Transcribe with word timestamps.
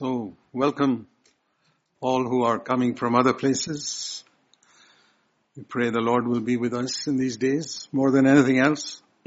So 0.00 0.36
welcome 0.52 1.08
all 2.00 2.22
who 2.22 2.44
are 2.44 2.60
coming 2.60 2.94
from 2.94 3.16
other 3.16 3.32
places. 3.32 4.22
We 5.56 5.64
pray 5.64 5.90
the 5.90 5.98
Lord 5.98 6.28
will 6.28 6.38
be 6.38 6.56
with 6.56 6.72
us 6.72 7.08
in 7.08 7.16
these 7.16 7.36
days 7.36 7.88
more 7.90 8.12
than 8.12 8.24
anything 8.24 8.60
else. 8.60 9.02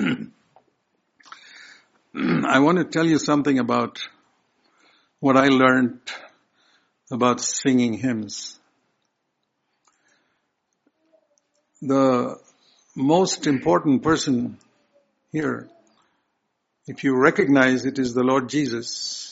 I 2.16 2.60
want 2.60 2.78
to 2.78 2.86
tell 2.86 3.06
you 3.06 3.18
something 3.18 3.60
about 3.60 4.00
what 5.20 5.36
I 5.36 5.48
learned 5.48 6.00
about 7.12 7.42
singing 7.42 7.96
hymns. 7.96 8.58
The 11.82 12.40
most 12.96 13.46
important 13.46 14.04
person 14.04 14.58
here, 15.34 15.68
if 16.88 17.04
you 17.04 17.18
recognize 17.18 17.86
it 17.86 18.00
is 18.00 18.14
the 18.14 18.24
Lord 18.24 18.48
Jesus 18.48 19.31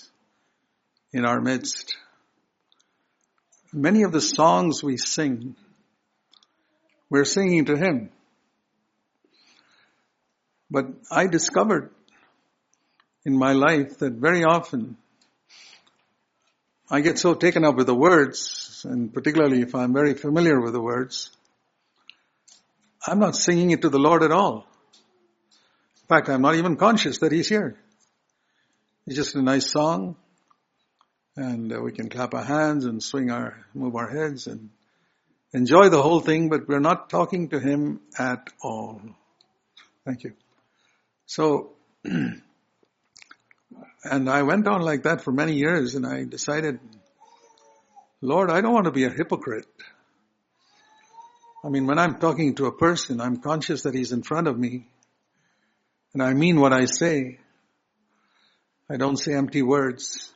in 1.11 1.25
our 1.25 1.41
midst. 1.41 1.95
Many 3.73 4.03
of 4.03 4.11
the 4.11 4.21
songs 4.21 4.83
we 4.83 4.97
sing, 4.97 5.55
we're 7.09 7.25
singing 7.25 7.65
to 7.65 7.75
Him. 7.75 8.09
But 10.71 10.85
I 11.11 11.27
discovered 11.27 11.91
in 13.25 13.37
my 13.37 13.53
life 13.53 13.99
that 13.99 14.13
very 14.13 14.43
often 14.43 14.97
I 16.91 17.01
get 17.01 17.19
so 17.19 17.35
taken 17.35 17.63
up 17.63 17.75
with 17.75 17.87
the 17.87 17.95
words, 17.95 18.85
and 18.87 19.13
particularly 19.13 19.61
if 19.61 19.75
I'm 19.75 19.93
very 19.93 20.15
familiar 20.15 20.59
with 20.59 20.73
the 20.73 20.81
words, 20.81 21.29
I'm 23.05 23.19
not 23.19 23.35
singing 23.35 23.71
it 23.71 23.81
to 23.83 23.89
the 23.89 23.99
Lord 23.99 24.23
at 24.23 24.31
all. 24.31 24.67
In 26.01 26.07
fact, 26.07 26.29
I'm 26.29 26.41
not 26.41 26.55
even 26.55 26.75
conscious 26.75 27.19
that 27.19 27.31
He's 27.31 27.47
here. 27.47 27.77
It's 29.05 29.15
just 29.15 29.35
a 29.35 29.41
nice 29.41 29.71
song, 29.71 30.15
and 31.39 31.71
uh, 31.71 31.79
we 31.81 31.93
can 31.93 32.09
clap 32.09 32.33
our 32.33 32.43
hands 32.43 32.83
and 32.83 33.01
swing 33.01 33.31
our, 33.31 33.65
move 33.73 33.95
our 33.95 34.09
heads 34.09 34.45
and 34.47 34.69
enjoy 35.53 35.87
the 35.87 36.01
whole 36.01 36.19
thing, 36.19 36.49
but 36.49 36.67
we're 36.67 36.79
not 36.79 37.09
talking 37.09 37.47
to 37.49 37.59
Him 37.59 38.01
at 38.17 38.49
all. 38.61 39.01
Thank 40.05 40.25
you. 40.25 40.33
So, 41.27 41.71
and 42.03 42.41
I 44.29 44.43
went 44.43 44.67
on 44.67 44.81
like 44.81 45.03
that 45.03 45.21
for 45.21 45.31
many 45.31 45.53
years 45.53 45.95
and 45.95 46.05
I 46.05 46.25
decided, 46.25 46.79
Lord, 48.21 48.51
I 48.51 48.59
don't 48.59 48.73
want 48.73 48.85
to 48.85 48.91
be 48.91 49.05
a 49.05 49.09
hypocrite. 49.09 49.67
I 51.63 51.69
mean, 51.69 51.87
when 51.87 51.99
I'm 51.99 52.19
talking 52.19 52.55
to 52.55 52.65
a 52.65 52.77
person, 52.77 53.21
I'm 53.21 53.37
conscious 53.37 53.83
that 53.83 53.93
he's 53.93 54.11
in 54.11 54.23
front 54.23 54.47
of 54.47 54.59
me 54.59 54.87
and 56.13 56.21
I 56.21 56.33
mean 56.33 56.59
what 56.59 56.73
I 56.73 56.83
say. 56.83 57.39
I 58.89 58.97
don't 58.97 59.17
say 59.17 59.33
empty 59.35 59.61
words. 59.61 60.33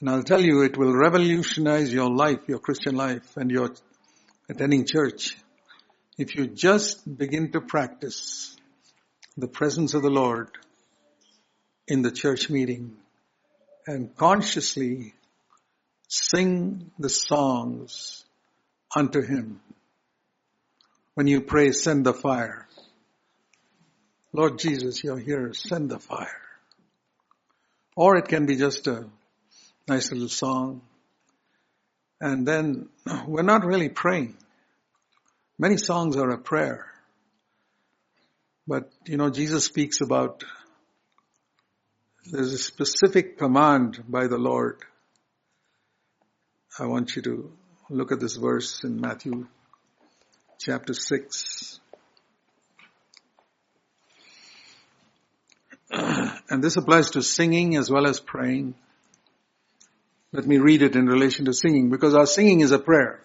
And 0.00 0.10
I'll 0.10 0.22
tell 0.22 0.42
you, 0.42 0.62
it 0.62 0.76
will 0.76 0.94
revolutionize 0.94 1.92
your 1.92 2.10
life, 2.10 2.40
your 2.48 2.58
Christian 2.58 2.96
life 2.96 3.36
and 3.36 3.50
your 3.50 3.72
attending 4.48 4.84
church 4.84 5.36
if 6.18 6.34
you 6.34 6.46
just 6.46 7.16
begin 7.18 7.52
to 7.52 7.60
practice 7.60 8.56
the 9.36 9.48
presence 9.48 9.94
of 9.94 10.02
the 10.02 10.10
Lord 10.10 10.48
in 11.88 12.02
the 12.02 12.10
church 12.10 12.50
meeting 12.50 12.96
and 13.86 14.14
consciously 14.16 15.14
sing 16.08 16.90
the 16.98 17.08
songs 17.08 18.24
unto 18.94 19.22
Him. 19.22 19.60
When 21.14 21.26
you 21.26 21.40
pray, 21.40 21.72
send 21.72 22.04
the 22.04 22.12
fire. 22.14 22.66
Lord 24.32 24.58
Jesus, 24.58 25.02
you're 25.02 25.18
here, 25.18 25.54
send 25.54 25.90
the 25.90 25.98
fire. 25.98 26.42
Or 27.94 28.16
it 28.16 28.28
can 28.28 28.44
be 28.44 28.56
just 28.56 28.86
a 28.86 29.06
nice 29.88 30.10
little 30.10 30.28
song. 30.28 30.82
And 32.20 32.46
then 32.46 32.88
we're 33.26 33.42
not 33.42 33.64
really 33.64 33.88
praying. 33.88 34.36
Many 35.58 35.76
songs 35.76 36.16
are 36.16 36.30
a 36.30 36.38
prayer. 36.38 36.86
But, 38.66 38.90
you 39.06 39.16
know, 39.16 39.30
Jesus 39.30 39.64
speaks 39.64 40.00
about 40.00 40.44
there's 42.30 42.52
a 42.52 42.58
specific 42.58 43.38
command 43.38 44.02
by 44.08 44.26
the 44.26 44.38
Lord. 44.38 44.82
I 46.78 46.86
want 46.86 47.14
you 47.14 47.22
to 47.22 47.52
look 47.88 48.10
at 48.10 48.18
this 48.18 48.34
verse 48.34 48.82
in 48.82 49.00
Matthew 49.00 49.46
chapter 50.58 50.94
6. 50.94 51.80
And 56.48 56.62
this 56.62 56.76
applies 56.76 57.10
to 57.12 57.22
singing 57.22 57.76
as 57.76 57.90
well 57.90 58.06
as 58.06 58.20
praying. 58.20 58.76
Let 60.36 60.46
me 60.46 60.58
read 60.58 60.82
it 60.82 60.96
in 60.96 61.06
relation 61.06 61.46
to 61.46 61.54
singing 61.54 61.88
because 61.88 62.14
our 62.14 62.26
singing 62.26 62.60
is 62.60 62.70
a 62.70 62.78
prayer. 62.78 63.22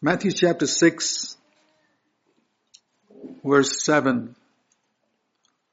Matthew 0.00 0.30
chapter 0.30 0.66
6 0.66 1.36
verse 3.44 3.84
7. 3.84 4.34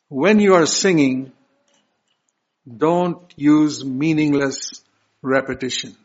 When 0.10 0.40
you 0.42 0.56
are 0.56 0.66
singing, 0.66 1.32
don't 2.68 3.34
use 3.38 3.86
meaningless 3.86 4.84
repetition. 5.22 5.96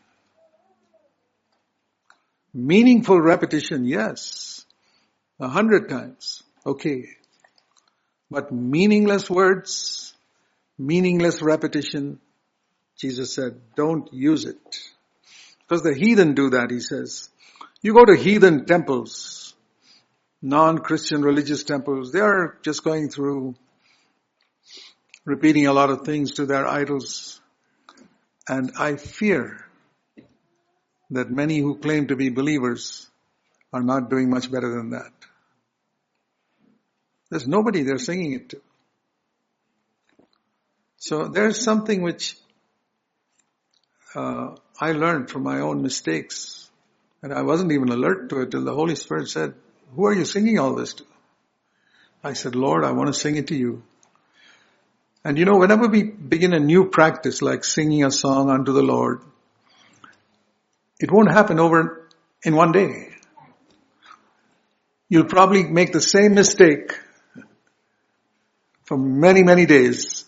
Meaningful 2.52 3.20
repetition, 3.20 3.84
yes. 3.84 4.64
A 5.40 5.48
hundred 5.48 5.88
times. 5.88 6.44
Okay. 6.64 7.08
But 8.30 8.52
meaningless 8.52 9.28
words, 9.28 10.14
meaningless 10.78 11.42
repetition, 11.42 12.20
Jesus 13.04 13.34
said, 13.34 13.60
don't 13.76 14.10
use 14.14 14.46
it. 14.46 14.78
Because 15.60 15.82
the 15.82 15.92
heathen 15.94 16.34
do 16.34 16.48
that, 16.50 16.70
he 16.70 16.80
says. 16.80 17.28
You 17.82 17.92
go 17.92 18.02
to 18.02 18.16
heathen 18.16 18.64
temples, 18.64 19.52
non-Christian 20.40 21.20
religious 21.20 21.64
temples, 21.64 22.12
they 22.12 22.20
are 22.20 22.56
just 22.62 22.82
going 22.82 23.10
through 23.10 23.56
repeating 25.26 25.66
a 25.66 25.74
lot 25.74 25.90
of 25.90 26.06
things 26.06 26.32
to 26.36 26.46
their 26.46 26.66
idols. 26.66 27.42
And 28.48 28.72
I 28.78 28.96
fear 28.96 29.66
that 31.10 31.30
many 31.30 31.58
who 31.58 31.76
claim 31.76 32.06
to 32.06 32.16
be 32.16 32.30
believers 32.30 33.10
are 33.70 33.82
not 33.82 34.08
doing 34.08 34.30
much 34.30 34.50
better 34.50 34.70
than 34.74 34.90
that. 34.90 35.12
There's 37.30 37.46
nobody 37.46 37.82
they're 37.82 37.98
singing 37.98 38.32
it 38.32 38.48
to. 38.48 38.62
So 40.96 41.28
there's 41.28 41.60
something 41.62 42.00
which 42.00 42.38
uh, 44.14 44.56
I 44.80 44.92
learned 44.92 45.30
from 45.30 45.42
my 45.42 45.60
own 45.60 45.82
mistakes, 45.82 46.70
and 47.22 47.32
I 47.32 47.42
wasn't 47.42 47.72
even 47.72 47.88
alert 47.88 48.30
to 48.30 48.42
it 48.42 48.50
till 48.50 48.64
the 48.64 48.74
Holy 48.74 48.94
Spirit 48.94 49.28
said, 49.28 49.54
"Who 49.94 50.06
are 50.06 50.14
you 50.14 50.24
singing 50.24 50.58
all 50.58 50.74
this 50.74 50.94
to?" 50.94 51.04
I 52.22 52.34
said, 52.34 52.54
"Lord, 52.54 52.84
I 52.84 52.92
want 52.92 53.08
to 53.08 53.18
sing 53.18 53.36
it 53.36 53.48
to 53.48 53.56
you." 53.56 53.82
And 55.24 55.38
you 55.38 55.46
know, 55.46 55.58
whenever 55.58 55.88
we 55.88 56.02
begin 56.02 56.52
a 56.52 56.60
new 56.60 56.90
practice 56.90 57.40
like 57.42 57.64
singing 57.64 58.04
a 58.04 58.10
song 58.10 58.50
unto 58.50 58.72
the 58.72 58.82
Lord, 58.82 59.22
it 61.00 61.10
won't 61.10 61.30
happen 61.30 61.58
over 61.58 62.08
in 62.42 62.54
one 62.54 62.72
day. 62.72 63.14
You'll 65.08 65.24
probably 65.24 65.64
make 65.64 65.92
the 65.92 66.00
same 66.00 66.34
mistake 66.34 66.98
for 68.84 68.98
many, 68.98 69.42
many 69.42 69.66
days 69.66 70.24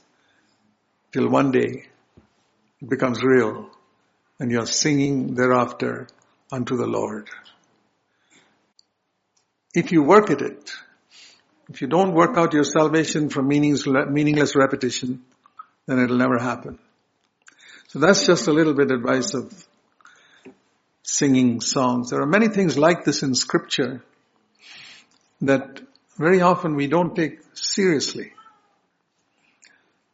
till 1.13 1.29
one 1.29 1.51
day 1.51 1.87
it 2.81 2.89
becomes 2.89 3.23
real 3.23 3.71
and 4.39 4.51
you're 4.51 4.67
singing 4.67 5.35
thereafter 5.35 6.09
unto 6.53 6.77
the 6.77 6.87
Lord. 6.87 7.29
If 9.75 9.93
you 9.93 10.03
work 10.03 10.31
at 10.31 10.41
it, 10.41 10.73
if 11.69 11.81
you 11.81 11.89
don't 11.89 12.13
work 12.13 12.37
out 12.37 12.53
your 12.53 12.65
salvation 12.65 13.29
from 13.29 13.49
meaningless 13.49 14.57
repetition, 14.57 15.25
then 15.87 15.99
it'll 15.99 16.17
never 16.17 16.39
happen. 16.39 16.79
So 17.89 17.99
that's 17.99 18.27
just 18.27 18.47
a 18.47 18.53
little 18.53 18.75
bit 18.75 18.91
advice 18.91 19.35
of 19.35 19.53
singing 21.03 21.61
songs. 21.61 22.11
There 22.11 22.21
are 22.21 22.27
many 22.27 22.49
things 22.49 22.77
like 22.77 23.05
this 23.05 23.23
in 23.23 23.35
scripture 23.35 24.03
that 25.41 25.81
very 26.17 26.41
often 26.41 26.75
we 26.75 26.87
don't 26.87 27.15
take 27.15 27.41
seriously. 27.55 28.33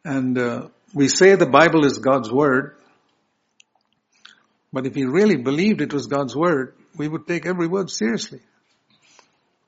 And 0.04 0.36
uh, 0.38 0.68
we 0.92 1.08
say 1.08 1.34
the 1.34 1.46
Bible 1.46 1.84
is 1.84 1.98
God's 1.98 2.30
Word, 2.30 2.76
but 4.72 4.86
if 4.86 4.94
we 4.94 5.04
really 5.04 5.36
believed 5.36 5.80
it 5.80 5.92
was 5.92 6.06
God's 6.06 6.34
Word, 6.34 6.74
we 6.96 7.06
would 7.06 7.26
take 7.26 7.46
every 7.46 7.66
word 7.66 7.90
seriously. 7.90 8.40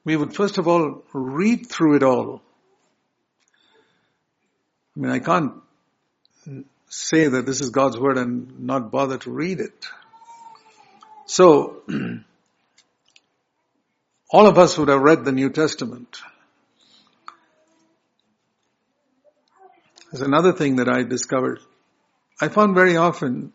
We 0.05 0.17
would 0.17 0.35
first 0.35 0.59
of 0.59 0.69
all 0.69 1.03
read 1.13 1.69
through 1.69 1.97
it 1.97 2.03
all. 2.03 2.43
I 4.97 5.01
mean, 5.01 5.11
I 5.11 5.19
can't 5.19 5.55
say 6.89 7.27
that 7.29 7.47
this 7.47 7.61
is 7.61 7.71
God's 7.71 7.99
Word 7.99 8.17
and 8.17 8.61
not 8.61 8.91
bother 8.91 9.19
to 9.19 9.31
read 9.31 9.61
it. 9.61 9.87
So, 11.27 11.83
all 14.31 14.47
of 14.47 14.59
us 14.59 14.79
would 14.79 14.89
have 14.89 15.01
read 15.01 15.25
the 15.25 15.33
New 15.33 15.51
Testament. 15.51 16.21
There's 20.13 20.23
another 20.23 20.53
thing 20.53 20.77
that 20.77 20.89
I 20.89 21.03
discovered. 21.03 21.61
I 22.41 22.49
found 22.49 22.75
very 22.75 22.97
often 22.97 23.53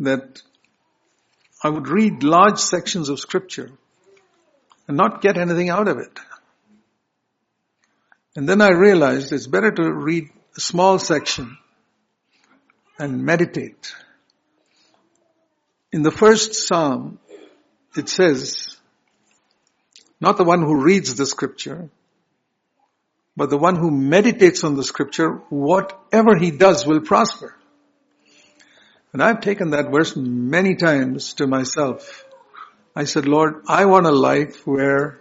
that 0.00 0.42
I 1.62 1.68
would 1.68 1.88
read 1.88 2.22
large 2.22 2.58
sections 2.58 3.08
of 3.08 3.18
scripture 3.18 3.70
and 4.86 4.96
not 4.96 5.22
get 5.22 5.38
anything 5.38 5.70
out 5.70 5.88
of 5.88 5.98
it. 5.98 6.18
And 8.36 8.48
then 8.48 8.60
I 8.60 8.70
realized 8.70 9.32
it's 9.32 9.46
better 9.46 9.70
to 9.70 9.92
read 9.92 10.28
a 10.56 10.60
small 10.60 10.98
section 10.98 11.56
and 12.98 13.24
meditate. 13.24 13.94
In 15.90 16.02
the 16.02 16.10
first 16.10 16.54
psalm, 16.54 17.18
it 17.96 18.10
says, 18.10 18.76
not 20.20 20.36
the 20.36 20.44
one 20.44 20.60
who 20.60 20.82
reads 20.82 21.14
the 21.14 21.24
scripture, 21.24 21.88
but 23.36 23.48
the 23.48 23.58
one 23.58 23.76
who 23.76 23.90
meditates 23.90 24.64
on 24.64 24.76
the 24.76 24.84
scripture, 24.84 25.30
whatever 25.48 26.36
he 26.36 26.50
does 26.50 26.86
will 26.86 27.00
prosper. 27.00 27.55
And 29.16 29.22
I've 29.22 29.40
taken 29.40 29.70
that 29.70 29.90
verse 29.90 30.14
many 30.14 30.74
times 30.74 31.32
to 31.40 31.46
myself. 31.46 32.26
I 32.94 33.04
said, 33.04 33.26
Lord, 33.26 33.62
I 33.66 33.86
want 33.86 34.04
a 34.04 34.10
life 34.10 34.66
where 34.66 35.18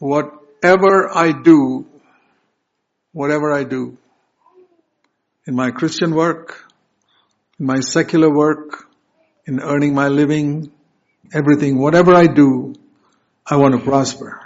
whatever 0.00 1.08
I 1.16 1.30
do, 1.30 1.86
whatever 3.12 3.52
I 3.52 3.62
do, 3.62 3.96
in 5.46 5.54
my 5.54 5.70
Christian 5.70 6.12
work, 6.12 6.64
in 7.60 7.66
my 7.66 7.78
secular 7.78 8.28
work, 8.28 8.88
in 9.46 9.60
earning 9.60 9.94
my 9.94 10.08
living, 10.08 10.72
everything, 11.32 11.78
whatever 11.78 12.12
I 12.12 12.26
do, 12.26 12.74
I 13.46 13.58
want 13.58 13.74
to 13.76 13.80
prosper. 13.80 14.40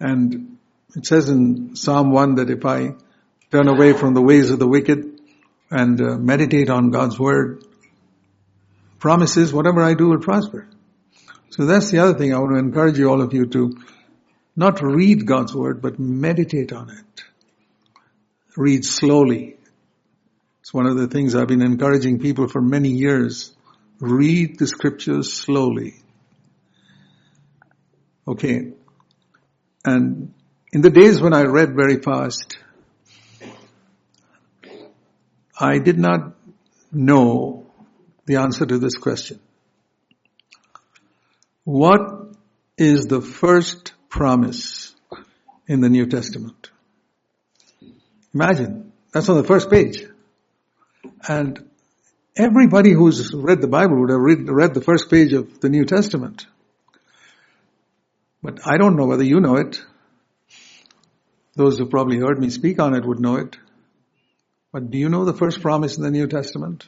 And 0.00 0.58
it 0.96 1.06
says 1.06 1.28
in 1.28 1.76
Psalm 1.76 2.10
1 2.10 2.34
that 2.34 2.50
if 2.50 2.66
I 2.66 2.96
turn 3.52 3.68
away 3.68 3.92
from 3.92 4.14
the 4.14 4.22
ways 4.22 4.50
of 4.50 4.58
the 4.58 4.66
wicked 4.66 5.20
and 5.70 6.00
uh, 6.00 6.16
meditate 6.16 6.68
on 6.68 6.90
God's 6.90 7.16
word, 7.16 7.62
promises 8.98 9.52
whatever 9.52 9.82
I 9.82 9.94
do 9.94 10.08
will 10.08 10.20
prosper. 10.20 10.68
So 11.50 11.66
that's 11.66 11.90
the 11.90 11.98
other 11.98 12.18
thing 12.18 12.34
I 12.34 12.38
want 12.38 12.52
to 12.52 12.58
encourage 12.58 12.98
you 12.98 13.08
all 13.08 13.22
of 13.22 13.32
you 13.32 13.46
to 13.46 13.76
not 14.56 14.82
read 14.82 15.26
God's 15.26 15.54
word, 15.54 15.82
but 15.82 15.98
meditate 15.98 16.72
on 16.72 16.90
it. 16.90 17.22
Read 18.56 18.84
slowly. 18.84 19.56
It's 20.60 20.72
one 20.72 20.86
of 20.86 20.96
the 20.96 21.06
things 21.06 21.34
I've 21.34 21.48
been 21.48 21.62
encouraging 21.62 22.18
people 22.18 22.48
for 22.48 22.60
many 22.60 22.88
years. 22.88 23.54
Read 24.00 24.58
the 24.58 24.66
scriptures 24.66 25.32
slowly. 25.32 25.94
Okay. 28.26 28.72
And 29.84 30.34
in 30.72 30.80
the 30.80 30.90
days 30.90 31.20
when 31.20 31.32
I 31.32 31.42
read 31.42 31.76
very 31.76 32.00
fast, 32.00 32.58
I 35.58 35.78
did 35.78 35.98
not 35.98 36.34
know 36.92 37.65
the 38.26 38.36
answer 38.36 38.66
to 38.66 38.78
this 38.78 38.96
question. 38.96 39.40
What 41.64 42.00
is 42.76 43.06
the 43.06 43.20
first 43.20 43.92
promise 44.08 44.94
in 45.66 45.80
the 45.80 45.88
New 45.88 46.06
Testament? 46.06 46.70
Imagine, 48.34 48.92
that's 49.12 49.28
on 49.28 49.36
the 49.36 49.44
first 49.44 49.70
page. 49.70 50.04
And 51.26 51.68
everybody 52.36 52.92
who's 52.92 53.32
read 53.32 53.60
the 53.60 53.68
Bible 53.68 54.00
would 54.00 54.10
have 54.10 54.20
read, 54.20 54.48
read 54.48 54.74
the 54.74 54.80
first 54.80 55.10
page 55.10 55.32
of 55.32 55.60
the 55.60 55.68
New 55.68 55.84
Testament. 55.84 56.46
But 58.42 58.60
I 58.66 58.76
don't 58.76 58.96
know 58.96 59.06
whether 59.06 59.24
you 59.24 59.40
know 59.40 59.56
it. 59.56 59.80
Those 61.54 61.78
who 61.78 61.86
probably 61.86 62.18
heard 62.18 62.38
me 62.38 62.50
speak 62.50 62.78
on 62.78 62.94
it 62.94 63.06
would 63.06 63.18
know 63.18 63.36
it. 63.36 63.56
But 64.72 64.90
do 64.90 64.98
you 64.98 65.08
know 65.08 65.24
the 65.24 65.32
first 65.32 65.62
promise 65.62 65.96
in 65.96 66.02
the 66.02 66.10
New 66.10 66.26
Testament? 66.26 66.86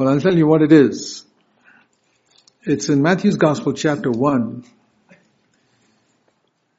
Well, 0.00 0.08
I'll 0.08 0.18
tell 0.18 0.34
you 0.34 0.46
what 0.46 0.62
it 0.62 0.72
is. 0.72 1.26
It's 2.62 2.88
in 2.88 3.02
Matthew's 3.02 3.36
Gospel 3.36 3.74
chapter 3.74 4.10
1. 4.10 4.64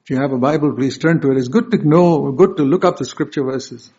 If 0.02 0.10
you 0.10 0.16
have 0.20 0.32
a 0.32 0.40
Bible, 0.40 0.74
please 0.74 0.98
turn 0.98 1.22
to 1.22 1.30
it. 1.30 1.38
It's 1.38 1.48
good 1.48 1.70
to 1.70 1.88
know, 1.88 2.32
good 2.32 2.58
to 2.58 2.64
look 2.64 2.84
up 2.84 2.98
the 2.98 3.06
scripture 3.06 3.44
verses. 3.44 3.92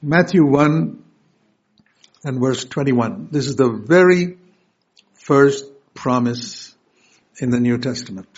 Matthew 0.00 0.46
1 0.46 1.02
and 2.22 2.40
verse 2.40 2.64
21. 2.64 3.30
This 3.32 3.48
is 3.48 3.56
the 3.56 3.68
very 3.68 4.38
first 5.14 5.64
promise 5.92 6.72
in 7.40 7.50
the 7.50 7.58
New 7.58 7.78
Testament. 7.78 8.28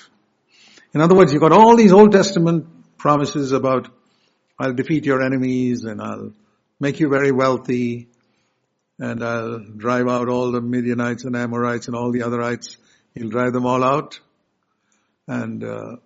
In 0.95 1.03
other 1.03 1.15
words, 1.15 1.35
you've 1.35 1.43
got 1.43 1.53
all 1.53 1.77
these 1.77 1.93
Old 1.93 2.13
Testament 2.13 2.97
promises 2.97 3.53
about 3.53 3.91
I'll 4.59 4.73
defeat 4.73 5.05
your 5.05 5.23
enemies 5.23 5.85
and 5.85 6.01
I'll 6.01 6.33
make 6.81 7.01
you 7.01 7.09
very 7.09 7.33
wealthy, 7.33 8.09
and 8.99 9.23
I'll 9.23 9.59
drive 9.59 10.09
out 10.09 10.29
all 10.29 10.53
the 10.53 10.61
Midianites 10.61 11.25
and 11.25 11.37
Amorites 11.37 11.87
and 11.87 11.97
all 11.97 12.13
the 12.13 12.21
otherites. 12.21 12.77
He'll 13.15 13.31
drive 13.31 13.53
them 13.53 13.67
all 13.67 13.85
out. 13.85 14.21
And 15.27 15.63
uh, 15.63 15.97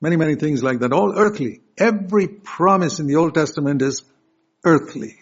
many, 0.00 0.16
many 0.16 0.34
things 0.36 0.62
like 0.62 0.80
that, 0.80 0.92
all 0.92 1.14
earthly. 1.16 1.60
Every 1.78 2.28
promise 2.28 2.98
in 2.98 3.06
the 3.06 3.16
Old 3.16 3.34
Testament 3.34 3.82
is 3.82 4.02
earthly. 4.64 5.16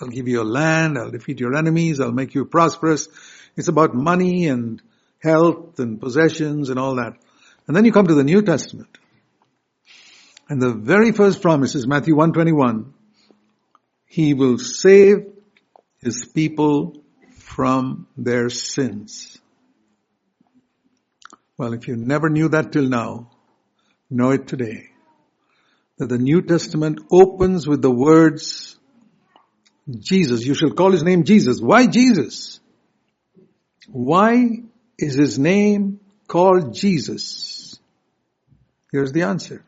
I'll 0.00 0.08
give 0.08 0.28
you 0.28 0.42
a 0.42 0.44
land, 0.44 0.98
I'll 0.98 1.10
defeat 1.10 1.40
your 1.40 1.54
enemies, 1.54 2.00
I'll 2.00 2.12
make 2.12 2.34
you 2.34 2.44
prosperous. 2.44 3.08
It's 3.56 3.68
about 3.68 3.94
money 3.94 4.48
and 4.48 4.82
health 5.20 5.78
and 5.78 6.00
possessions 6.00 6.70
and 6.70 6.78
all 6.78 6.96
that. 6.96 7.14
And 7.66 7.76
then 7.76 7.84
you 7.84 7.92
come 7.92 8.06
to 8.06 8.14
the 8.14 8.24
New 8.24 8.42
Testament. 8.42 8.98
And 10.48 10.60
the 10.60 10.74
very 10.74 11.12
first 11.12 11.40
promise 11.40 11.74
is 11.74 11.86
Matthew 11.86 12.14
121. 12.14 12.92
He 14.14 14.32
will 14.32 14.58
save 14.58 15.26
his 16.00 16.24
people 16.24 17.02
from 17.32 18.06
their 18.16 18.48
sins. 18.48 19.40
Well, 21.58 21.72
if 21.72 21.88
you 21.88 21.96
never 21.96 22.28
knew 22.28 22.48
that 22.50 22.70
till 22.70 22.88
now, 22.88 23.32
know 24.08 24.30
it 24.30 24.46
today. 24.46 24.90
That 25.98 26.10
the 26.10 26.18
New 26.18 26.42
Testament 26.42 27.00
opens 27.10 27.66
with 27.66 27.82
the 27.82 27.90
words, 27.90 28.78
Jesus, 29.90 30.46
you 30.46 30.54
shall 30.54 30.70
call 30.70 30.92
his 30.92 31.02
name 31.02 31.24
Jesus. 31.24 31.60
Why 31.60 31.88
Jesus? 31.88 32.60
Why 33.88 34.62
is 34.96 35.14
his 35.14 35.40
name 35.40 35.98
called 36.28 36.72
Jesus? 36.72 37.80
Here's 38.92 39.10
the 39.10 39.22
answer. 39.22 39.64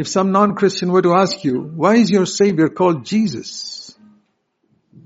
If 0.00 0.08
some 0.08 0.32
non-Christian 0.32 0.92
were 0.92 1.02
to 1.02 1.12
ask 1.12 1.44
you, 1.44 1.60
why 1.60 1.96
is 1.96 2.10
your 2.10 2.24
Savior 2.24 2.70
called 2.70 3.04
Jesus? 3.04 3.94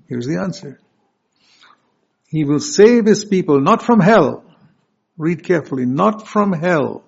Here's 0.09 0.25
the 0.25 0.39
answer. 0.41 0.79
He 2.29 2.45
will 2.45 2.61
save 2.61 3.05
his 3.05 3.25
people 3.25 3.61
not 3.61 3.83
from 3.83 3.99
hell. 3.99 4.45
Read 5.19 5.43
carefully, 5.43 5.85
not 5.85 6.29
from 6.29 6.53
hell. 6.53 7.03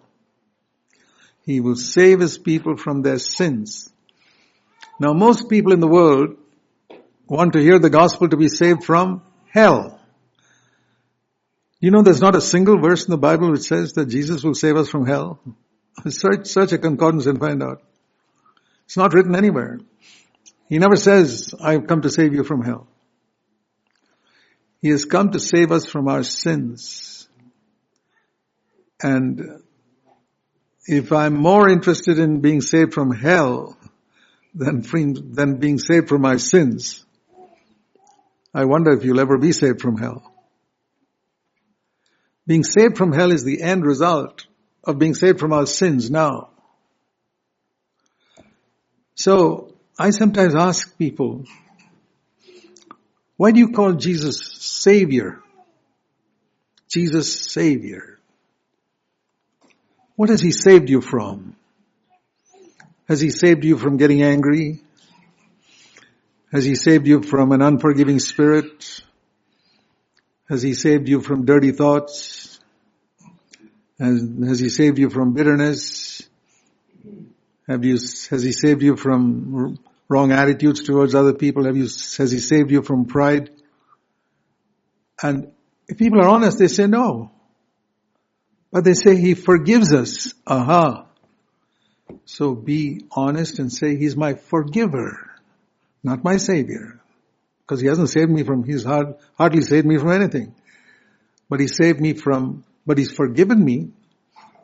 He 1.45 1.61
will 1.61 1.77
save 1.77 2.19
his 2.19 2.39
people 2.39 2.77
from 2.77 3.03
their 3.03 3.21
sins. 3.21 3.89
Now 4.99 5.13
most 5.13 5.49
people 5.49 5.73
in 5.73 5.79
the 5.79 5.87
world 5.87 6.39
want 7.29 7.53
to 7.53 7.61
hear 7.61 7.79
the 7.79 7.89
gospel 7.89 8.29
to 8.29 8.37
be 8.37 8.49
saved 8.49 8.83
from 8.83 9.23
hell. 9.49 10.01
You 11.79 11.93
know 11.93 12.03
there's 12.03 12.21
not 12.21 12.35
a 12.35 12.41
single 12.41 12.81
verse 12.81 13.05
in 13.05 13.13
the 13.13 13.17
Bible 13.29 13.53
which 13.53 13.69
says 13.69 13.93
that 13.93 14.09
Jesus 14.09 14.43
will 14.43 14.55
save 14.55 14.77
us 14.77 14.89
from 14.89 15.07
hell. 15.07 15.39
Search, 16.09 16.47
search 16.47 16.73
a 16.73 16.79
concordance 16.79 17.27
and 17.27 17.39
find 17.39 17.63
out. 17.63 17.83
It's 18.85 18.97
not 18.97 19.15
written 19.15 19.35
anywhere. 19.35 19.81
He 20.69 20.79
never 20.79 20.97
says, 20.97 21.55
I've 21.61 21.87
come 21.87 22.03
to 22.03 22.11
save 22.11 22.35
you 22.35 22.45
from 22.45 22.63
hell. 22.63 22.87
He 24.81 24.91
has 24.91 25.05
come 25.05 25.31
to 25.33 25.41
save 25.41 25.73
us 25.73 25.87
from 25.87 26.09
our 26.09 26.23
sins. 26.23 27.29
And 29.03 29.63
if 30.87 31.13
I'm 31.13 31.35
more 31.35 31.69
interested 31.69 32.19
in 32.19 32.41
being 32.41 32.61
saved 32.61 32.95
from 32.95 33.13
hell 33.13 33.77
than, 34.55 34.83
than 35.33 35.57
being 35.57 35.79
saved 35.79 36.09
from 36.09 36.23
my 36.23 36.37
sins, 36.37 37.05
I 38.55 38.65
wonder 38.65 38.93
if 38.93 39.05
you'll 39.05 39.21
ever 39.21 39.39
be 39.39 39.53
saved 39.53 39.81
from 39.81 39.99
hell. 39.99 40.33
Being 42.47 42.63
saved 42.63 42.97
from 42.97 43.13
hell 43.13 43.33
is 43.33 43.45
the 43.45 43.63
end 43.63 43.85
result 43.85 44.46
of 44.87 44.99
being 44.99 45.15
saved 45.15 45.41
from 45.41 45.53
our 45.53 45.67
sins 45.67 46.11
now. 46.11 46.51
So 49.17 49.75
I 49.99 50.11
sometimes 50.11 50.55
ask 50.55 50.97
people, 50.97 51.45
why 53.37 53.51
do 53.51 53.59
you 53.59 53.73
call 53.73 53.95
Jesus 53.95 54.41
Savior? 54.59 55.43
Jesus 56.89 57.51
Savior. 57.51 58.19
What 60.15 60.31
has 60.31 60.41
He 60.41 60.53
saved 60.53 60.89
you 60.89 61.01
from? 61.01 61.57
Has 63.09 63.21
He 63.21 63.31
saved 63.31 63.65
you 63.65 63.77
from 63.77 63.97
getting 63.97 64.23
angry? 64.23 64.81
Has 66.53 66.65
He 66.65 66.75
saved 66.75 67.07
you 67.07 67.23
from 67.23 67.53
an 67.53 67.61
unforgiving 67.61 68.19
spirit? 68.21 69.03
Has 70.49 70.63
He 70.63 70.75
saved 70.75 71.09
you 71.09 71.21
from 71.21 71.45
dirty 71.45 71.73
thoughts? 71.73 72.56
Has, 73.99 74.29
has 74.47 74.59
He 74.59 74.69
saved 74.69 74.99
you 74.99 75.11
from 75.11 75.33
bitterness? 75.33 76.23
Have 77.69 77.85
you, 77.85 77.95
has 77.95 78.43
he 78.43 78.53
saved 78.53 78.83
you 78.83 78.97
from 78.97 79.79
wrong 80.09 80.31
attitudes 80.31 80.85
towards 80.85 81.15
other 81.17 81.33
people? 81.33 81.65
Have 81.65 81.77
you, 81.77 81.85
has 81.85 82.31
he 82.31 82.39
saved 82.39 82.71
you 82.71 82.83
from 82.83 83.07
pride? 83.07 83.51
And 85.21 85.51
if 85.89 85.99
people 85.99 86.21
are 86.21 86.29
honest, 86.29 86.59
they 86.59 86.69
say 86.69 86.87
no. 86.87 87.33
But 88.71 88.85
they 88.85 88.95
say 88.95 89.17
he 89.17 89.35
forgives 89.35 89.93
us. 89.93 90.33
Aha. 90.47 91.07
So 92.25 92.55
be 92.55 93.07
honest 93.11 93.59
and 93.59 93.73
say 93.73 93.97
he's 93.97 94.17
my 94.17 94.35
forgiver, 94.35 95.31
not 96.05 96.23
my 96.23 96.37
savior. 96.37 97.01
Because 97.63 97.81
he 97.81 97.89
hasn't 97.89 98.11
saved 98.11 98.31
me 98.31 98.45
from, 98.45 98.63
he's 98.63 98.85
hard, 98.85 99.17
hardly 99.37 99.63
saved 99.63 99.87
me 99.87 99.99
from 99.99 100.13
anything. 100.13 100.55
But 101.49 101.59
he 101.59 101.67
saved 101.67 102.01
me 102.01 102.13
from, 102.15 102.65
but 102.87 102.99
he's 102.99 103.11
forgiven 103.11 103.63
me. 103.63 103.91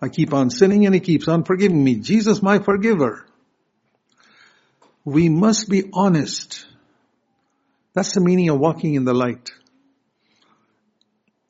I 0.01 0.09
keep 0.09 0.33
on 0.33 0.51
sinning 0.51 0.87
and 0.87 0.95
he 0.95 1.01
keeps 1.01 1.29
on 1.29 1.45
forgiving 1.45 1.83
me. 1.83 1.97
Jesus 1.97 2.43
my 2.43 2.59
forgiver. 2.59 3.27
We 5.05 5.29
must 5.29 5.69
be 5.69 5.91
honest. 5.93 6.67
That's 7.95 8.15
the 8.15 8.21
meaning 8.21 8.49
of 8.49 8.59
walking 8.59 8.95
in 8.95 9.05
the 9.05 9.15
light. 9.15 9.51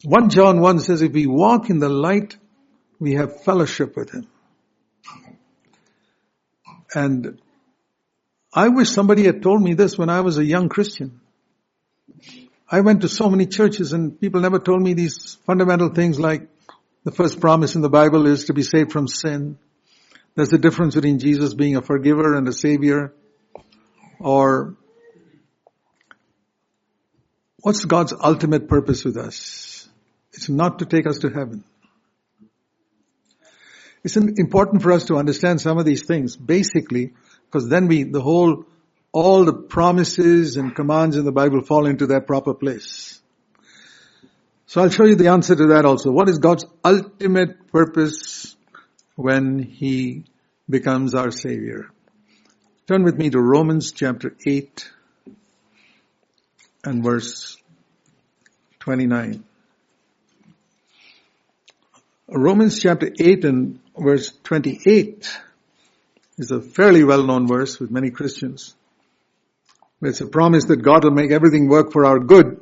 1 0.05 0.31
John 0.31 0.61
1 0.61 0.81
says 0.81 1.02
if 1.02 1.12
we 1.12 1.26
walk 1.26 1.71
in 1.71 1.79
the 1.79 1.88
light, 1.88 2.37
we 2.99 3.14
have 3.14 3.43
fellowship 3.43 3.97
with 3.97 4.11
him. 4.11 4.26
And 6.95 7.41
I 8.52 8.69
wish 8.69 8.91
somebody 8.91 9.25
had 9.25 9.43
told 9.43 9.62
me 9.62 9.75
this 9.75 9.97
when 9.97 10.11
I 10.11 10.21
was 10.21 10.38
a 10.38 10.45
young 10.45 10.69
Christian. 10.69 11.21
I 12.69 12.81
went 12.81 13.02
to 13.02 13.09
so 13.09 13.31
many 13.31 13.47
churches 13.47 13.93
and 13.93 14.19
people 14.21 14.41
never 14.41 14.59
told 14.59 14.83
me 14.83 14.95
these 14.95 15.38
fundamental 15.47 15.91
things 15.91 16.19
like 16.19 16.49
the 17.04 17.11
first 17.11 17.40
promise 17.40 17.75
in 17.75 17.82
the 17.82 17.88
Bible 17.88 18.26
is 18.26 18.44
to 18.44 18.54
be 18.54 18.62
saved 18.62 18.92
from 18.92 19.09
sin. 19.09 19.59
There's 20.35 20.52
a 20.52 20.59
difference 20.59 20.94
between 20.94 21.18
Jesus 21.18 21.52
being 21.52 21.76
a 21.76 21.82
forgiver 21.82 22.35
and 22.35 22.47
a 22.49 22.52
savior. 22.52 23.12
Or 24.21 24.76
what's 27.61 27.85
God's 27.85 28.12
ultimate 28.12 28.68
purpose 28.68 29.04
with 29.04 29.16
us? 29.16 29.88
It's 30.32 30.49
not 30.49 30.78
to 30.78 30.87
take 30.87 31.06
us 31.06 31.18
to 31.18 31.28
heaven. 31.28 31.64
It's 34.04 34.16
important 34.16 34.82
for 34.82 34.92
us 34.92 35.06
to 35.06 35.16
understand 35.16 35.61
some 35.61 35.78
of 35.78 35.85
these 35.85 36.04
things, 36.04 36.37
basically, 36.37 37.14
because 37.47 37.68
then 37.68 37.87
we, 37.87 38.02
the 38.02 38.21
whole, 38.21 38.64
all 39.12 39.44
the 39.44 39.52
promises 39.52 40.56
and 40.56 40.75
commands 40.75 41.16
in 41.16 41.25
the 41.25 41.32
Bible 41.32 41.62
fall 41.62 41.87
into 41.87 42.06
their 42.06 42.21
proper 42.21 42.54
place. 42.54 43.22
So 44.73 44.81
I'll 44.81 44.88
show 44.88 45.05
you 45.05 45.17
the 45.17 45.29
answer 45.29 45.55
to 45.55 45.67
that 45.67 45.85
also. 45.85 46.11
What 46.11 46.31
is 46.31 46.38
God's 46.38 46.64
ultimate 46.83 47.71
purpose 47.71 48.57
when 49.17 49.59
He 49.59 50.25
becomes 50.67 51.14
our 51.14 51.31
Savior? 51.31 51.91
Turn 52.88 53.02
with 53.02 53.19
me 53.19 53.29
to 53.29 53.38
Romans 53.38 53.93
chapter 53.93 54.35
8 54.47 54.91
and 56.85 57.05
verse 57.05 57.59
29. 58.79 59.45
Romans 62.29 62.81
chapter 62.81 63.11
8 63.21 63.45
and 63.45 63.79
verse 63.95 64.33
28 64.43 65.38
is 66.38 66.50
a 66.50 66.62
fairly 66.62 67.05
well-known 67.05 67.47
verse 67.47 67.79
with 67.79 67.91
many 67.91 68.11
Christians. 68.11 68.75
It's 70.00 70.23
a 70.23 70.26
promise 70.26 70.64
that 70.69 70.81
God 70.81 71.05
will 71.05 71.11
make 71.11 71.31
everything 71.31 71.69
work 71.69 71.93
for 71.93 72.07
our 72.07 72.19
good. 72.19 72.62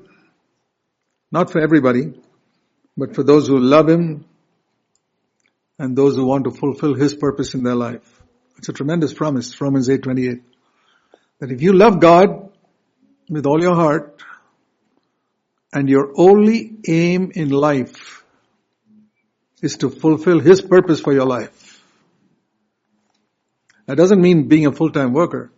Not 1.33 1.51
for 1.51 1.61
everybody, 1.61 2.13
but 2.97 3.15
for 3.15 3.23
those 3.23 3.47
who 3.47 3.59
love 3.59 3.89
Him 3.89 4.25
and 5.79 5.97
those 5.97 6.17
who 6.17 6.27
want 6.27 6.45
to 6.45 6.51
fulfill 6.51 6.95
His 6.95 7.15
purpose 7.15 7.55
in 7.55 7.63
their 7.63 7.77
life. 7.77 8.23
It's 8.59 8.69
a 8.69 8.73
tremendous 8.73 9.15
promise, 9.15 9.61
Romans 9.61 9.89
8:28. 9.89 10.43
That 11.39 11.51
if 11.51 11.63
you 11.63 11.73
love 11.73 12.01
God 12.01 12.51
with 13.29 13.47
all 13.47 13.63
your 13.63 13.75
heart 13.75 14.23
and 15.73 15.89
your 15.89 16.13
only 16.17 16.79
aim 16.87 17.31
in 17.35 17.51
life 17.51 18.25
is 19.63 19.77
to 19.79 19.91
fulfill 19.91 20.41
His 20.41 20.61
purpose 20.61 21.01
for 21.01 21.13
your 21.13 21.27
life. 21.27 21.83
That 23.87 23.97
doesn't 23.97 24.21
mean 24.21 24.49
being 24.49 24.67
a 24.67 24.73
full-time 24.73 25.13
worker. 25.13 25.51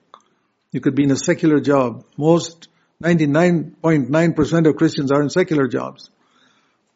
You 0.70 0.80
could 0.80 0.94
be 0.94 1.04
in 1.04 1.10
a 1.10 1.16
secular 1.16 1.60
job. 1.60 2.04
Most 2.16 2.68
99.9% 3.02 4.68
of 4.68 4.76
Christians 4.76 5.10
are 5.10 5.22
in 5.22 5.30
secular 5.30 5.66
jobs. 5.68 6.10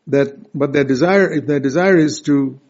That, 0.09 0.29
but 0.55 0.73
their 0.73 0.85
desire, 0.85 1.33
if 1.33 1.47
their 1.47 1.61
desire 1.61 1.97
is 1.97 2.21
to 2.23 2.61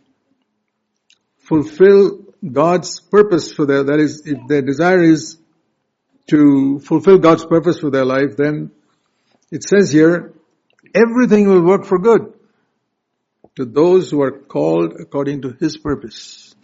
fulfill 1.39 2.25
God's 2.51 3.01
purpose 3.01 3.53
for 3.53 3.67
their, 3.67 3.85
that 3.85 4.01
is, 4.01 4.27
if 4.27 4.39
their 4.49 4.63
desire 4.63 5.03
is 5.03 5.37
to 6.29 6.81
fulfill 6.81 7.19
God's 7.19 7.45
purpose 7.45 7.79
for 7.79 7.91
their 7.91 8.05
life, 8.05 8.37
then 8.37 8.71
it 9.51 9.63
says 9.63 9.93
here, 9.93 10.33
everything 10.95 11.49
will 11.49 11.63
work 11.63 11.85
for 11.85 11.99
good 11.99 12.33
to 13.57 13.65
those 13.65 14.11
who 14.11 14.23
are 14.23 14.33
called 14.33 14.95
according 14.99 15.43
to 15.43 15.57
His 15.59 15.77
purpose. 15.77 16.55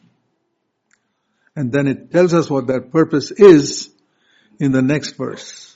And 1.54 1.70
then 1.70 1.86
it 1.86 2.10
tells 2.10 2.34
us 2.34 2.48
what 2.50 2.68
that 2.68 2.92
purpose 2.92 3.30
is 3.30 3.90
in 4.58 4.72
the 4.72 4.82
next 4.82 5.12
verse. 5.12 5.71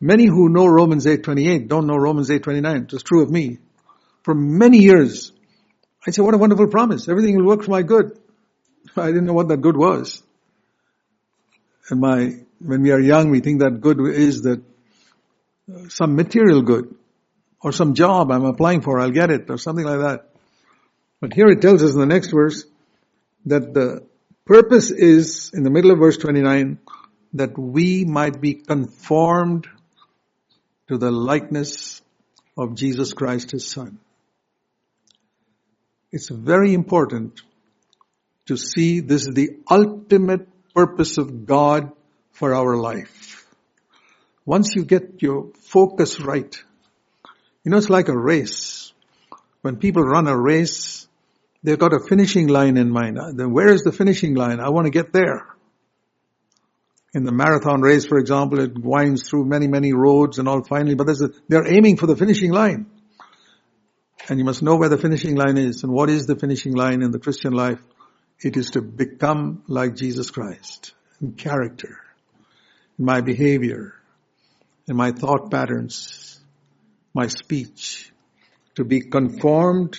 Many 0.00 0.26
who 0.26 0.48
know 0.48 0.66
Romans 0.66 1.06
8.28 1.06 1.68
don't 1.68 1.86
know 1.86 1.96
Romans 1.96 2.28
8.29. 2.28 2.84
It 2.84 2.92
was 2.92 3.02
true 3.02 3.22
of 3.22 3.30
me. 3.30 3.58
For 4.22 4.34
many 4.34 4.78
years, 4.78 5.32
I 6.06 6.10
said, 6.10 6.24
what 6.24 6.34
a 6.34 6.38
wonderful 6.38 6.68
promise. 6.68 7.08
Everything 7.08 7.36
will 7.36 7.46
work 7.46 7.62
for 7.64 7.70
my 7.70 7.82
good. 7.82 8.18
I 8.96 9.06
didn't 9.06 9.24
know 9.24 9.32
what 9.32 9.48
that 9.48 9.60
good 9.60 9.76
was. 9.76 10.22
And 11.88 12.00
my, 12.00 12.34
when 12.58 12.82
we 12.82 12.90
are 12.90 13.00
young, 13.00 13.30
we 13.30 13.40
think 13.40 13.60
that 13.60 13.80
good 13.80 13.98
is 14.00 14.42
that 14.42 14.62
uh, 15.72 15.88
some 15.88 16.16
material 16.16 16.62
good 16.62 16.94
or 17.62 17.72
some 17.72 17.94
job 17.94 18.30
I'm 18.30 18.44
applying 18.44 18.82
for, 18.82 19.00
I'll 19.00 19.10
get 19.10 19.30
it 19.30 19.48
or 19.48 19.56
something 19.58 19.84
like 19.84 20.00
that. 20.00 20.30
But 21.20 21.32
here 21.32 21.46
it 21.48 21.62
tells 21.62 21.82
us 21.82 21.94
in 21.94 22.00
the 22.00 22.06
next 22.06 22.30
verse 22.30 22.64
that 23.46 23.72
the 23.72 24.06
purpose 24.44 24.90
is, 24.90 25.50
in 25.54 25.62
the 25.62 25.70
middle 25.70 25.90
of 25.90 25.98
verse 25.98 26.18
29, 26.18 26.78
that 27.34 27.58
we 27.58 28.04
might 28.04 28.40
be 28.40 28.54
conformed 28.54 29.66
to 30.88 30.98
the 30.98 31.10
likeness 31.10 32.02
of 32.56 32.74
Jesus 32.74 33.12
Christ, 33.12 33.50
His 33.50 33.68
Son. 33.68 33.98
It's 36.12 36.28
very 36.28 36.72
important 36.72 37.42
to 38.46 38.56
see 38.56 39.00
this 39.00 39.26
is 39.26 39.34
the 39.34 39.58
ultimate 39.70 40.48
purpose 40.74 41.18
of 41.18 41.46
God 41.46 41.92
for 42.32 42.54
our 42.54 42.76
life. 42.76 43.46
Once 44.44 44.74
you 44.76 44.84
get 44.84 45.20
your 45.20 45.50
focus 45.60 46.20
right, 46.20 46.56
you 47.64 47.70
know, 47.70 47.78
it's 47.78 47.90
like 47.90 48.08
a 48.08 48.16
race. 48.16 48.92
When 49.62 49.76
people 49.76 50.04
run 50.04 50.28
a 50.28 50.38
race, 50.38 51.08
they've 51.64 51.78
got 51.78 51.92
a 51.92 51.98
finishing 51.98 52.46
line 52.46 52.76
in 52.76 52.90
mind. 52.90 53.18
Then 53.34 53.52
where 53.52 53.72
is 53.72 53.82
the 53.82 53.90
finishing 53.90 54.34
line? 54.34 54.60
I 54.60 54.68
want 54.68 54.86
to 54.86 54.92
get 54.92 55.12
there. 55.12 55.55
In 57.16 57.24
the 57.24 57.32
marathon 57.32 57.80
race, 57.80 58.04
for 58.04 58.18
example, 58.18 58.60
it 58.60 58.76
winds 58.76 59.26
through 59.26 59.46
many, 59.46 59.68
many 59.68 59.94
roads 59.94 60.38
and 60.38 60.46
all 60.46 60.62
finally, 60.62 60.94
but 60.94 61.08
a, 61.08 61.30
they're 61.48 61.66
aiming 61.66 61.96
for 61.96 62.06
the 62.06 62.14
finishing 62.14 62.52
line. 62.52 62.90
And 64.28 64.38
you 64.38 64.44
must 64.44 64.62
know 64.62 64.76
where 64.76 64.90
the 64.90 64.98
finishing 64.98 65.34
line 65.34 65.56
is. 65.56 65.82
And 65.82 65.90
what 65.90 66.10
is 66.10 66.26
the 66.26 66.36
finishing 66.36 66.74
line 66.74 67.00
in 67.00 67.12
the 67.12 67.18
Christian 67.18 67.54
life? 67.54 67.80
It 68.40 68.58
is 68.58 68.72
to 68.72 68.82
become 68.82 69.62
like 69.66 69.96
Jesus 69.96 70.30
Christ 70.30 70.92
in 71.22 71.32
character, 71.32 72.00
in 72.98 73.06
my 73.06 73.22
behavior, 73.22 73.94
in 74.86 74.94
my 74.94 75.12
thought 75.12 75.50
patterns, 75.50 76.38
my 77.14 77.28
speech 77.28 78.12
to 78.74 78.84
be 78.84 79.00
conformed 79.00 79.96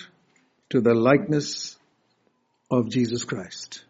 to 0.70 0.80
the 0.80 0.94
likeness 0.94 1.76
of 2.70 2.88
Jesus 2.88 3.24
Christ. 3.24 3.82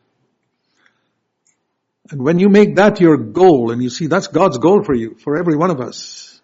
And 2.10 2.22
when 2.22 2.38
you 2.38 2.48
make 2.48 2.76
that 2.76 3.00
your 3.00 3.16
goal, 3.16 3.70
and 3.70 3.82
you 3.82 3.90
see 3.90 4.06
that's 4.06 4.28
God's 4.28 4.58
goal 4.58 4.82
for 4.82 4.94
you, 4.94 5.16
for 5.22 5.36
every 5.36 5.56
one 5.56 5.70
of 5.70 5.80
us, 5.80 6.40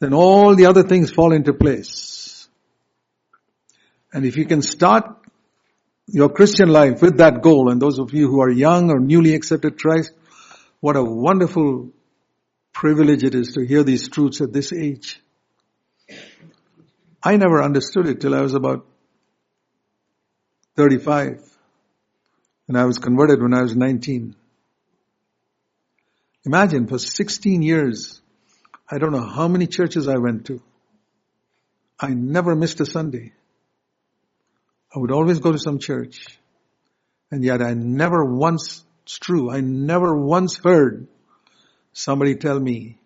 then 0.00 0.12
all 0.12 0.54
the 0.54 0.66
other 0.66 0.82
things 0.82 1.10
fall 1.10 1.32
into 1.32 1.54
place. 1.54 2.48
And 4.12 4.26
if 4.26 4.36
you 4.36 4.44
can 4.44 4.62
start 4.62 5.04
your 6.06 6.28
Christian 6.28 6.68
life 6.68 7.00
with 7.00 7.18
that 7.18 7.42
goal, 7.42 7.70
and 7.70 7.80
those 7.80 7.98
of 7.98 8.12
you 8.12 8.28
who 8.28 8.40
are 8.40 8.50
young 8.50 8.90
or 8.90 9.00
newly 9.00 9.34
accepted 9.34 9.80
Christ, 9.80 10.12
what 10.80 10.96
a 10.96 11.02
wonderful 11.02 11.90
privilege 12.72 13.24
it 13.24 13.34
is 13.34 13.52
to 13.54 13.66
hear 13.66 13.82
these 13.82 14.08
truths 14.08 14.42
at 14.42 14.52
this 14.52 14.72
age. 14.72 15.20
I 17.22 17.36
never 17.36 17.62
understood 17.62 18.06
it 18.06 18.20
till 18.20 18.34
I 18.34 18.42
was 18.42 18.54
about 18.54 18.86
35. 20.76 21.42
And 22.68 22.78
I 22.78 22.84
was 22.84 22.98
converted 22.98 23.40
when 23.42 23.54
I 23.54 23.62
was 23.62 23.74
19. 23.74 24.36
Imagine 26.46 26.86
for 26.86 26.98
16 26.98 27.62
years, 27.62 28.20
I 28.88 28.98
don't 28.98 29.10
know 29.10 29.26
how 29.26 29.48
many 29.48 29.66
churches 29.66 30.06
I 30.06 30.18
went 30.18 30.46
to. 30.46 30.62
I 31.98 32.10
never 32.10 32.54
missed 32.54 32.80
a 32.80 32.86
Sunday. 32.86 33.32
I 34.94 35.00
would 35.00 35.10
always 35.10 35.40
go 35.40 35.50
to 35.50 35.58
some 35.58 35.80
church. 35.80 36.24
And 37.32 37.42
yet 37.42 37.60
I 37.62 37.74
never 37.74 38.24
once, 38.24 38.84
it's 39.02 39.18
true, 39.18 39.50
I 39.50 39.60
never 39.60 40.16
once 40.16 40.60
heard 40.62 41.08
somebody 41.92 42.36
tell 42.36 42.60
me 42.60 42.98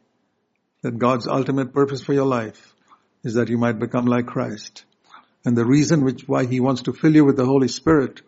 that 0.83 0.99
God's 0.99 1.27
ultimate 1.27 1.73
purpose 1.73 2.03
for 2.03 2.13
your 2.13 2.27
life 2.27 2.75
is 3.25 3.35
that 3.35 3.49
you 3.49 3.57
might 3.57 3.79
become 3.79 4.05
like 4.05 4.27
Christ. 4.27 4.85
And 5.47 5.57
the 5.57 5.65
reason 5.65 6.05
which 6.05 6.29
why 6.29 6.45
he 6.45 6.61
wants 6.61 6.83
to 6.83 6.93
fill 6.93 7.15
you 7.15 7.25
with 7.25 7.39
the 7.39 7.47
Holy 7.47 7.69
Spirit 7.69 8.21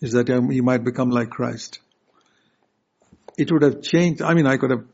is 0.00 0.12
that 0.12 0.28
you 0.28 0.62
might 0.64 0.82
become 0.82 1.10
like 1.10 1.30
Christ. 1.30 1.78
It 3.40 3.50
would 3.50 3.62
have 3.62 3.80
changed, 3.80 4.20
I 4.20 4.34
mean 4.34 4.46
I 4.46 4.58
could 4.58 4.70
have 4.70 4.84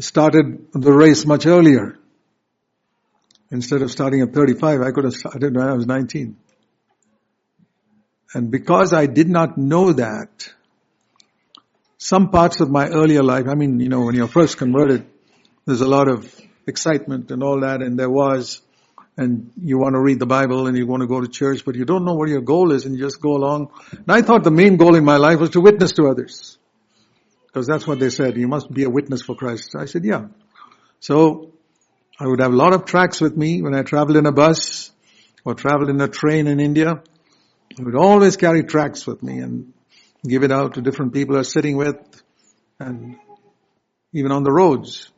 started 0.00 0.66
the 0.72 0.92
race 0.92 1.24
much 1.24 1.46
earlier. 1.46 1.96
Instead 3.52 3.82
of 3.82 3.92
starting 3.92 4.20
at 4.22 4.32
35, 4.32 4.80
I 4.80 4.90
could 4.90 5.04
have 5.04 5.14
started 5.14 5.54
when 5.54 5.68
I 5.68 5.74
was 5.74 5.86
19. 5.86 6.36
And 8.34 8.50
because 8.50 8.92
I 8.92 9.06
did 9.06 9.28
not 9.28 9.56
know 9.56 9.92
that, 9.92 10.52
some 11.98 12.30
parts 12.30 12.60
of 12.60 12.68
my 12.68 12.88
earlier 12.88 13.22
life, 13.22 13.46
I 13.48 13.54
mean, 13.54 13.78
you 13.78 13.88
know, 13.88 14.06
when 14.06 14.16
you're 14.16 14.26
first 14.26 14.58
converted, 14.58 15.06
there's 15.66 15.82
a 15.82 15.88
lot 15.88 16.08
of 16.08 16.28
excitement 16.66 17.30
and 17.30 17.44
all 17.44 17.60
that, 17.60 17.80
and 17.80 17.96
there 17.96 18.10
was, 18.10 18.60
and 19.16 19.52
you 19.62 19.78
want 19.78 19.94
to 19.94 20.00
read 20.00 20.18
the 20.18 20.26
Bible 20.26 20.66
and 20.66 20.76
you 20.76 20.86
want 20.88 21.02
to 21.02 21.06
go 21.06 21.20
to 21.20 21.28
church, 21.28 21.64
but 21.64 21.76
you 21.76 21.84
don't 21.84 22.04
know 22.04 22.14
what 22.14 22.28
your 22.28 22.40
goal 22.40 22.72
is 22.72 22.86
and 22.86 22.96
you 22.96 23.04
just 23.04 23.20
go 23.20 23.36
along. 23.36 23.70
And 23.92 24.10
I 24.10 24.22
thought 24.22 24.42
the 24.42 24.50
main 24.50 24.76
goal 24.76 24.96
in 24.96 25.04
my 25.04 25.16
life 25.16 25.38
was 25.38 25.50
to 25.50 25.60
witness 25.60 25.92
to 25.92 26.08
others. 26.08 26.58
Because 27.54 27.68
that's 27.68 27.86
what 27.86 28.00
they 28.00 28.10
said, 28.10 28.36
you 28.36 28.48
must 28.48 28.68
be 28.72 28.82
a 28.82 28.90
witness 28.90 29.22
for 29.22 29.36
Christ. 29.36 29.76
I 29.78 29.84
said, 29.84 30.04
yeah. 30.04 30.26
So, 30.98 31.52
I 32.18 32.26
would 32.26 32.40
have 32.40 32.52
a 32.52 32.56
lot 32.56 32.74
of 32.74 32.84
tracts 32.84 33.20
with 33.20 33.36
me 33.36 33.62
when 33.62 33.76
I 33.76 33.82
traveled 33.82 34.16
in 34.16 34.26
a 34.26 34.32
bus 34.32 34.90
or 35.44 35.54
traveled 35.54 35.88
in 35.88 36.00
a 36.00 36.08
train 36.08 36.48
in 36.48 36.58
India. 36.58 37.00
I 37.78 37.82
would 37.82 37.94
always 37.94 38.36
carry 38.36 38.64
tracts 38.64 39.06
with 39.06 39.22
me 39.22 39.38
and 39.38 39.72
give 40.26 40.42
it 40.42 40.50
out 40.50 40.74
to 40.74 40.80
different 40.80 41.12
people 41.12 41.36
I 41.36 41.38
was 41.38 41.52
sitting 41.52 41.76
with 41.76 41.96
and 42.80 43.18
even 44.12 44.32
on 44.32 44.42
the 44.42 44.50
roads. 44.50 45.12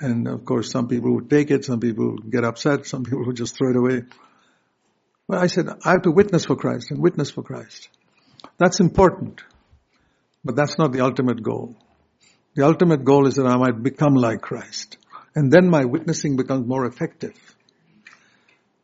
And 0.00 0.26
of 0.26 0.44
course 0.44 0.68
some 0.68 0.88
people 0.88 1.14
would 1.14 1.30
take 1.30 1.52
it, 1.52 1.64
some 1.64 1.78
people 1.78 2.16
would 2.16 2.32
get 2.32 2.42
upset, 2.42 2.86
some 2.86 3.04
people 3.04 3.24
would 3.24 3.36
just 3.36 3.56
throw 3.56 3.70
it 3.70 3.76
away. 3.76 4.02
But 5.28 5.38
I 5.38 5.46
said, 5.46 5.68
I 5.84 5.92
have 5.92 6.02
to 6.02 6.10
witness 6.10 6.44
for 6.44 6.56
Christ 6.56 6.90
and 6.90 7.00
witness 7.00 7.30
for 7.30 7.44
Christ. 7.44 7.88
That's 8.58 8.80
important. 8.80 9.42
But 10.46 10.54
that's 10.54 10.78
not 10.78 10.92
the 10.92 11.00
ultimate 11.00 11.42
goal. 11.42 11.74
The 12.54 12.64
ultimate 12.64 13.04
goal 13.04 13.26
is 13.26 13.34
that 13.34 13.46
I 13.46 13.56
might 13.56 13.82
become 13.82 14.14
like 14.14 14.40
Christ. 14.40 14.96
And 15.34 15.52
then 15.52 15.68
my 15.68 15.84
witnessing 15.84 16.36
becomes 16.36 16.68
more 16.68 16.86
effective. 16.86 17.34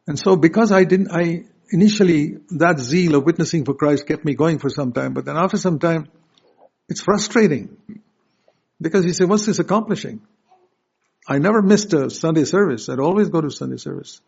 And 0.09 0.19
so 0.19 0.35
because 0.35 0.73
I 0.73 0.83
didn't, 0.83 1.13
I, 1.13 1.45
initially 1.71 2.39
that 2.51 2.81
zeal 2.81 3.15
of 3.15 3.25
witnessing 3.25 3.65
for 3.65 3.75
Christ 3.75 4.09
kept 4.09 4.25
me 4.25 4.35
going 4.35 4.59
for 4.59 4.71
some 4.71 4.93
time, 4.93 5.15
but 5.15 5.25
then 5.25 5.37
after 5.37 5.57
some 5.57 5.79
time, 5.79 6.09
it's 6.89 7.01
frustrating. 7.01 7.77
Because 8.81 9.07
you 9.07 9.13
say, 9.13 9.25
what's 9.25 9.47
this 9.47 9.61
accomplishing? 9.61 10.21
I 11.29 11.39
never 11.39 11.63
missed 11.63 11.93
a 11.95 12.11
Sunday 12.11 12.45
service. 12.45 12.89
I'd 12.89 12.99
always 12.99 13.29
go 13.29 13.41
to 13.41 13.51
Sunday 13.51 13.77
service. 13.77 14.21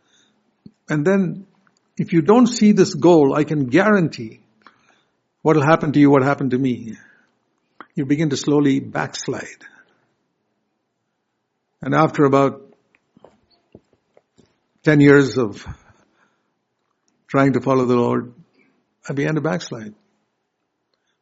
And 0.89 1.05
then, 1.05 1.49
if 1.97 2.13
you 2.13 2.23
don't 2.23 2.47
see 2.47 2.71
this 2.71 2.95
goal, 2.95 3.35
I 3.35 3.43
can 3.43 3.67
guarantee 3.67 4.41
what 5.43 5.57
will 5.57 5.67
happen 5.67 5.91
to 5.93 5.99
you, 5.99 6.11
what 6.11 6.23
happened 6.23 6.53
to 6.53 6.59
me. 6.59 6.95
You 7.95 8.05
begin 8.07 8.31
to 8.31 8.37
slowly 8.37 8.81
backslide. 8.81 9.65
And 11.81 11.95
after 11.95 12.25
about 12.25 12.63
10 14.83 15.01
years 15.01 15.39
of 15.39 15.65
trying 17.29 17.53
to 17.53 17.61
follow 17.61 17.85
the 17.85 17.97
Lord, 17.97 18.33
I 19.09 19.13
began 19.13 19.37
to 19.37 19.41
backslide. 19.41 19.95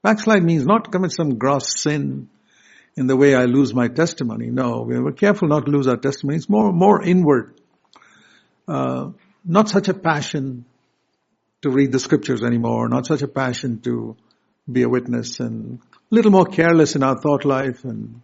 Backslide 0.03 0.43
means 0.43 0.65
not 0.65 0.91
commit 0.91 1.13
some 1.13 1.37
gross 1.37 1.81
sin 1.81 2.29
in 2.97 3.07
the 3.07 3.17
way 3.17 3.35
I 3.35 3.45
lose 3.45 3.75
my 3.75 3.89
testimony. 3.89 4.47
No, 4.51 4.83
we 4.83 4.99
were 4.99 5.13
careful 5.13 5.49
not 5.49 5.67
to 5.67 5.71
lose 5.71 5.87
our 5.87 5.97
testimony. 5.97 6.37
It's 6.37 6.49
more, 6.49 6.73
more 6.73 7.03
inward. 7.03 7.61
Uh, 8.67 9.11
not 9.45 9.69
such 9.69 9.89
a 9.89 9.95
passion 9.95 10.65
to 11.63 11.71
read 11.71 11.93
the 11.93 11.99
scriptures 11.99 12.43
anymore, 12.43 12.89
not 12.89 13.07
such 13.07 13.23
a 13.23 13.29
passion 13.29 13.81
to 13.81 14.17
be 14.71 14.83
a 14.83 14.89
witness 14.89 15.41
and 15.41 15.81
little 16.13 16.31
more 16.31 16.45
careless 16.45 16.95
in 16.95 17.03
our 17.03 17.19
thought 17.19 17.47
life 17.47 17.85
and 17.85 18.21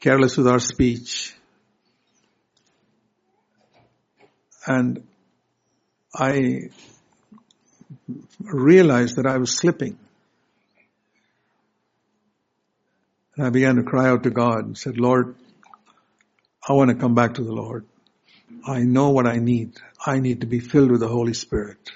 careless 0.00 0.36
with 0.36 0.48
our 0.48 0.58
speech. 0.58 1.32
And 4.66 5.06
I 6.12 6.70
realized 8.40 9.16
that 9.16 9.26
I 9.26 9.38
was 9.38 9.56
slipping. 9.56 9.96
And 13.36 13.46
I 13.46 13.50
began 13.50 13.76
to 13.76 13.84
cry 13.84 14.08
out 14.08 14.24
to 14.24 14.30
God 14.30 14.66
and 14.66 14.76
said, 14.76 14.98
Lord, 14.98 15.36
I 16.68 16.72
want 16.72 16.90
to 16.90 16.96
come 16.96 17.14
back 17.14 17.34
to 17.34 17.44
the 17.44 17.52
Lord. 17.52 17.86
I 18.66 18.80
know 18.80 19.10
what 19.10 19.28
I 19.28 19.36
need. 19.36 19.78
I 20.04 20.18
need 20.18 20.40
to 20.40 20.48
be 20.48 20.58
filled 20.58 20.90
with 20.90 21.00
the 21.00 21.08
Holy 21.08 21.34
Spirit. 21.34 21.92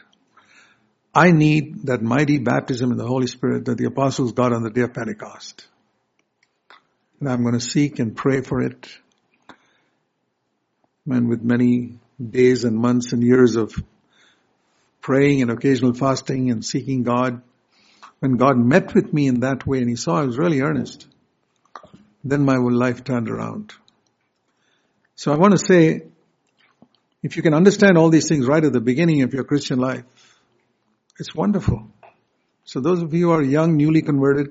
I 1.17 1.31
need 1.31 1.87
that 1.87 2.03
mighty 2.03 2.37
baptism 2.37 2.93
in 2.93 2.99
the 2.99 3.07
Holy 3.07 3.27
Spirit 3.27 3.65
that 3.65 3.79
the 3.79 3.87
apostles 3.87 4.33
got 4.33 4.53
on 4.53 4.63
the 4.63 4.69
day 4.69 4.83
of 4.83 4.93
Pentecost. 4.93 5.67
And 7.19 7.31
I'm 7.31 7.41
going 7.41 7.55
to 7.55 7.61
seek 7.61 7.99
and 8.01 8.15
pray 8.15 8.43
for 8.43 8.61
it. 8.61 8.87
And 11.11 11.31
with 11.31 11.41
many 11.41 11.99
days 12.21 12.65
and 12.65 12.77
months 12.77 13.15
and 13.15 13.23
years 13.23 13.57
of 13.57 13.75
praying 15.01 15.41
and 15.41 15.51
occasional 15.51 15.95
fasting 15.95 16.51
and 16.51 16.63
seeking 16.63 17.03
God, 17.03 17.41
when 18.19 18.37
God 18.37 18.59
met 18.59 18.95
with 18.95 19.11
me 19.11 19.27
in 19.27 19.41
that 19.41 19.67
way 19.67 19.79
and 19.79 19.89
He 19.89 19.97
saw 19.97 20.21
I 20.21 20.27
was 20.27 20.37
really 20.37 20.61
earnest, 20.61 21.07
then 22.25 22.45
my 22.45 22.57
whole 22.57 22.71
life 22.71 23.05
turned 23.05 23.31
around. 23.31 23.73
So 25.15 25.33
I 25.33 25.37
want 25.37 25.53
to 25.53 25.65
say, 25.65 26.03
if 27.23 27.39
you 27.39 27.43
can 27.43 27.55
understand 27.55 27.97
all 27.97 28.11
these 28.11 28.29
things 28.29 28.47
right 28.47 28.63
at 28.63 28.75
the 28.75 28.83
beginning 28.83 29.23
of 29.23 29.33
your 29.33 29.45
Christian 29.45 29.79
life, 29.79 30.05
it's 31.19 31.35
wonderful. 31.35 31.91
So 32.65 32.81
those 32.81 33.03
of 33.03 33.15
you 33.15 33.27
who 33.27 33.33
are 33.33 33.43
young, 33.43 33.77
newly 33.77 34.03
converted, 34.03 34.49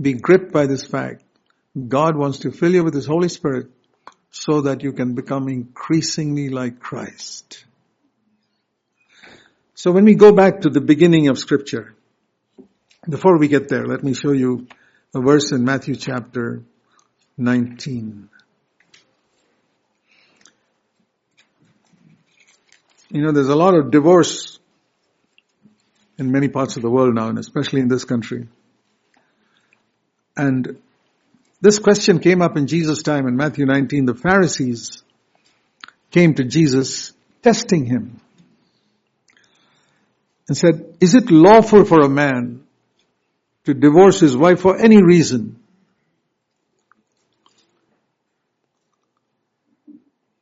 be 0.00 0.14
gripped 0.14 0.52
by 0.52 0.66
this 0.66 0.84
fact. 0.84 1.22
God 1.88 2.16
wants 2.16 2.40
to 2.40 2.50
fill 2.50 2.72
you 2.72 2.84
with 2.84 2.94
His 2.94 3.06
Holy 3.06 3.28
Spirit 3.28 3.68
so 4.30 4.62
that 4.62 4.82
you 4.82 4.92
can 4.92 5.14
become 5.14 5.48
increasingly 5.48 6.48
like 6.48 6.80
Christ. 6.80 7.64
So 9.74 9.92
when 9.92 10.04
we 10.04 10.14
go 10.14 10.32
back 10.32 10.62
to 10.62 10.70
the 10.70 10.80
beginning 10.80 11.28
of 11.28 11.38
scripture, 11.38 11.94
before 13.08 13.38
we 13.38 13.48
get 13.48 13.68
there, 13.68 13.84
let 13.84 14.02
me 14.02 14.14
show 14.14 14.32
you 14.32 14.66
a 15.14 15.20
verse 15.20 15.52
in 15.52 15.64
Matthew 15.64 15.96
chapter 15.96 16.62
19. 17.36 18.28
You 23.10 23.22
know, 23.22 23.32
there's 23.32 23.48
a 23.48 23.56
lot 23.56 23.74
of 23.74 23.90
divorce 23.90 24.58
in 26.18 26.30
many 26.30 26.48
parts 26.48 26.76
of 26.76 26.82
the 26.82 26.90
world 26.90 27.14
now, 27.14 27.28
and 27.28 27.38
especially 27.38 27.80
in 27.80 27.88
this 27.88 28.04
country. 28.04 28.48
And 30.36 30.80
this 31.60 31.78
question 31.78 32.18
came 32.18 32.42
up 32.42 32.56
in 32.56 32.66
Jesus' 32.66 33.02
time 33.02 33.26
in 33.26 33.36
Matthew 33.36 33.66
19. 33.66 34.06
The 34.06 34.14
Pharisees 34.14 35.02
came 36.10 36.34
to 36.34 36.44
Jesus 36.44 37.12
testing 37.42 37.86
him 37.86 38.20
and 40.48 40.56
said, 40.56 40.96
is 41.00 41.14
it 41.14 41.30
lawful 41.30 41.84
for 41.84 42.00
a 42.00 42.08
man 42.08 42.64
to 43.64 43.74
divorce 43.74 44.20
his 44.20 44.36
wife 44.36 44.60
for 44.60 44.76
any 44.76 45.02
reason? 45.02 45.60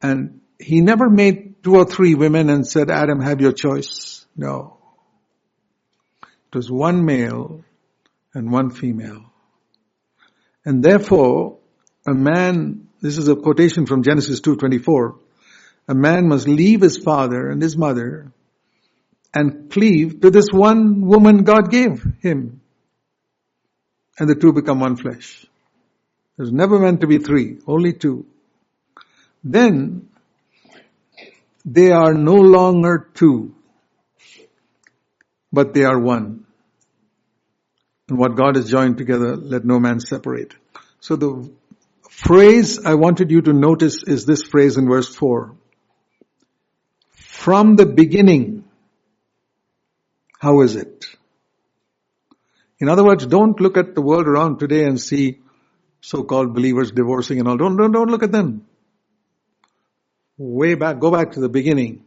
And 0.03 0.41
he 0.59 0.81
never 0.81 1.11
made 1.11 1.63
two 1.63 1.77
or 1.77 1.85
three 1.85 2.15
women 2.15 2.49
and 2.49 2.67
said, 2.67 2.91
Adam, 2.91 3.21
have 3.21 3.41
your 3.41 3.53
choice. 3.53 4.27
No. 4.35 4.80
It 6.53 6.57
was 6.57 6.71
one 6.71 7.05
male 7.05 7.65
and 8.35 8.51
one 8.51 8.71
female. 8.71 9.25
And 10.65 10.83
therefore, 10.83 11.59
a 12.07 12.13
man, 12.13 12.89
this 13.01 13.19
is 13.19 13.29
a 13.29 13.37
quotation 13.37 13.87
from 13.87 14.03
Genesis 14.03 14.41
2.24, 14.41 15.17
a 15.87 15.95
man 15.95 16.29
must 16.29 16.49
leave 16.49 16.81
his 16.81 16.99
father 16.99 17.49
and 17.49 17.63
his 17.63 17.77
mother 17.77 18.33
and 19.33 19.71
cleave 19.71 20.21
to 20.23 20.31
this 20.31 20.49
one 20.51 21.03
woman 21.07 21.45
God 21.45 21.71
gave 21.71 22.05
him. 22.21 22.61
And 24.19 24.29
the 24.29 24.35
two 24.35 24.53
become 24.53 24.81
one 24.81 24.97
flesh. 24.97 25.47
There's 26.37 26.53
never 26.53 26.81
meant 26.81 27.03
to 27.03 27.07
be 27.07 27.19
three, 27.19 27.59
only 27.67 27.93
two. 27.93 28.27
Then 29.45 30.09
they 31.65 31.93
are 31.93 32.13
no 32.13 32.35
longer 32.35 33.09
two, 33.15 33.55
but 35.53 35.75
they 35.75 35.85
are 35.85 35.99
one. 35.99 36.47
And 38.09 38.19
what 38.19 38.37
God 38.37 38.57
has 38.57 38.69
joined 38.69 38.99
together, 38.99 39.37
let 39.37 39.65
no 39.65 39.79
man 39.79 40.01
separate. 40.01 40.55
So 41.01 41.17
the 41.17 41.51
phrase 42.09 42.85
I 42.85 42.95
wanted 42.95 43.31
you 43.31 43.43
to 43.43 43.53
notice 43.53 44.03
is 44.03 44.27
this 44.27 44.43
phrase 44.43 44.77
in 44.77 44.89
verse 44.89 45.15
4. 45.15 45.55
From 47.11 47.77
the 47.77 47.87
beginning, 47.87 48.65
How 50.39 50.61
is 50.63 50.77
it? 50.77 51.07
In 52.81 52.89
other 52.89 53.05
words, 53.05 53.27
don't 53.27 53.61
look 53.61 53.77
at 53.77 53.95
the 53.95 54.03
world 54.03 54.27
around 54.27 54.59
today 54.59 54.85
and 54.85 55.01
see 55.01 55.39
so-called 56.01 56.55
believers 56.55 56.91
divorcing 56.91 57.39
and 57.39 57.47
all. 57.47 57.57
Don't, 57.57 57.77
don't, 57.77 57.93
don't 57.93 58.11
look 58.11 58.23
at 58.23 58.33
them. 58.33 58.67
Way 60.39 60.75
back, 60.75 60.99
go 60.99 61.11
back 61.11 61.33
to 61.33 61.41
the 61.41 61.49
beginning. 61.49 62.05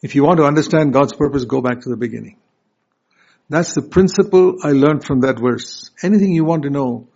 If 0.00 0.14
you 0.14 0.24
want 0.24 0.38
to 0.38 0.44
understand 0.44 0.92
God's 0.92 1.12
purpose, 1.12 1.44
go 1.44 1.60
back 1.60 1.80
to 1.82 1.88
the 1.88 1.96
beginning. 1.96 2.36
That's 3.50 3.74
the 3.74 3.82
principle 3.82 4.58
I 4.62 4.70
learned 4.70 5.04
from 5.04 5.22
that 5.22 5.40
verse. 5.40 5.90
Anything 6.04 6.32
you 6.32 6.44
want 6.44 6.62
to 6.62 6.70
know, 6.70 7.08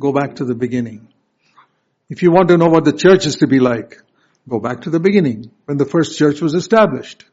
go 0.00 0.10
back 0.10 0.36
to 0.36 0.46
the 0.46 0.54
beginning. 0.54 1.08
If 2.08 2.22
you 2.22 2.32
want 2.32 2.48
to 2.48 2.56
know 2.56 2.68
what 2.68 2.86
the 2.86 2.94
church 2.94 3.26
is 3.26 3.36
to 3.36 3.46
be 3.46 3.60
like, 3.60 4.00
go 4.48 4.58
back 4.58 4.80
to 4.82 4.90
the 4.90 4.98
beginning, 4.98 5.50
when 5.66 5.76
the 5.76 5.84
first 5.84 6.18
church 6.18 6.40
was 6.40 6.54
established. 6.54 7.26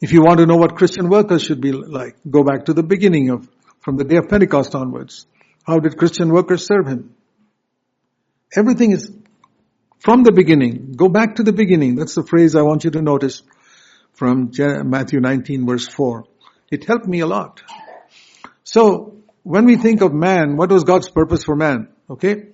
If 0.00 0.12
you 0.12 0.22
want 0.22 0.40
to 0.40 0.46
know 0.46 0.56
what 0.56 0.74
Christian 0.74 1.08
workers 1.08 1.44
should 1.44 1.60
be 1.60 1.70
like, 1.70 2.16
go 2.28 2.42
back 2.42 2.64
to 2.64 2.72
the 2.72 2.82
beginning 2.82 3.30
of, 3.30 3.48
from 3.78 3.96
the 3.96 4.04
day 4.04 4.16
of 4.16 4.28
Pentecost 4.28 4.74
onwards. 4.74 5.26
How 5.64 5.78
did 5.78 5.96
Christian 5.96 6.32
workers 6.32 6.66
serve 6.66 6.88
Him? 6.88 7.14
Everything 8.56 8.90
is 8.90 9.12
from 10.00 10.24
the 10.24 10.32
beginning. 10.32 10.94
Go 10.96 11.08
back 11.08 11.36
to 11.36 11.44
the 11.44 11.52
beginning. 11.52 11.94
That's 11.94 12.16
the 12.16 12.24
phrase 12.24 12.56
I 12.56 12.62
want 12.62 12.82
you 12.82 12.90
to 12.90 13.00
notice 13.00 13.44
from 14.12 14.50
Matthew 14.58 15.20
19 15.20 15.66
verse 15.66 15.86
4. 15.86 16.24
It 16.72 16.86
helped 16.86 17.06
me 17.06 17.20
a 17.20 17.26
lot. 17.26 17.62
So, 18.64 19.18
when 19.42 19.66
we 19.66 19.76
think 19.76 20.00
of 20.00 20.14
man, 20.14 20.56
what 20.56 20.72
was 20.72 20.84
God's 20.84 21.10
purpose 21.10 21.44
for 21.44 21.54
man? 21.54 21.88
Okay? 22.08 22.46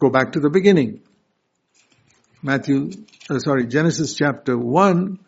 Go 0.00 0.08
back 0.08 0.32
to 0.32 0.40
the 0.40 0.48
beginning. 0.48 1.02
Matthew, 2.42 2.92
uh, 3.28 3.38
sorry, 3.38 3.66
Genesis 3.66 4.14
chapter 4.14 4.56
1, 4.56 5.18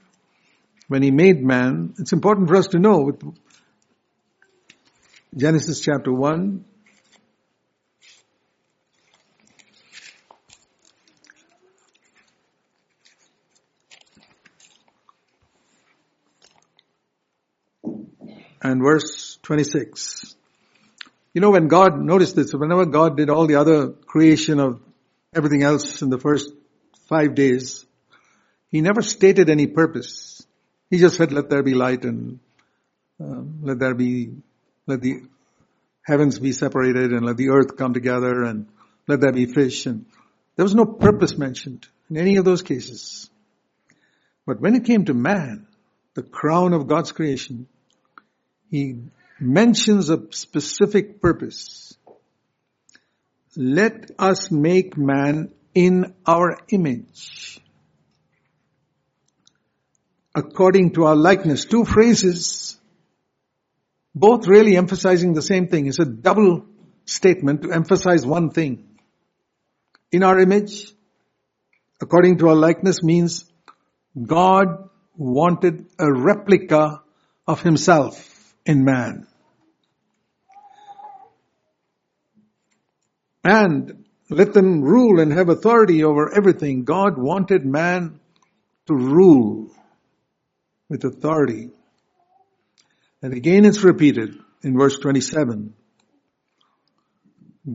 when 0.88 1.02
he 1.02 1.10
made 1.10 1.44
man, 1.44 1.94
it's 1.98 2.14
important 2.14 2.48
for 2.48 2.56
us 2.56 2.68
to 2.68 2.78
know 2.78 3.12
Genesis 5.36 5.80
chapter 5.80 6.10
1, 6.10 6.64
and 18.68 18.82
verse 18.82 19.38
26. 19.42 20.34
You 21.34 21.40
know, 21.40 21.50
when 21.50 21.68
God, 21.68 22.00
notice 22.00 22.32
this, 22.32 22.52
whenever 22.52 22.86
God 22.86 23.16
did 23.16 23.30
all 23.30 23.46
the 23.46 23.56
other 23.56 23.90
creation 23.90 24.60
of 24.60 24.80
everything 25.34 25.62
else 25.62 26.02
in 26.02 26.10
the 26.10 26.18
first 26.18 26.50
five 27.08 27.34
days, 27.34 27.84
He 28.68 28.80
never 28.80 29.02
stated 29.02 29.50
any 29.50 29.66
purpose. 29.66 30.46
He 30.90 30.98
just 30.98 31.16
said, 31.16 31.32
let 31.32 31.50
there 31.50 31.62
be 31.62 31.74
light 31.74 32.04
and 32.04 32.40
um, 33.20 33.60
let 33.62 33.78
there 33.78 33.94
be, 33.94 34.32
let 34.86 35.00
the 35.00 35.22
heavens 36.02 36.38
be 36.38 36.52
separated 36.52 37.12
and 37.12 37.26
let 37.26 37.36
the 37.36 37.50
earth 37.50 37.76
come 37.76 37.92
together 37.92 38.44
and 38.44 38.66
let 39.06 39.20
there 39.20 39.32
be 39.32 39.46
fish 39.46 39.86
and 39.86 40.06
there 40.56 40.64
was 40.64 40.74
no 40.74 40.86
purpose 40.86 41.36
mentioned 41.36 41.86
in 42.10 42.16
any 42.16 42.36
of 42.36 42.44
those 42.44 42.62
cases. 42.62 43.30
But 44.46 44.60
when 44.60 44.74
it 44.74 44.84
came 44.84 45.04
to 45.04 45.14
man, 45.14 45.66
the 46.14 46.22
crown 46.22 46.72
of 46.72 46.88
God's 46.88 47.12
creation, 47.12 47.68
he 48.70 49.02
mentions 49.40 50.10
a 50.10 50.20
specific 50.30 51.20
purpose. 51.20 51.96
Let 53.56 54.10
us 54.18 54.50
make 54.50 54.96
man 54.96 55.52
in 55.74 56.14
our 56.26 56.58
image. 56.68 57.60
According 60.34 60.92
to 60.92 61.04
our 61.04 61.16
likeness. 61.16 61.64
Two 61.64 61.84
phrases, 61.84 62.78
both 64.14 64.46
really 64.46 64.76
emphasizing 64.76 65.32
the 65.32 65.42
same 65.42 65.68
thing. 65.68 65.86
It's 65.86 65.98
a 65.98 66.04
double 66.04 66.66
statement 67.04 67.62
to 67.62 67.72
emphasize 67.72 68.24
one 68.26 68.50
thing. 68.50 68.84
In 70.12 70.22
our 70.22 70.38
image, 70.38 70.92
according 72.00 72.38
to 72.38 72.48
our 72.48 72.54
likeness 72.54 73.02
means 73.02 73.44
God 74.20 74.88
wanted 75.16 75.86
a 75.98 76.12
replica 76.12 77.02
of 77.46 77.62
himself 77.62 78.37
in 78.68 78.84
man. 78.84 79.26
And 83.42 84.04
let 84.28 84.52
them 84.52 84.82
rule 84.82 85.20
and 85.20 85.32
have 85.32 85.48
authority 85.48 86.04
over 86.04 86.32
everything. 86.36 86.84
God 86.84 87.16
wanted 87.16 87.64
man 87.64 88.20
to 88.86 88.94
rule 88.94 89.70
with 90.88 91.02
authority. 91.04 91.70
And 93.22 93.32
again 93.32 93.64
it's 93.64 93.82
repeated 93.82 94.34
in 94.62 94.78
verse 94.78 94.98
27. 94.98 95.72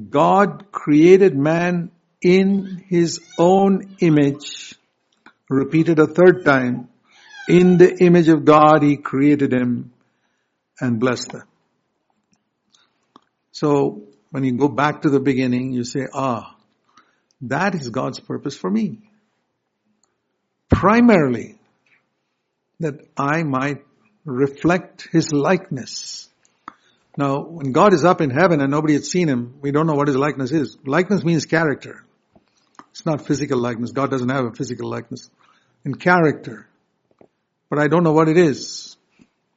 God 0.10 0.72
created 0.72 1.36
man 1.36 1.92
in 2.22 2.84
his 2.88 3.20
own 3.40 3.96
image, 4.00 4.76
repeated 5.50 5.98
a 5.98 6.08
third 6.08 6.46
time. 6.46 6.88
In 7.50 7.78
the 7.78 7.98
image 8.00 8.28
of 8.28 8.46
God 8.46 8.84
he 8.84 8.98
created 8.98 9.52
him 9.52 9.93
and 10.80 11.00
bless 11.00 11.26
them. 11.26 11.44
So 13.52 14.04
when 14.32 14.44
you 14.44 14.54
go 14.54 14.68
back 14.68 15.04
to 15.04 15.10
the 15.10 15.20
beginning, 15.20 15.74
you 15.74 15.84
say, 15.84 16.08
ah, 16.14 16.56
that 17.42 17.76
is 17.76 17.90
God's 17.90 18.20
purpose 18.20 18.58
for 18.58 18.70
me. 18.70 19.00
Primarily, 20.70 21.60
that 22.80 22.96
I 23.16 23.44
might 23.44 23.86
reflect 24.26 25.08
His 25.12 25.32
likeness. 25.32 26.30
Now, 27.16 27.42
when 27.42 27.72
God 27.74 27.94
is 27.94 28.04
up 28.04 28.22
in 28.22 28.32
heaven 28.32 28.60
and 28.60 28.72
nobody 28.72 28.94
had 28.94 29.06
seen 29.06 29.28
Him, 29.28 29.60
we 29.62 29.72
don't 29.72 29.86
know 29.86 29.94
what 29.94 30.08
His 30.08 30.18
likeness 30.18 30.52
is. 30.52 30.78
Likeness 30.84 31.24
means 31.24 31.46
character. 31.46 32.04
It's 32.92 33.06
not 33.06 33.26
physical 33.26 33.60
likeness. 33.60 33.92
God 33.92 34.10
doesn't 34.10 34.30
have 34.30 34.46
a 34.46 34.52
physical 34.52 34.90
likeness. 34.90 35.30
In 35.86 35.96
character. 35.96 36.68
But 37.70 37.80
I 37.80 37.88
don't 37.88 38.04
know 38.04 38.14
what 38.14 38.30
it 38.30 38.38
is. 38.38 38.93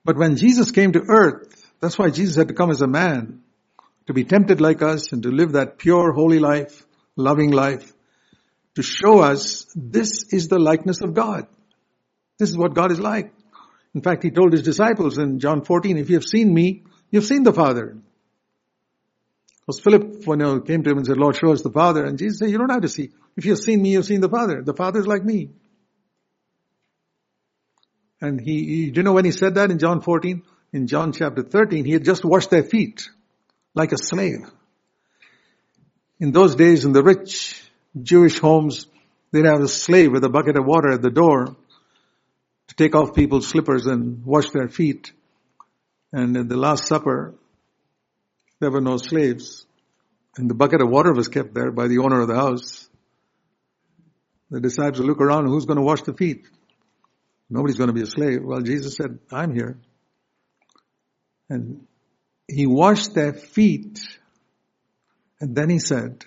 But 0.06 0.16
when 0.16 0.36
Jesus 0.36 0.70
came 0.70 0.92
to 0.92 1.02
earth, 1.08 1.68
that's 1.80 1.98
why 1.98 2.10
Jesus 2.10 2.36
had 2.36 2.46
to 2.46 2.54
come 2.54 2.70
as 2.70 2.80
a 2.80 2.86
man, 2.86 3.42
to 4.06 4.14
be 4.14 4.22
tempted 4.22 4.60
like 4.60 4.80
us 4.80 5.10
and 5.10 5.24
to 5.24 5.30
live 5.30 5.52
that 5.52 5.78
pure, 5.78 6.12
holy 6.12 6.38
life, 6.38 6.86
loving 7.16 7.50
life, 7.50 7.92
to 8.76 8.84
show 8.84 9.18
us 9.18 9.66
this 9.74 10.32
is 10.32 10.46
the 10.46 10.60
likeness 10.60 11.00
of 11.00 11.12
God. 11.12 11.48
This 12.38 12.50
is 12.50 12.56
what 12.56 12.72
God 12.72 12.92
is 12.92 13.00
like. 13.00 13.32
In 13.96 14.00
fact, 14.00 14.22
he 14.22 14.30
told 14.30 14.52
his 14.52 14.62
disciples 14.62 15.18
in 15.18 15.40
John 15.40 15.64
14, 15.64 15.98
if 15.98 16.08
you 16.08 16.14
have 16.14 16.24
seen 16.24 16.54
me, 16.54 16.84
you've 17.10 17.24
seen 17.24 17.42
the 17.42 17.52
Father. 17.52 17.96
Because 19.66 19.80
Philip 19.80 20.24
when 20.24 20.38
he 20.38 20.60
came 20.60 20.84
to 20.84 20.90
him 20.90 20.98
and 20.98 21.06
said, 21.06 21.16
Lord, 21.16 21.34
show 21.34 21.50
us 21.50 21.62
the 21.62 21.72
Father. 21.72 22.04
And 22.04 22.16
Jesus 22.16 22.38
said, 22.38 22.50
you 22.50 22.58
don't 22.58 22.70
have 22.70 22.82
to 22.82 22.88
see. 22.88 23.10
If 23.36 23.44
you've 23.44 23.58
seen 23.58 23.82
me, 23.82 23.90
you've 23.90 24.04
seen 24.04 24.20
the 24.20 24.28
Father. 24.28 24.62
The 24.62 24.74
Father 24.74 25.00
is 25.00 25.08
like 25.08 25.24
me. 25.24 25.50
And 28.20 28.40
he, 28.40 28.90
do 28.90 29.00
you 29.00 29.02
know 29.02 29.12
when 29.12 29.24
he 29.24 29.30
said 29.30 29.56
that 29.56 29.70
in 29.70 29.78
John 29.78 30.00
14? 30.00 30.42
In 30.72 30.86
John 30.86 31.12
chapter 31.12 31.42
13, 31.42 31.84
he 31.84 31.92
had 31.92 32.04
just 32.04 32.24
washed 32.24 32.50
their 32.50 32.62
feet 32.62 33.08
like 33.74 33.92
a 33.92 33.98
slave. 33.98 34.50
In 36.18 36.32
those 36.32 36.54
days, 36.54 36.84
in 36.84 36.92
the 36.92 37.02
rich 37.02 37.62
Jewish 38.02 38.38
homes, 38.38 38.86
they'd 39.32 39.44
have 39.44 39.60
a 39.60 39.68
slave 39.68 40.12
with 40.12 40.24
a 40.24 40.30
bucket 40.30 40.56
of 40.56 40.64
water 40.64 40.92
at 40.92 41.02
the 41.02 41.10
door 41.10 41.56
to 42.68 42.74
take 42.74 42.94
off 42.94 43.14
people's 43.14 43.46
slippers 43.46 43.86
and 43.86 44.24
wash 44.24 44.50
their 44.50 44.68
feet. 44.68 45.12
And 46.12 46.36
at 46.36 46.48
the 46.48 46.56
Last 46.56 46.86
Supper, 46.86 47.34
there 48.60 48.70
were 48.70 48.80
no 48.80 48.96
slaves. 48.96 49.66
And 50.36 50.48
the 50.48 50.54
bucket 50.54 50.80
of 50.80 50.88
water 50.88 51.12
was 51.12 51.28
kept 51.28 51.54
there 51.54 51.70
by 51.70 51.88
the 51.88 51.98
owner 51.98 52.20
of 52.20 52.28
the 52.28 52.34
house. 52.34 52.88
The 54.50 54.60
disciples 54.60 55.00
look 55.00 55.20
around, 55.20 55.46
who's 55.46 55.66
going 55.66 55.78
to 55.78 55.82
wash 55.82 56.02
the 56.02 56.14
feet? 56.14 56.46
Nobody's 57.48 57.76
going 57.76 57.88
to 57.88 57.94
be 57.94 58.02
a 58.02 58.06
slave. 58.06 58.42
Well, 58.42 58.60
Jesus 58.60 58.96
said, 58.96 59.18
I'm 59.30 59.54
here. 59.54 59.78
And 61.48 61.86
he 62.48 62.66
washed 62.66 63.14
their 63.14 63.32
feet. 63.32 64.00
And 65.40 65.54
then 65.54 65.70
he 65.70 65.78
said, 65.78 66.24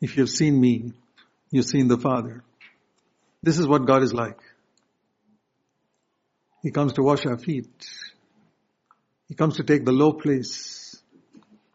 if 0.00 0.16
you've 0.16 0.30
seen 0.30 0.58
me, 0.58 0.92
you've 1.50 1.66
seen 1.66 1.88
the 1.88 1.98
Father. 1.98 2.42
This 3.42 3.58
is 3.58 3.66
what 3.66 3.86
God 3.86 4.02
is 4.02 4.14
like. 4.14 4.38
He 6.62 6.70
comes 6.70 6.94
to 6.94 7.02
wash 7.02 7.26
our 7.26 7.38
feet. 7.38 7.86
He 9.28 9.34
comes 9.34 9.56
to 9.56 9.64
take 9.64 9.84
the 9.84 9.92
low 9.92 10.12
place. 10.12 11.00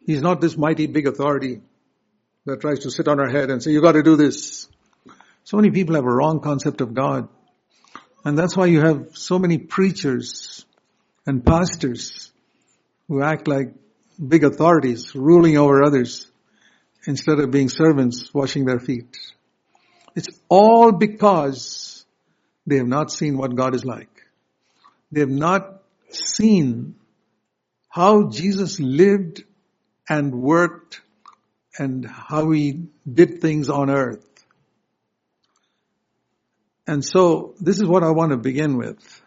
He's 0.06 0.22
not 0.22 0.42
this 0.42 0.58
mighty 0.58 0.88
big 0.88 1.08
authority 1.08 1.62
that 2.46 2.62
tries 2.62 2.80
to 2.80 2.92
sit 2.92 3.08
on 3.08 3.20
our 3.20 3.30
head 3.30 3.50
and 3.50 3.62
say, 3.62 3.72
you 3.72 3.82
gotta 3.82 4.04
do 4.04 4.16
this. 4.16 4.68
So 5.44 5.58
many 5.58 5.72
people 5.72 5.96
have 5.96 6.06
a 6.06 6.14
wrong 6.14 6.40
concept 6.40 6.82
of 6.82 6.94
God. 6.94 7.28
And 8.26 8.36
that's 8.38 8.58
why 8.58 8.66
you 8.66 8.82
have 8.82 9.10
so 9.14 9.38
many 9.38 9.60
preachers 9.60 10.66
and 11.28 11.46
pastors 11.46 12.32
who 13.08 13.22
act 13.22 13.48
like 13.48 13.74
big 14.28 14.44
authorities 14.44 15.14
ruling 15.14 15.58
over 15.58 15.84
others 15.84 16.28
instead 17.06 17.40
of 17.40 17.52
being 17.52 17.70
servants 17.70 18.34
washing 18.34 18.66
their 18.66 18.80
feet. 18.80 19.16
It's 20.16 20.30
all 20.50 20.92
because 20.92 22.04
they 22.66 22.78
have 22.78 22.88
not 22.88 23.12
seen 23.12 23.38
what 23.38 23.56
God 23.56 23.76
is 23.76 23.86
like. 23.86 24.10
They 25.12 25.20
have 25.20 25.30
not 25.30 25.84
seen 26.10 26.96
how 27.90 28.30
Jesus 28.30 28.80
lived 28.80 29.44
and 30.10 30.34
worked 30.34 31.02
and 31.78 32.06
how 32.06 32.50
he 32.52 32.88
did 33.12 33.40
things 33.40 33.70
on 33.70 33.92
earth. 33.92 34.26
And 36.88 37.04
so 37.04 37.56
this 37.60 37.78
is 37.78 37.86
what 37.86 38.04
I 38.04 38.12
want 38.12 38.32
to 38.32 38.38
begin 38.38 38.78
with. 38.78 39.22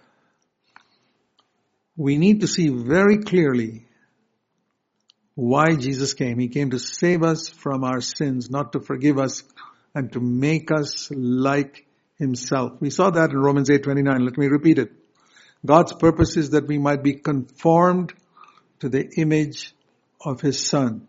We 1.96 2.16
need 2.16 2.42
to 2.42 2.46
see 2.46 2.68
very 2.68 3.18
clearly 3.18 3.86
why 5.34 5.74
Jesus 5.76 6.14
came. 6.14 6.38
He 6.38 6.48
came 6.48 6.70
to 6.70 6.78
save 6.78 7.22
us 7.22 7.48
from 7.48 7.84
our 7.84 8.00
sins, 8.00 8.50
not 8.50 8.72
to 8.72 8.80
forgive 8.80 9.18
us 9.18 9.42
and 9.94 10.12
to 10.12 10.20
make 10.20 10.70
us 10.70 11.10
like 11.10 11.86
himself. 12.18 12.80
We 12.80 12.90
saw 12.90 13.10
that 13.10 13.30
in 13.30 13.38
Romans 13.38 13.70
8:29. 13.70 14.24
Let 14.24 14.38
me 14.38 14.46
repeat 14.46 14.78
it. 14.78 14.92
God's 15.64 15.92
purpose 15.92 16.36
is 16.36 16.50
that 16.50 16.68
we 16.68 16.78
might 16.78 17.02
be 17.02 17.14
conformed 17.14 18.12
to 18.80 18.88
the 18.88 19.08
image 19.16 19.74
of 20.20 20.40
his 20.40 20.64
son. 20.64 21.08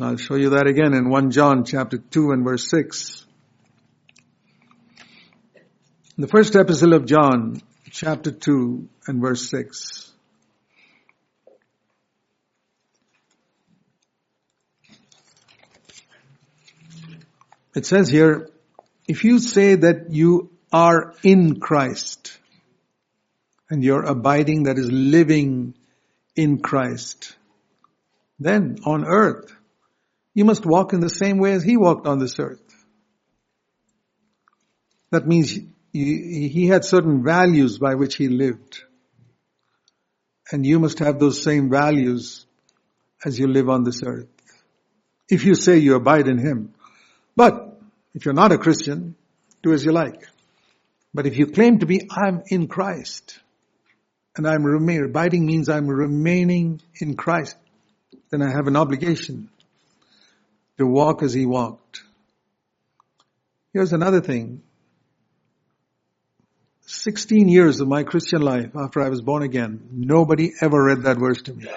I'll 0.00 0.16
show 0.16 0.36
you 0.36 0.50
that 0.50 0.66
again 0.66 0.94
in 0.94 1.10
1 1.10 1.30
John 1.30 1.64
chapter 1.64 1.98
2 1.98 2.30
and 2.30 2.44
verse 2.44 2.70
6. 2.70 3.26
The 6.20 6.26
first 6.26 6.56
epistle 6.56 6.94
of 6.94 7.06
John, 7.06 7.62
chapter 7.92 8.32
2 8.32 8.88
and 9.06 9.20
verse 9.20 9.48
6. 9.50 10.12
It 17.76 17.86
says 17.86 18.08
here, 18.08 18.50
if 19.06 19.22
you 19.22 19.38
say 19.38 19.76
that 19.76 20.10
you 20.10 20.50
are 20.72 21.14
in 21.22 21.60
Christ 21.60 22.36
and 23.70 23.84
you're 23.84 24.02
abiding, 24.02 24.64
that 24.64 24.76
is 24.76 24.90
living 24.90 25.74
in 26.34 26.58
Christ, 26.58 27.36
then 28.40 28.78
on 28.84 29.04
earth, 29.04 29.54
you 30.34 30.44
must 30.44 30.66
walk 30.66 30.92
in 30.92 30.98
the 30.98 31.08
same 31.08 31.38
way 31.38 31.52
as 31.52 31.62
He 31.62 31.76
walked 31.76 32.08
on 32.08 32.18
this 32.18 32.40
earth. 32.40 32.60
That 35.10 35.24
means 35.24 35.56
he, 35.92 36.48
he 36.48 36.66
had 36.66 36.84
certain 36.84 37.22
values 37.22 37.78
by 37.78 37.94
which 37.94 38.16
he 38.16 38.28
lived. 38.28 38.82
And 40.50 40.64
you 40.64 40.78
must 40.78 40.98
have 41.00 41.18
those 41.18 41.42
same 41.42 41.70
values 41.70 42.46
as 43.24 43.38
you 43.38 43.48
live 43.48 43.68
on 43.68 43.84
this 43.84 44.02
earth. 44.04 44.28
If 45.28 45.44
you 45.44 45.54
say 45.54 45.78
you 45.78 45.94
abide 45.94 46.28
in 46.28 46.38
him. 46.38 46.74
But 47.36 47.78
if 48.14 48.24
you're 48.24 48.34
not 48.34 48.52
a 48.52 48.58
Christian, 48.58 49.14
do 49.62 49.72
as 49.72 49.84
you 49.84 49.92
like. 49.92 50.26
But 51.12 51.26
if 51.26 51.38
you 51.38 51.46
claim 51.46 51.80
to 51.80 51.86
be, 51.86 52.08
I'm 52.10 52.42
in 52.46 52.68
Christ, 52.68 53.38
and 54.36 54.46
I'm 54.46 54.64
remaining, 54.64 55.06
abiding 55.06 55.44
means 55.44 55.68
I'm 55.68 55.88
remaining 55.88 56.80
in 57.00 57.16
Christ, 57.16 57.56
then 58.30 58.42
I 58.42 58.50
have 58.50 58.66
an 58.66 58.76
obligation 58.76 59.50
to 60.78 60.86
walk 60.86 61.22
as 61.22 61.32
he 61.32 61.44
walked. 61.46 62.02
Here's 63.72 63.92
another 63.92 64.20
thing. 64.20 64.62
16 66.88 67.50
years 67.50 67.80
of 67.80 67.88
my 67.88 68.02
Christian 68.02 68.40
life 68.40 68.74
after 68.74 69.02
I 69.02 69.10
was 69.10 69.20
born 69.20 69.42
again, 69.42 69.88
nobody 69.92 70.52
ever 70.62 70.82
read 70.82 71.02
that 71.02 71.18
verse 71.18 71.42
to 71.42 71.52
me. 71.52 71.68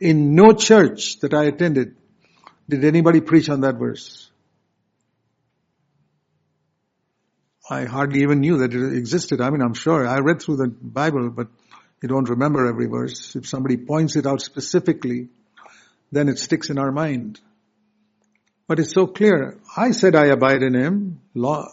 In 0.00 0.34
no 0.34 0.54
church 0.54 1.20
that 1.20 1.34
I 1.34 1.44
attended 1.44 1.94
did 2.66 2.86
anybody 2.86 3.20
preach 3.20 3.50
on 3.50 3.60
that 3.60 3.76
verse. 3.76 4.30
I 7.68 7.84
hardly 7.84 8.22
even 8.22 8.40
knew 8.40 8.58
that 8.58 8.72
it 8.72 8.96
existed. 8.96 9.42
I 9.42 9.50
mean, 9.50 9.60
I'm 9.60 9.74
sure 9.74 10.06
I 10.06 10.20
read 10.20 10.40
through 10.40 10.56
the 10.56 10.68
Bible, 10.68 11.28
but 11.28 11.48
you 12.02 12.08
don't 12.08 12.30
remember 12.30 12.66
every 12.66 12.86
verse. 12.86 13.36
If 13.36 13.46
somebody 13.46 13.76
points 13.76 14.16
it 14.16 14.26
out 14.26 14.40
specifically, 14.40 15.28
then 16.10 16.30
it 16.30 16.38
sticks 16.38 16.70
in 16.70 16.78
our 16.78 16.90
mind. 16.90 17.40
But 18.70 18.78
it's 18.78 18.94
so 18.94 19.08
clear. 19.08 19.58
I 19.76 19.90
said 19.90 20.14
I 20.14 20.26
abide 20.26 20.62
in 20.62 20.74
Him. 20.74 21.20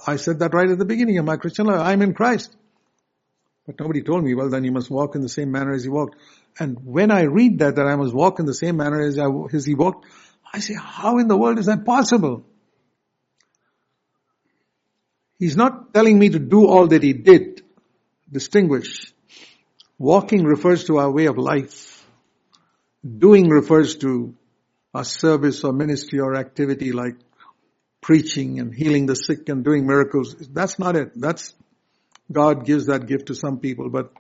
I 0.08 0.16
said 0.16 0.40
that 0.40 0.56
right 0.56 0.68
at 0.68 0.80
the 0.80 0.84
beginning 0.84 1.20
of 1.20 1.26
my 1.26 1.38
Christian 1.38 1.68
life. 1.68 1.80
I'm 1.80 2.02
in 2.02 2.16
Christ. 2.16 2.58
But 3.68 3.80
nobody 3.80 4.02
told 4.02 4.24
me, 4.24 4.34
well 4.34 4.50
then 4.50 4.64
you 4.64 4.72
must 4.72 4.90
walk 4.90 5.14
in 5.14 5.22
the 5.22 5.30
same 5.30 5.52
manner 5.52 5.74
as 5.76 5.84
He 5.84 5.90
walked. 5.90 6.16
And 6.60 6.80
when 6.84 7.12
I 7.12 7.26
read 7.26 7.60
that, 7.60 7.76
that 7.76 7.86
I 7.86 7.96
must 7.98 8.16
walk 8.16 8.40
in 8.40 8.48
the 8.48 8.54
same 8.56 8.78
manner 8.78 9.00
as, 9.00 9.20
I, 9.20 9.28
as 9.54 9.64
He 9.64 9.76
walked, 9.76 10.08
I 10.52 10.58
say, 10.58 10.74
how 10.74 11.20
in 11.20 11.28
the 11.28 11.38
world 11.38 11.60
is 11.60 11.68
that 11.68 11.86
possible? 11.86 12.44
He's 15.38 15.56
not 15.56 15.94
telling 15.94 16.18
me 16.18 16.30
to 16.30 16.40
do 16.40 16.66
all 16.66 16.88
that 16.88 17.04
He 17.04 17.14
did. 17.14 17.62
Distinguish. 18.32 19.14
Walking 20.00 20.46
refers 20.46 20.86
to 20.86 20.98
our 20.98 21.12
way 21.12 21.28
of 21.28 21.38
life. 21.38 22.04
Doing 23.06 23.50
refers 23.50 23.98
to 23.98 24.34
a 24.98 25.06
service 25.06 25.64
or 25.64 25.72
ministry 25.72 26.20
or 26.20 26.36
activity 26.36 26.92
like 26.92 27.16
preaching 28.02 28.60
and 28.60 28.74
healing 28.74 29.06
the 29.06 29.16
sick 29.16 29.48
and 29.50 29.64
doing 29.64 29.86
miracles. 29.86 30.36
That's 30.52 30.80
not 30.80 30.96
it. 30.96 31.12
That's, 31.16 31.54
God 32.32 32.66
gives 32.66 32.88
that 32.88 33.06
gift 33.06 33.28
to 33.28 33.36
some 33.36 33.60
people, 33.60 33.90
but 33.90 34.12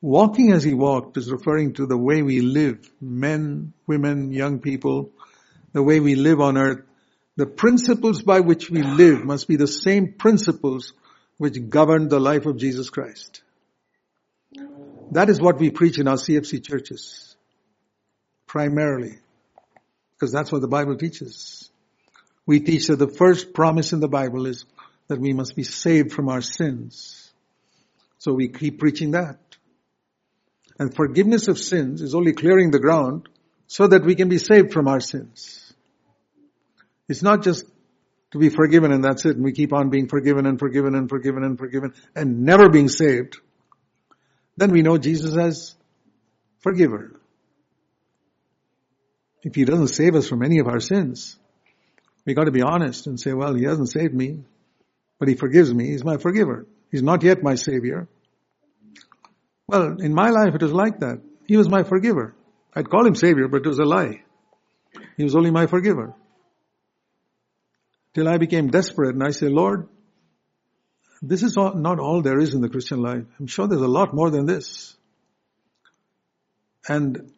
walking 0.00 0.52
as 0.52 0.64
he 0.64 0.74
walked 0.74 1.16
is 1.16 1.30
referring 1.30 1.74
to 1.74 1.86
the 1.86 1.98
way 1.98 2.22
we 2.22 2.40
live, 2.40 2.90
men, 3.00 3.72
women, 3.86 4.32
young 4.32 4.60
people, 4.60 5.10
the 5.72 5.82
way 5.82 6.00
we 6.00 6.14
live 6.14 6.40
on 6.40 6.56
earth. 6.56 6.82
The 7.36 7.46
principles 7.46 8.22
by 8.22 8.40
which 8.40 8.70
we 8.70 8.82
live 8.82 9.24
must 9.24 9.48
be 9.48 9.56
the 9.56 9.66
same 9.66 10.14
principles 10.14 10.92
which 11.36 11.68
govern 11.68 12.08
the 12.08 12.20
life 12.20 12.46
of 12.46 12.56
Jesus 12.56 12.90
Christ. 12.90 13.42
That 15.10 15.28
is 15.28 15.40
what 15.40 15.58
we 15.58 15.70
preach 15.70 15.98
in 15.98 16.08
our 16.08 16.16
CFC 16.16 16.64
churches. 16.64 17.36
Primarily. 18.46 19.18
Because 20.14 20.32
that's 20.32 20.52
what 20.52 20.60
the 20.60 20.68
Bible 20.68 20.96
teaches. 20.96 21.70
We 22.46 22.60
teach 22.60 22.88
that 22.88 22.96
the 22.96 23.08
first 23.08 23.52
promise 23.54 23.92
in 23.92 24.00
the 24.00 24.08
Bible 24.08 24.46
is 24.46 24.64
that 25.08 25.18
we 25.18 25.32
must 25.32 25.56
be 25.56 25.64
saved 25.64 26.12
from 26.12 26.28
our 26.28 26.42
sins. 26.42 27.32
So 28.18 28.32
we 28.32 28.48
keep 28.48 28.78
preaching 28.78 29.12
that. 29.12 29.38
And 30.78 30.94
forgiveness 30.94 31.48
of 31.48 31.58
sins 31.58 32.00
is 32.00 32.14
only 32.14 32.32
clearing 32.32 32.70
the 32.70 32.78
ground 32.78 33.28
so 33.66 33.86
that 33.86 34.04
we 34.04 34.14
can 34.14 34.28
be 34.28 34.38
saved 34.38 34.72
from 34.72 34.88
our 34.88 35.00
sins. 35.00 35.72
It's 37.08 37.22
not 37.22 37.42
just 37.42 37.66
to 38.32 38.38
be 38.38 38.48
forgiven 38.48 38.92
and 38.92 39.04
that's 39.04 39.24
it 39.26 39.36
and 39.36 39.44
we 39.44 39.52
keep 39.52 39.72
on 39.72 39.90
being 39.90 40.08
forgiven 40.08 40.46
and 40.46 40.58
forgiven 40.58 40.94
and 40.94 41.08
forgiven 41.08 41.44
and 41.44 41.58
forgiven 41.58 41.94
and 42.16 42.42
never 42.42 42.68
being 42.68 42.88
saved. 42.88 43.38
Then 44.56 44.70
we 44.70 44.82
know 44.82 44.98
Jesus 44.98 45.36
as 45.36 45.74
forgiver 46.60 47.20
if 49.44 49.54
he 49.54 49.64
doesn't 49.64 49.88
save 49.88 50.14
us 50.14 50.26
from 50.26 50.42
any 50.42 50.58
of 50.58 50.66
our 50.66 50.80
sins, 50.80 51.36
we 52.24 52.34
got 52.34 52.44
to 52.44 52.50
be 52.50 52.62
honest 52.62 53.06
and 53.06 53.20
say, 53.20 53.34
well, 53.34 53.54
he 53.54 53.64
hasn't 53.64 53.90
saved 53.90 54.14
me, 54.14 54.40
but 55.18 55.28
he 55.28 55.34
forgives 55.34 55.72
me. 55.72 55.88
He's 55.88 56.02
my 56.02 56.16
forgiver. 56.16 56.66
He's 56.90 57.02
not 57.02 57.22
yet 57.22 57.42
my 57.42 57.54
savior. 57.54 58.08
Well, 59.68 60.00
in 60.00 60.14
my 60.14 60.30
life 60.30 60.54
it 60.54 60.62
was 60.62 60.72
like 60.72 61.00
that. 61.00 61.20
He 61.46 61.56
was 61.58 61.68
my 61.68 61.82
forgiver. 61.82 62.34
I'd 62.74 62.88
call 62.88 63.06
him 63.06 63.14
savior, 63.14 63.46
but 63.48 63.58
it 63.58 63.68
was 63.68 63.78
a 63.78 63.84
lie. 63.84 64.22
He 65.16 65.24
was 65.24 65.36
only 65.36 65.50
my 65.50 65.66
forgiver. 65.66 66.14
Till 68.14 68.28
I 68.28 68.38
became 68.38 68.68
desperate 68.68 69.14
and 69.14 69.22
I 69.22 69.30
said, 69.30 69.50
Lord, 69.50 69.88
this 71.20 71.42
is 71.42 71.56
all, 71.56 71.74
not 71.74 71.98
all 71.98 72.22
there 72.22 72.38
is 72.38 72.54
in 72.54 72.62
the 72.62 72.68
Christian 72.68 73.00
life. 73.00 73.24
I'm 73.38 73.46
sure 73.46 73.66
there's 73.66 73.82
a 73.82 73.88
lot 73.88 74.14
more 74.14 74.30
than 74.30 74.46
this. 74.46 74.96
And 76.88 77.32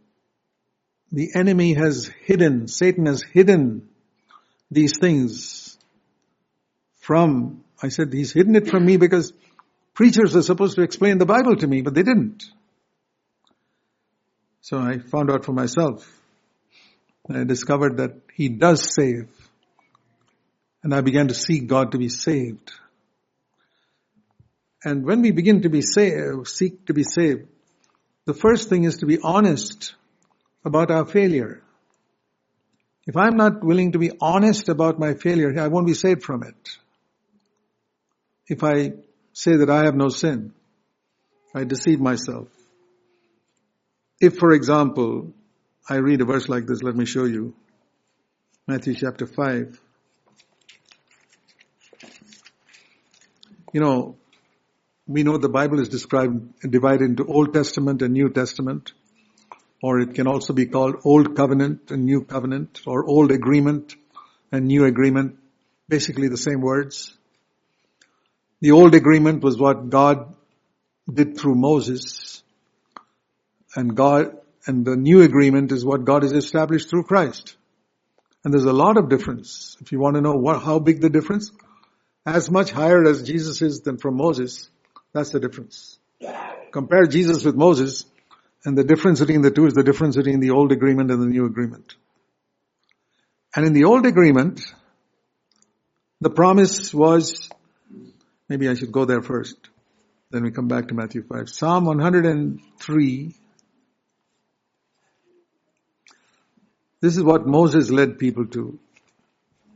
the 1.12 1.30
enemy 1.34 1.74
has 1.74 2.10
hidden, 2.24 2.68
Satan 2.68 3.06
has 3.06 3.22
hidden 3.22 3.88
these 4.70 4.98
things 4.98 5.78
from, 6.98 7.64
I 7.82 7.88
said, 7.88 8.12
he's 8.12 8.32
hidden 8.32 8.56
it 8.56 8.68
from 8.68 8.84
me 8.84 8.96
because 8.96 9.32
preachers 9.94 10.34
are 10.34 10.42
supposed 10.42 10.76
to 10.76 10.82
explain 10.82 11.18
the 11.18 11.26
Bible 11.26 11.56
to 11.56 11.66
me, 11.66 11.82
but 11.82 11.94
they 11.94 12.02
didn't. 12.02 12.44
So 14.60 14.78
I 14.78 14.98
found 14.98 15.30
out 15.30 15.44
for 15.44 15.52
myself. 15.52 16.10
I 17.30 17.44
discovered 17.44 17.98
that 17.98 18.14
he 18.34 18.48
does 18.48 18.92
save. 18.92 19.28
And 20.82 20.94
I 20.94 21.00
began 21.00 21.28
to 21.28 21.34
seek 21.34 21.66
God 21.66 21.92
to 21.92 21.98
be 21.98 22.08
saved. 22.08 22.72
And 24.84 25.04
when 25.04 25.22
we 25.22 25.32
begin 25.32 25.62
to 25.62 25.68
be 25.68 25.82
saved, 25.82 26.48
seek 26.48 26.86
to 26.86 26.94
be 26.94 27.02
saved, 27.02 27.48
the 28.24 28.34
first 28.34 28.68
thing 28.68 28.84
is 28.84 28.98
to 28.98 29.06
be 29.06 29.18
honest 29.22 29.94
about 30.66 30.90
our 30.90 31.06
failure. 31.06 31.62
If 33.06 33.16
I'm 33.16 33.36
not 33.36 33.62
willing 33.62 33.92
to 33.92 33.98
be 33.98 34.10
honest 34.20 34.68
about 34.68 34.98
my 34.98 35.14
failure, 35.14 35.58
I 35.58 35.68
won't 35.68 35.86
be 35.86 35.94
saved 35.94 36.24
from 36.24 36.42
it. 36.42 36.70
If 38.48 38.64
I 38.64 38.94
say 39.32 39.56
that 39.56 39.70
I 39.70 39.84
have 39.84 39.94
no 39.94 40.08
sin, 40.08 40.52
I 41.54 41.62
deceive 41.64 42.00
myself. 42.00 42.48
If, 44.20 44.38
for 44.38 44.52
example, 44.52 45.32
I 45.88 45.96
read 45.96 46.20
a 46.20 46.24
verse 46.24 46.48
like 46.48 46.66
this, 46.66 46.82
let 46.82 46.96
me 46.96 47.04
show 47.04 47.24
you. 47.24 47.54
Matthew 48.66 48.94
chapter 48.94 49.26
5. 49.26 49.80
You 53.72 53.80
know, 53.80 54.16
we 55.06 55.22
know 55.22 55.38
the 55.38 55.48
Bible 55.48 55.78
is 55.78 55.88
described, 55.88 56.60
divided 56.68 57.02
into 57.02 57.24
Old 57.24 57.54
Testament 57.54 58.02
and 58.02 58.14
New 58.14 58.30
Testament, 58.30 58.92
or 59.86 60.00
it 60.00 60.14
can 60.14 60.26
also 60.26 60.52
be 60.52 60.66
called 60.66 60.96
Old 61.04 61.36
Covenant 61.36 61.92
and 61.92 62.04
New 62.04 62.24
Covenant, 62.24 62.80
or 62.86 63.04
Old 63.04 63.30
Agreement 63.30 63.94
and 64.50 64.66
New 64.66 64.84
Agreement, 64.84 65.36
basically 65.88 66.26
the 66.26 66.36
same 66.36 66.60
words. 66.60 67.16
The 68.60 68.72
Old 68.72 68.96
Agreement 68.96 69.44
was 69.44 69.56
what 69.56 69.88
God 69.88 70.34
did 71.18 71.38
through 71.38 71.54
Moses, 71.54 72.42
and 73.76 73.96
God, 73.96 74.36
and 74.66 74.84
the 74.84 74.96
New 74.96 75.22
Agreement 75.22 75.70
is 75.70 75.84
what 75.84 76.04
God 76.04 76.24
has 76.24 76.32
established 76.32 76.90
through 76.90 77.04
Christ. 77.04 77.54
And 78.42 78.52
there's 78.52 78.64
a 78.64 78.72
lot 78.72 78.96
of 78.96 79.08
difference. 79.08 79.76
If 79.80 79.92
you 79.92 80.00
want 80.00 80.16
to 80.16 80.20
know 80.20 80.34
what, 80.34 80.62
how 80.62 80.80
big 80.80 81.00
the 81.00 81.10
difference, 81.10 81.52
as 82.24 82.50
much 82.50 82.72
higher 82.72 83.04
as 83.04 83.22
Jesus 83.22 83.62
is 83.62 83.82
than 83.82 83.98
from 83.98 84.16
Moses, 84.16 84.68
that's 85.12 85.30
the 85.30 85.38
difference. 85.38 85.96
Compare 86.72 87.06
Jesus 87.06 87.44
with 87.44 87.54
Moses, 87.54 88.04
and 88.66 88.76
the 88.76 88.82
difference 88.82 89.20
between 89.20 89.42
the 89.42 89.50
two 89.52 89.66
is 89.66 89.74
the 89.74 89.84
difference 89.84 90.16
between 90.16 90.40
the 90.40 90.50
old 90.50 90.72
agreement 90.72 91.12
and 91.12 91.22
the 91.22 91.26
new 91.26 91.46
agreement. 91.46 91.94
And 93.54 93.64
in 93.64 93.72
the 93.72 93.84
old 93.84 94.04
agreement, 94.04 94.60
the 96.20 96.30
promise 96.30 96.92
was, 96.92 97.48
maybe 98.48 98.68
I 98.68 98.74
should 98.74 98.90
go 98.90 99.04
there 99.04 99.22
first. 99.22 99.56
Then 100.32 100.42
we 100.42 100.50
come 100.50 100.66
back 100.66 100.88
to 100.88 100.94
Matthew 100.94 101.22
5. 101.22 101.48
Psalm 101.48 101.84
103. 101.84 103.34
This 107.00 107.16
is 107.16 107.22
what 107.22 107.46
Moses 107.46 107.88
led 107.88 108.18
people 108.18 108.46
to. 108.48 108.80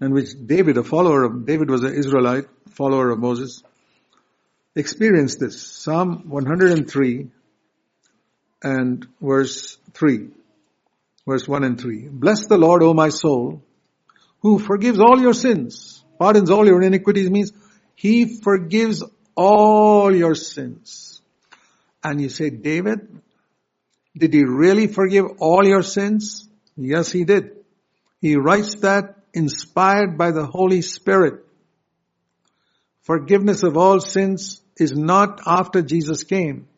And 0.00 0.12
which 0.12 0.30
David, 0.46 0.78
a 0.78 0.82
follower 0.82 1.22
of, 1.22 1.46
David 1.46 1.70
was 1.70 1.84
an 1.84 1.94
Israelite, 1.94 2.46
follower 2.70 3.10
of 3.10 3.20
Moses 3.20 3.62
experienced 4.74 5.38
this. 5.38 5.62
Psalm 5.62 6.28
103 6.28 7.30
and 8.62 9.06
verse 9.20 9.78
3. 9.94 10.28
Verse 11.26 11.46
1 11.46 11.64
and 11.64 11.80
3. 11.80 12.08
Bless 12.08 12.46
the 12.46 12.58
Lord, 12.58 12.82
O 12.82 12.94
my 12.94 13.08
soul, 13.08 13.62
who 14.40 14.58
forgives 14.58 14.98
all 14.98 15.20
your 15.20 15.34
sins, 15.34 16.02
pardons 16.18 16.50
all 16.50 16.66
your 16.66 16.82
iniquities 16.82 17.30
means 17.30 17.52
he 17.94 18.40
forgives 18.40 19.02
all 19.34 20.14
your 20.14 20.34
sins. 20.34 21.20
And 22.02 22.20
you 22.20 22.30
say, 22.30 22.50
David, 22.50 23.20
did 24.16 24.32
he 24.32 24.44
really 24.44 24.86
forgive 24.86 25.26
all 25.38 25.66
your 25.66 25.82
sins? 25.82 26.48
Yes, 26.76 27.12
he 27.12 27.24
did. 27.24 27.56
He 28.20 28.36
writes 28.36 28.76
that 28.76 29.16
inspired 29.34 30.16
by 30.16 30.30
the 30.30 30.46
Holy 30.46 30.82
Spirit. 30.82 31.44
Forgiveness 33.02 33.62
of 33.62 33.76
all 33.76 34.00
sins 34.00 34.60
is 34.76 34.92
not 34.92 35.40
after 35.46 35.82
Jesus 35.82 36.24
came. 36.24 36.68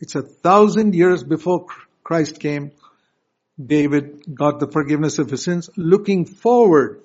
It's 0.00 0.14
a 0.14 0.22
thousand 0.22 0.94
years 0.94 1.24
before 1.24 1.66
Christ 2.04 2.38
came. 2.38 2.72
David 3.64 4.34
got 4.34 4.60
the 4.60 4.70
forgiveness 4.70 5.18
of 5.18 5.30
his 5.30 5.42
sins 5.42 5.70
looking 5.76 6.26
forward 6.26 7.02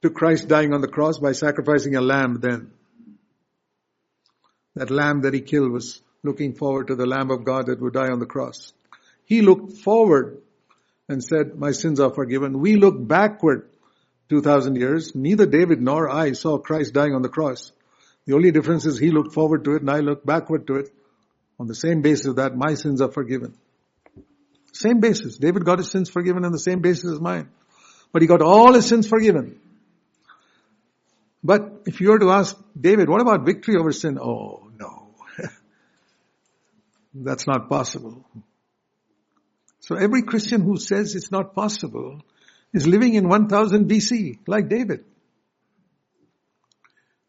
to 0.00 0.08
Christ 0.08 0.48
dying 0.48 0.72
on 0.72 0.80
the 0.80 0.88
cross 0.88 1.18
by 1.18 1.32
sacrificing 1.32 1.94
a 1.94 2.00
lamb 2.00 2.40
then. 2.40 2.70
That 4.74 4.90
lamb 4.90 5.20
that 5.22 5.34
he 5.34 5.42
killed 5.42 5.70
was 5.70 6.00
looking 6.22 6.54
forward 6.54 6.86
to 6.86 6.94
the 6.94 7.04
lamb 7.04 7.30
of 7.30 7.44
God 7.44 7.66
that 7.66 7.80
would 7.80 7.92
die 7.92 8.08
on 8.08 8.20
the 8.20 8.26
cross. 8.26 8.72
He 9.26 9.42
looked 9.42 9.72
forward 9.78 10.40
and 11.08 11.22
said, 11.22 11.58
my 11.58 11.72
sins 11.72 12.00
are 12.00 12.12
forgiven. 12.12 12.60
We 12.60 12.76
look 12.76 12.94
backward 13.06 13.68
2000 14.30 14.76
years. 14.76 15.14
Neither 15.14 15.44
David 15.44 15.82
nor 15.82 16.08
I 16.08 16.32
saw 16.32 16.56
Christ 16.56 16.94
dying 16.94 17.14
on 17.14 17.20
the 17.20 17.28
cross. 17.28 17.70
The 18.24 18.34
only 18.34 18.50
difference 18.50 18.86
is 18.86 18.98
he 18.98 19.10
looked 19.10 19.34
forward 19.34 19.64
to 19.64 19.74
it 19.74 19.82
and 19.82 19.90
I 19.90 20.00
looked 20.00 20.24
backward 20.24 20.66
to 20.68 20.76
it 20.76 20.94
on 21.62 21.68
the 21.68 21.76
same 21.76 22.02
basis 22.02 22.34
that 22.34 22.56
my 22.56 22.74
sins 22.74 23.00
are 23.00 23.12
forgiven. 23.12 23.54
Same 24.72 24.98
basis. 24.98 25.36
David 25.36 25.64
got 25.64 25.78
his 25.78 25.92
sins 25.92 26.10
forgiven 26.10 26.44
on 26.44 26.50
the 26.50 26.58
same 26.58 26.80
basis 26.80 27.08
as 27.12 27.20
mine. 27.20 27.50
But 28.10 28.22
he 28.22 28.26
got 28.26 28.42
all 28.42 28.72
his 28.72 28.86
sins 28.86 29.06
forgiven. 29.06 29.60
But 31.44 31.82
if 31.86 32.00
you 32.00 32.10
were 32.10 32.18
to 32.18 32.32
ask 32.32 32.58
David, 32.78 33.08
what 33.08 33.20
about 33.20 33.46
victory 33.46 33.76
over 33.76 33.92
sin? 33.92 34.18
Oh, 34.20 34.72
no. 34.76 35.14
That's 37.14 37.46
not 37.46 37.68
possible. 37.68 38.24
So 39.78 39.94
every 39.94 40.22
Christian 40.22 40.62
who 40.62 40.78
says 40.78 41.14
it's 41.14 41.30
not 41.30 41.54
possible 41.54 42.22
is 42.74 42.88
living 42.88 43.14
in 43.14 43.28
1000 43.28 43.88
BC, 43.88 44.40
like 44.48 44.68
David. 44.68 45.04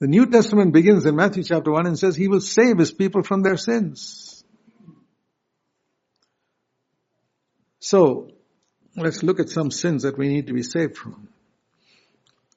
The 0.04 0.10
New 0.10 0.26
Testament 0.26 0.74
begins 0.74 1.06
in 1.06 1.16
Matthew 1.16 1.44
chapter 1.44 1.72
1 1.72 1.88
and 1.88 1.98
says 1.98 2.14
he 2.14 2.28
will 2.28 2.42
save 2.42 2.78
his 2.78 2.92
people 2.92 3.24
from 3.24 3.42
their 3.42 3.56
sins. 3.56 4.44
So, 7.80 8.28
let's 8.98 9.24
look 9.24 9.40
at 9.40 9.48
some 9.48 9.72
sins 9.72 10.04
that 10.04 10.18
we 10.18 10.28
need 10.28 10.48
to 10.48 10.54
be 10.54 10.62
saved 10.62 10.98
from. 10.98 11.30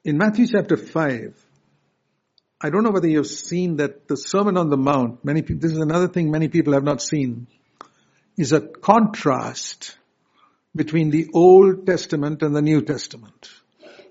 In 0.05 0.19
Matthew 0.19 0.49
chapter 0.49 0.77
5, 0.77 1.41
I 2.63 2.71
don't 2.71 2.83
know 2.83 2.91
whether 2.91 3.07
you've 3.07 3.29
seen 3.29 3.77
that 3.77 4.09
the 4.09 4.17
Sermon 4.17 4.57
on 4.57 4.69
the 4.69 4.77
Mount, 4.77 5.25
many 5.25 5.43
people, 5.43 5.61
this 5.61 5.71
is 5.71 5.79
another 5.79 6.09
thing 6.09 6.33
many 6.33 6.49
people 6.49 6.73
have 6.73 6.83
not 6.83 7.01
seen, 7.01 7.47
is 8.37 8.53
a 8.53 8.61
contrast 8.61 9.97
between 10.75 11.11
the 11.11 11.29
Old 11.33 11.87
Testament 11.87 12.43
and 12.43 12.57
the 12.57 12.63
New 12.63 12.83
Testament. 12.83 13.51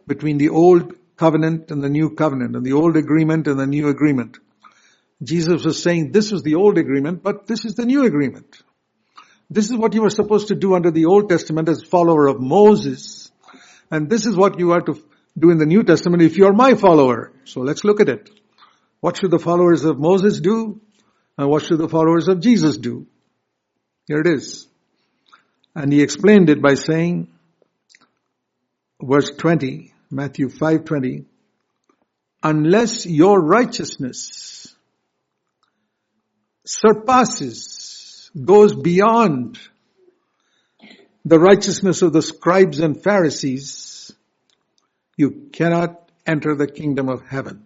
Between 0.07 0.37
the 0.37 0.47
Old 0.47 0.95
covenant 1.17 1.71
and 1.71 1.83
the 1.83 1.89
new 1.89 2.11
covenant 2.11 2.55
and 2.55 2.65
the 2.65 2.73
old 2.73 2.97
agreement 2.97 3.47
and 3.47 3.59
the 3.59 3.67
new 3.67 3.87
agreement. 3.89 4.37
Jesus 5.23 5.63
was 5.63 5.81
saying 5.81 6.11
this 6.11 6.31
was 6.31 6.43
the 6.43 6.55
old 6.55 6.77
agreement, 6.77 7.23
but 7.23 7.47
this 7.47 7.65
is 7.65 7.75
the 7.75 7.85
new 7.85 8.05
agreement. 8.05 8.61
This 9.49 9.69
is 9.69 9.77
what 9.77 9.93
you 9.93 10.01
were 10.01 10.09
supposed 10.09 10.49
to 10.49 10.55
do 10.55 10.75
under 10.75 10.91
the 10.91 11.05
Old 11.05 11.29
Testament 11.29 11.69
as 11.69 11.83
follower 11.83 12.27
of 12.27 12.41
Moses. 12.41 13.31
And 13.91 14.09
this 14.09 14.25
is 14.25 14.35
what 14.35 14.59
you 14.59 14.71
are 14.71 14.81
to 14.81 15.01
do 15.37 15.51
in 15.51 15.57
the 15.57 15.65
New 15.65 15.83
Testament 15.83 16.23
if 16.23 16.37
you 16.37 16.47
are 16.47 16.53
my 16.53 16.73
follower. 16.73 17.31
So 17.45 17.61
let's 17.61 17.83
look 17.83 17.99
at 17.99 18.09
it. 18.09 18.29
What 19.01 19.17
should 19.17 19.31
the 19.31 19.39
followers 19.39 19.85
of 19.85 19.99
Moses 19.99 20.39
do? 20.39 20.81
And 21.37 21.49
what 21.49 21.63
should 21.63 21.77
the 21.77 21.89
followers 21.89 22.27
of 22.27 22.39
Jesus 22.39 22.77
do? 22.77 23.05
Here 24.07 24.19
it 24.19 24.27
is. 24.27 24.67
And 25.75 25.91
he 25.91 26.01
explained 26.01 26.49
it 26.49 26.61
by 26.61 26.75
saying, 26.75 27.27
verse 29.01 29.29
20, 29.37 29.93
Matthew 30.09 30.49
5:20 30.49 31.25
unless 32.43 33.05
your 33.05 33.41
righteousness 33.41 34.75
surpasses 36.65 38.29
goes 38.43 38.75
beyond 38.75 39.57
the 41.23 41.39
righteousness 41.39 42.01
of 42.01 42.13
the 42.13 42.21
scribes 42.21 42.79
and 42.79 43.01
Pharisees 43.01 44.13
you 45.17 45.49
cannot 45.51 46.09
enter 46.25 46.55
the 46.55 46.67
kingdom 46.67 47.09
of 47.09 47.21
heaven. 47.21 47.65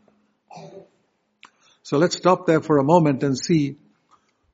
So 1.83 1.97
let's 1.97 2.15
stop 2.15 2.45
there 2.45 2.61
for 2.61 2.77
a 2.77 2.83
moment 2.83 3.23
and 3.23 3.37
see 3.37 3.77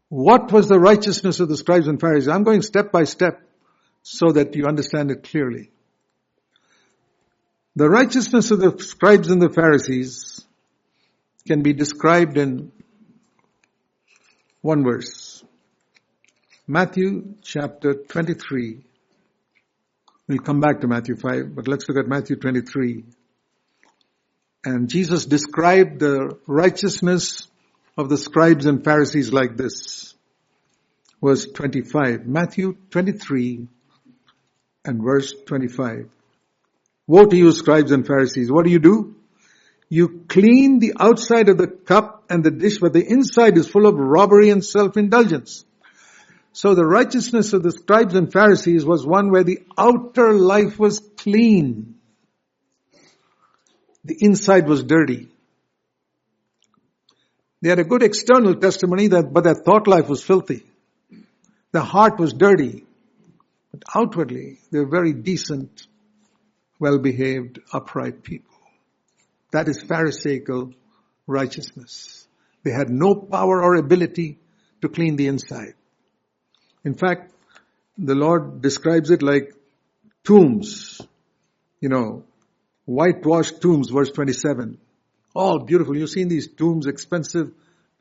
what 0.08 0.52
was 0.52 0.70
the 0.70 0.80
righteousness 0.80 1.40
of 1.40 1.50
the 1.50 1.58
scribes 1.58 1.88
and 1.88 2.00
Pharisees. 2.00 2.30
I'm 2.30 2.44
going 2.44 2.62
step 2.62 2.92
by 2.92 3.04
step 3.04 3.42
so 4.02 4.32
that 4.32 4.56
you 4.56 4.66
understand 4.66 5.12
it 5.12 5.24
clearly 5.24 5.72
the 7.76 7.90
righteousness 7.90 8.52
of 8.52 8.60
the 8.60 8.78
scribes 8.82 9.30
and 9.30 9.42
the 9.42 9.50
Pharisees 9.50 10.46
can 11.48 11.62
be 11.62 11.74
described 11.74 12.38
in 12.38 12.72
one 14.62 14.84
verse. 14.84 15.44
Matthew 16.68 17.36
chapter 17.44 17.94
23. 17.94 18.80
We'll 20.28 20.40
come 20.40 20.60
back 20.60 20.82
to 20.82 20.88
Matthew 20.88 21.16
5, 21.18 21.54
but 21.54 21.68
let's 21.68 21.88
look 21.88 22.00
at 22.00 22.08
Matthew 22.08 22.38
23. 22.38 23.04
And 24.64 24.90
Jesus 24.90 25.26
described 25.26 26.00
the 26.00 26.40
righteousness 26.48 27.48
of 27.98 28.10
the 28.10 28.18
scribes 28.18 28.66
and 28.66 28.84
Pharisees 28.84 29.32
like 29.32 29.56
this. 29.56 30.16
Verse 31.22 31.46
25. 31.46 32.26
Matthew 32.26 32.76
23 32.90 33.68
and 34.86 35.04
verse 35.04 35.34
25. 35.46 36.10
Woe 37.08 37.26
to 37.26 37.36
you 37.36 37.52
scribes 37.52 37.92
and 37.92 38.06
Pharisees. 38.06 38.52
What 38.52 38.66
do 38.66 38.72
you 38.72 38.80
do? 38.80 39.16
You 39.90 40.26
clean 40.28 40.80
the 40.80 40.94
outside 41.00 41.50
of 41.50 41.58
the 41.58 41.68
cup 41.68 42.26
and 42.30 42.44
the 42.44 42.52
dish, 42.52 42.80
but 42.80 42.94
the 42.94 43.06
inside 43.06 43.58
is 43.58 43.68
full 43.68 43.86
of 43.86 43.96
robbery 43.96 44.50
and 44.50 44.66
self-indulgence. 44.66 45.64
So 46.54 46.74
the 46.74 46.86
righteousness 46.86 47.54
of 47.54 47.64
the 47.64 47.72
scribes 47.72 48.16
and 48.16 48.32
Pharisees 48.32 48.86
was 48.86 49.06
one 49.06 49.30
where 49.30 49.44
the 49.44 49.60
outer 49.78 50.34
life 50.34 50.80
was 50.80 51.00
clean. 51.18 51.96
The 54.04 54.18
inside 54.20 54.68
was 54.68 54.84
dirty. 54.84 55.28
They 57.62 57.70
had 57.70 57.80
a 57.80 57.84
good 57.84 58.04
external 58.04 58.56
testimony 58.56 59.08
that, 59.08 59.34
but 59.34 59.44
their 59.44 59.56
thought 59.56 59.88
life 59.88 60.08
was 60.08 60.24
filthy. 60.24 60.64
Their 61.72 61.82
heart 61.82 62.20
was 62.20 62.34
dirty. 62.34 62.86
But 63.72 63.84
outwardly, 63.94 64.60
they 64.72 64.80
were 64.80 64.90
very 64.90 65.14
decent 65.14 65.88
well-behaved, 66.80 67.60
upright 67.72 68.24
people. 68.24 68.56
That 69.52 69.68
is 69.68 69.82
Pharisaical 69.82 70.74
righteousness. 71.28 72.28
They 72.64 72.72
had 72.72 72.90
no 72.90 73.16
power 73.16 73.64
or 73.64 73.76
ability 73.76 74.40
to 74.82 74.90
clean 74.90 75.16
the 75.16 75.28
inside. 75.28 75.76
In 76.84 76.96
fact, 76.96 77.32
the 77.98 78.16
Lord 78.16 78.62
describes 78.62 79.10
it 79.10 79.22
like 79.22 79.54
tombs, 80.24 81.02
you 81.80 81.90
know, 81.90 82.24
whitewashed 82.86 83.62
tombs, 83.62 83.90
verse 83.90 84.12
27. 84.12 84.78
All 85.34 85.60
beautiful. 85.60 85.98
You've 85.98 86.10
seen 86.10 86.28
these 86.28 86.48
tombs, 86.48 86.88
expensive 86.88 87.52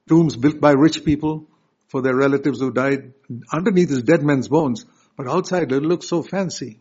tombs 0.09 0.37
built 0.37 0.61
by 0.61 0.73
rich 0.73 1.05
people 1.05 1.47
for 1.89 2.03
their 2.03 2.15
relatives 2.15 2.61
who 2.61 2.73
died. 2.73 3.13
Underneath 3.53 3.91
is 3.91 4.03
dead 4.03 4.23
men's 4.23 4.49
bones, 4.49 4.85
but 5.17 5.29
outside 5.29 5.71
it 5.73 5.83
looks 5.83 6.09
so 6.09 6.23
fancy. 6.23 6.81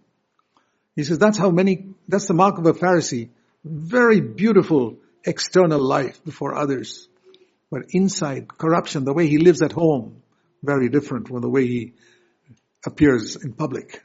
He 0.95 1.03
says 1.03 1.17
that's 1.17 1.37
how 1.37 1.49
many, 1.49 1.87
that's 2.07 2.27
the 2.27 2.33
mark 2.33 2.57
of 2.57 2.65
a 2.65 2.73
Pharisee. 2.73 3.29
Very 3.63 4.21
beautiful 4.21 4.97
external 5.25 5.79
life 5.79 6.23
before 6.23 6.55
others. 6.55 7.07
But 7.71 7.83
inside, 7.89 8.47
corruption, 8.47 9.03
the 9.03 9.13
way 9.13 9.27
he 9.27 9.37
lives 9.37 9.61
at 9.61 9.71
home, 9.71 10.21
very 10.61 10.89
different 10.89 11.27
from 11.27 11.41
the 11.41 11.49
way 11.49 11.65
he 11.65 11.93
appears 12.85 13.35
in 13.35 13.53
public. 13.53 14.01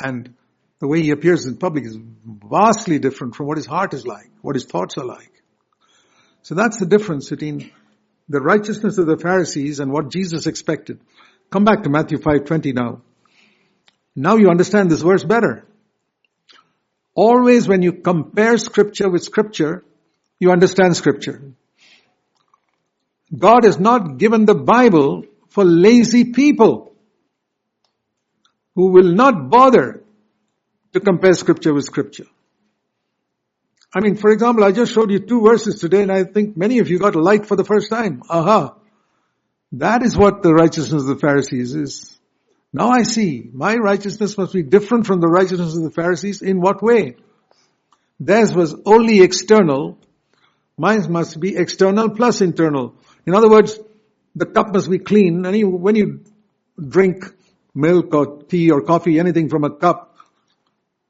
And 0.00 0.34
the 0.78 0.88
way 0.88 1.02
he 1.02 1.10
appears 1.10 1.46
in 1.46 1.56
public 1.56 1.84
is 1.84 1.98
vastly 2.24 2.98
different 2.98 3.34
from 3.34 3.46
what 3.46 3.56
his 3.56 3.66
heart 3.66 3.94
is 3.94 4.06
like, 4.06 4.30
what 4.40 4.56
his 4.56 4.64
thoughts 4.64 4.96
are 4.98 5.04
like. 5.04 5.42
So 6.42 6.54
that's 6.54 6.78
the 6.78 6.86
difference 6.86 7.28
between 7.28 7.70
the 8.28 8.40
righteousness 8.40 8.98
of 8.98 9.06
the 9.06 9.18
Pharisees 9.18 9.80
and 9.80 9.92
what 9.92 10.10
Jesus 10.10 10.46
expected. 10.46 11.00
Come 11.50 11.64
back 11.64 11.82
to 11.82 11.90
Matthew 11.90 12.18
5:20 12.18 12.74
now. 12.74 13.02
Now 14.14 14.36
you 14.36 14.48
understand 14.48 14.90
this 14.90 15.02
verse 15.02 15.24
better. 15.24 15.66
Always 17.16 17.66
when 17.66 17.80
you 17.80 17.94
compare 17.94 18.58
scripture 18.58 19.08
with 19.08 19.24
scripture, 19.24 19.82
you 20.38 20.52
understand 20.52 20.96
scripture. 20.96 21.40
God 23.36 23.64
has 23.64 23.80
not 23.80 24.18
given 24.18 24.44
the 24.44 24.54
Bible 24.54 25.24
for 25.48 25.64
lazy 25.64 26.32
people 26.32 26.94
who 28.74 28.88
will 28.92 29.10
not 29.14 29.48
bother 29.48 30.04
to 30.92 31.00
compare 31.00 31.32
scripture 31.32 31.72
with 31.72 31.86
scripture. 31.86 32.26
I 33.94 34.00
mean, 34.00 34.16
for 34.16 34.30
example, 34.30 34.62
I 34.62 34.72
just 34.72 34.92
showed 34.92 35.10
you 35.10 35.20
two 35.20 35.40
verses 35.40 35.80
today 35.80 36.02
and 36.02 36.12
I 36.12 36.24
think 36.24 36.54
many 36.54 36.80
of 36.80 36.90
you 36.90 36.98
got 36.98 37.14
a 37.14 37.20
light 37.20 37.46
for 37.46 37.56
the 37.56 37.64
first 37.64 37.88
time. 37.88 38.22
Aha. 38.28 38.74
That 39.72 40.02
is 40.02 40.18
what 40.18 40.42
the 40.42 40.52
righteousness 40.52 41.02
of 41.02 41.08
the 41.08 41.16
Pharisees 41.16 41.74
is. 41.74 42.15
Now 42.76 42.90
I 42.90 43.04
see. 43.04 43.48
My 43.54 43.74
righteousness 43.76 44.36
must 44.36 44.52
be 44.52 44.62
different 44.62 45.06
from 45.06 45.18
the 45.18 45.28
righteousness 45.28 45.74
of 45.78 45.82
the 45.82 45.90
Pharisees. 45.90 46.42
In 46.42 46.60
what 46.60 46.82
way? 46.82 47.16
Theirs 48.20 48.52
was 48.52 48.74
only 48.84 49.22
external. 49.22 49.98
Mine 50.76 51.10
must 51.10 51.40
be 51.40 51.56
external 51.56 52.10
plus 52.10 52.42
internal. 52.42 52.94
In 53.24 53.34
other 53.34 53.48
words, 53.48 53.78
the 54.34 54.44
cup 54.44 54.74
must 54.74 54.90
be 54.90 54.98
clean. 54.98 55.46
And 55.46 55.82
when 55.82 55.96
you 55.96 56.20
drink 56.78 57.24
milk 57.74 58.12
or 58.12 58.42
tea 58.42 58.70
or 58.70 58.82
coffee, 58.82 59.18
anything 59.18 59.48
from 59.48 59.64
a 59.64 59.70
cup, 59.70 60.14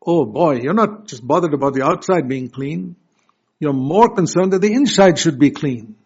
oh 0.01 0.25
boy, 0.25 0.61
you're 0.63 0.73
not 0.73 1.09
just 1.09 1.27
bothered 1.27 1.53
about 1.53 1.75
the 1.75 1.83
outside 1.83 2.29
being 2.29 2.49
clean. 2.49 2.95
You're 3.59 3.73
more 3.73 4.15
concerned 4.15 4.53
that 4.53 4.61
the 4.61 4.73
inside 4.73 5.19
should 5.19 5.41
be 5.41 5.51
clean. 5.51 5.97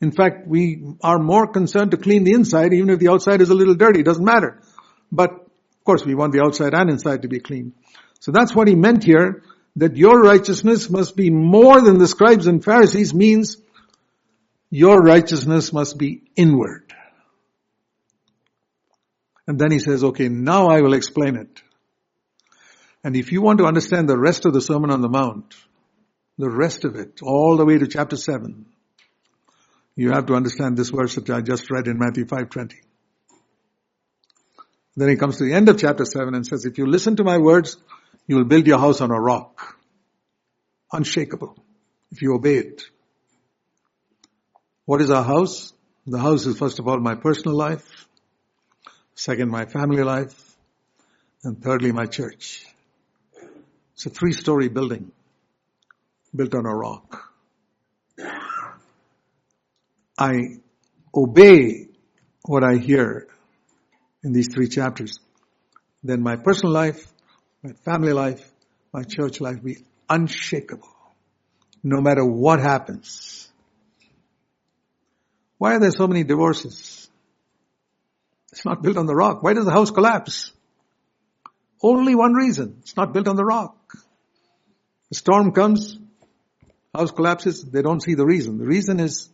In 0.00 0.12
fact, 0.12 0.46
we 0.46 0.82
are 1.02 1.18
more 1.18 1.46
concerned 1.46 1.90
to 1.92 1.96
clean 1.96 2.24
the 2.24 2.32
inside 2.32 2.72
even 2.72 2.90
if 2.90 2.98
the 2.98 3.08
outside 3.08 3.40
is 3.40 3.50
a 3.50 3.54
little 3.54 3.74
dirty. 3.74 4.02
Doesn't 4.02 4.24
matter. 4.24 4.60
But 5.12 5.30
of 5.30 5.84
course 5.84 6.04
we 6.04 6.14
want 6.14 6.32
the 6.32 6.42
outside 6.42 6.74
and 6.74 6.90
inside 6.90 7.22
to 7.22 7.28
be 7.28 7.40
clean. 7.40 7.74
So 8.20 8.32
that's 8.32 8.54
what 8.54 8.68
he 8.68 8.74
meant 8.74 9.04
here, 9.04 9.42
that 9.76 9.96
your 9.96 10.20
righteousness 10.20 10.90
must 10.90 11.16
be 11.16 11.30
more 11.30 11.80
than 11.80 11.98
the 11.98 12.08
scribes 12.08 12.46
and 12.46 12.62
Pharisees 12.64 13.14
means 13.14 13.56
your 14.70 15.00
righteousness 15.00 15.72
must 15.72 15.98
be 15.98 16.22
inward. 16.36 16.92
And 19.46 19.58
then 19.58 19.72
he 19.72 19.80
says, 19.80 20.04
okay, 20.04 20.28
now 20.28 20.68
I 20.68 20.80
will 20.80 20.94
explain 20.94 21.36
it. 21.36 21.62
And 23.02 23.16
if 23.16 23.32
you 23.32 23.42
want 23.42 23.58
to 23.58 23.64
understand 23.64 24.08
the 24.08 24.18
rest 24.18 24.46
of 24.46 24.52
the 24.52 24.60
Sermon 24.60 24.90
on 24.90 25.00
the 25.00 25.08
Mount, 25.08 25.54
the 26.38 26.50
rest 26.50 26.84
of 26.84 26.94
it, 26.96 27.20
all 27.22 27.56
the 27.56 27.64
way 27.64 27.78
to 27.78 27.88
chapter 27.88 28.16
7, 28.16 28.66
you 30.00 30.12
have 30.12 30.24
to 30.24 30.34
understand 30.34 30.78
this 30.78 30.88
verse 30.88 31.16
that 31.16 31.28
I 31.28 31.42
just 31.42 31.70
read 31.70 31.86
in 31.86 31.98
Matthew 31.98 32.24
5.20. 32.24 32.72
Then 34.96 35.10
he 35.10 35.16
comes 35.16 35.36
to 35.36 35.44
the 35.44 35.52
end 35.52 35.68
of 35.68 35.78
chapter 35.78 36.06
7 36.06 36.34
and 36.34 36.46
says, 36.46 36.64
if 36.64 36.78
you 36.78 36.86
listen 36.86 37.16
to 37.16 37.24
my 37.24 37.36
words, 37.36 37.76
you 38.26 38.36
will 38.36 38.46
build 38.46 38.66
your 38.66 38.78
house 38.78 39.02
on 39.02 39.10
a 39.10 39.20
rock. 39.20 39.76
Unshakable. 40.90 41.54
If 42.10 42.22
you 42.22 42.34
obey 42.34 42.54
it. 42.54 42.82
What 44.86 45.02
is 45.02 45.10
our 45.10 45.22
house? 45.22 45.74
The 46.06 46.18
house 46.18 46.46
is 46.46 46.58
first 46.58 46.78
of 46.78 46.88
all 46.88 46.98
my 46.98 47.14
personal 47.14 47.54
life. 47.58 48.08
Second, 49.14 49.50
my 49.50 49.66
family 49.66 50.02
life. 50.02 50.56
And 51.44 51.62
thirdly, 51.62 51.92
my 51.92 52.06
church. 52.06 52.64
It's 53.92 54.06
a 54.06 54.10
three 54.10 54.32
story 54.32 54.68
building 54.68 55.12
built 56.34 56.54
on 56.54 56.64
a 56.64 56.74
rock. 56.74 57.34
I 60.20 60.58
obey 61.16 61.88
what 62.44 62.62
I 62.62 62.76
hear 62.76 63.26
in 64.22 64.34
these 64.34 64.48
three 64.52 64.68
chapters, 64.68 65.18
then 66.04 66.22
my 66.22 66.36
personal 66.36 66.74
life, 66.74 67.06
my 67.62 67.72
family 67.86 68.12
life, 68.12 68.46
my 68.92 69.02
church 69.02 69.40
life 69.40 69.62
be 69.62 69.78
unshakable, 70.10 70.94
no 71.82 72.02
matter 72.02 72.22
what 72.22 72.60
happens. 72.60 73.48
Why 75.56 75.76
are 75.76 75.80
there 75.80 75.90
so 75.90 76.06
many 76.06 76.22
divorces? 76.22 77.08
It's 78.52 78.66
not 78.66 78.82
built 78.82 78.98
on 78.98 79.06
the 79.06 79.14
rock. 79.14 79.42
Why 79.42 79.54
does 79.54 79.64
the 79.64 79.72
house 79.72 79.90
collapse? 79.90 80.52
Only 81.82 82.14
one 82.14 82.34
reason. 82.34 82.76
It's 82.80 82.96
not 82.96 83.14
built 83.14 83.26
on 83.26 83.36
the 83.36 83.44
rock. 83.44 83.76
The 85.08 85.14
storm 85.14 85.52
comes, 85.52 85.98
house 86.94 87.10
collapses, 87.10 87.62
they 87.62 87.80
don't 87.80 88.02
see 88.02 88.14
the 88.14 88.26
reason. 88.26 88.58
The 88.58 88.66
reason 88.66 89.00
is 89.00 89.30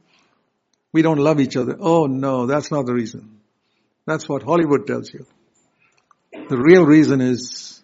we 0.97 1.03
don't 1.03 1.19
love 1.19 1.41
each 1.41 1.59
other. 1.59 1.77
Oh 1.79 2.07
no, 2.07 2.47
that's 2.47 2.71
not 2.71 2.87
the 2.87 2.95
reason. 2.95 3.41
That's 4.07 4.27
what 4.27 4.43
Hollywood 4.43 4.87
tells 4.87 5.13
you. 5.13 5.27
The 6.33 6.57
real 6.57 6.85
reason 6.85 7.21
is 7.21 7.83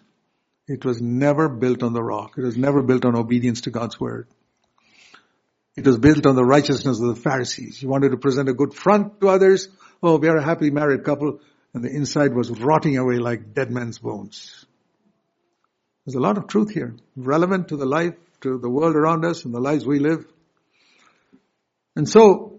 it 0.67 0.83
was 0.83 0.99
never 0.99 1.47
built 1.47 1.83
on 1.83 1.93
the 1.93 2.01
rock. 2.01 2.39
It 2.39 2.43
was 2.43 2.57
never 2.57 2.81
built 2.81 3.05
on 3.05 3.15
obedience 3.15 3.61
to 3.61 3.69
God's 3.69 3.99
word. 3.99 4.27
It 5.75 5.85
was 5.85 5.99
built 5.99 6.25
on 6.25 6.35
the 6.35 6.43
righteousness 6.43 6.99
of 6.99 7.15
the 7.15 7.21
Pharisees. 7.21 7.83
You 7.83 7.87
wanted 7.87 8.09
to 8.09 8.17
present 8.17 8.49
a 8.49 8.53
good 8.53 8.73
front 8.73 9.21
to 9.21 9.29
others. 9.29 9.69
Oh, 10.01 10.17
we 10.17 10.27
are 10.27 10.37
a 10.37 10.43
happily 10.43 10.71
married 10.71 11.03
couple. 11.03 11.39
And 11.75 11.83
the 11.83 11.89
inside 11.89 12.33
was 12.33 12.49
rotting 12.49 12.97
away 12.97 13.17
like 13.17 13.53
dead 13.53 13.69
men's 13.69 13.99
bones. 13.99 14.65
There's 16.05 16.15
a 16.15 16.19
lot 16.19 16.39
of 16.39 16.47
truth 16.47 16.71
here, 16.71 16.95
relevant 17.15 17.67
to 17.67 17.77
the 17.77 17.85
life, 17.85 18.15
to 18.41 18.57
the 18.57 18.69
world 18.69 18.95
around 18.95 19.23
us 19.23 19.45
and 19.45 19.53
the 19.53 19.59
lives 19.59 19.85
we 19.85 19.99
live. 19.99 20.25
And 21.95 22.09
so, 22.09 22.53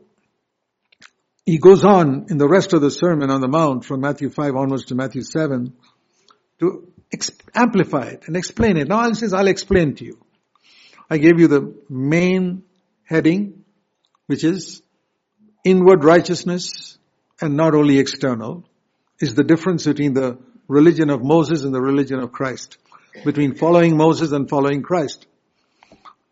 he 1.46 1.58
goes 1.58 1.84
on 1.84 2.26
in 2.30 2.38
the 2.38 2.48
rest 2.48 2.72
of 2.72 2.80
the 2.80 2.90
Sermon 2.90 3.30
on 3.30 3.40
the 3.40 3.48
Mount 3.48 3.84
from 3.84 4.00
Matthew 4.00 4.30
5 4.30 4.56
onwards 4.56 4.86
to 4.86 4.94
Matthew 4.94 5.22
7 5.22 5.74
to 6.60 6.92
amplify 7.54 8.06
it 8.06 8.24
and 8.26 8.36
explain 8.36 8.76
it. 8.76 8.88
Now 8.88 9.06
he 9.08 9.14
says, 9.14 9.34
I'll 9.34 9.48
explain 9.48 9.94
to 9.96 10.04
you. 10.04 10.18
I 11.10 11.18
gave 11.18 11.38
you 11.38 11.48
the 11.48 11.74
main 11.90 12.62
heading, 13.04 13.64
which 14.26 14.42
is 14.42 14.82
inward 15.64 16.02
righteousness 16.02 16.96
and 17.40 17.56
not 17.56 17.74
only 17.74 17.98
external, 17.98 18.64
is 19.20 19.34
the 19.34 19.44
difference 19.44 19.84
between 19.84 20.14
the 20.14 20.38
religion 20.66 21.10
of 21.10 21.22
Moses 21.22 21.62
and 21.62 21.74
the 21.74 21.80
religion 21.80 22.20
of 22.20 22.32
Christ, 22.32 22.78
between 23.24 23.54
following 23.54 23.96
Moses 23.98 24.32
and 24.32 24.48
following 24.48 24.82
Christ. 24.82 25.26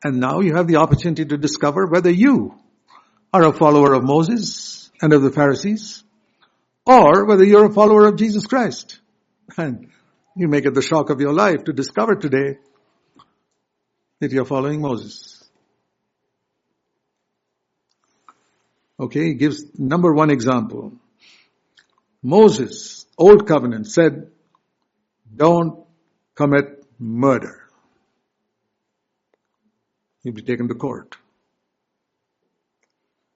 And 0.03 0.21
now 0.21 0.41
you 0.41 0.55
have 0.57 0.67
the 0.67 0.77
opportunity 0.77 1.27
to 1.27 1.37
discover 1.37 1.87
whether 1.87 2.11
you 2.11 2.55
are 3.33 3.45
a 3.45 3.53
follower 3.53 3.93
of 3.93 4.05
Moses 4.05 4.82
and 5.03 5.13
of 5.13 5.23
the 5.23 5.33
Pharisees, 5.33 6.05
or 6.87 7.27
whether 7.27 7.45
you're 7.45 7.67
a 7.67 7.73
follower 7.73 8.07
of 8.07 8.17
Jesus 8.17 8.47
Christ. 8.47 9.01
And 9.59 9.91
you 10.37 10.49
make 10.49 10.65
it 10.65 10.75
the 10.75 10.83
shock 10.83 11.11
of 11.11 11.21
your 11.21 11.33
life 11.33 11.65
to 11.65 11.73
discover 11.73 12.15
today 12.15 12.59
that 14.21 14.31
you're 14.31 14.45
following 14.45 14.81
Moses. 14.81 15.43
Okay, 18.99 19.25
he 19.29 19.35
gives 19.35 19.65
number 19.77 20.13
one 20.13 20.31
example. 20.31 20.93
Moses, 22.23 23.05
Old 23.19 23.49
Covenant, 23.49 23.89
said, 23.89 24.31
don't 25.35 25.85
commit 26.37 26.85
murder. 27.01 27.69
You'll 30.23 30.35
be 30.35 30.43
taken 30.43 30.69
to 30.69 30.75
court. 30.75 31.17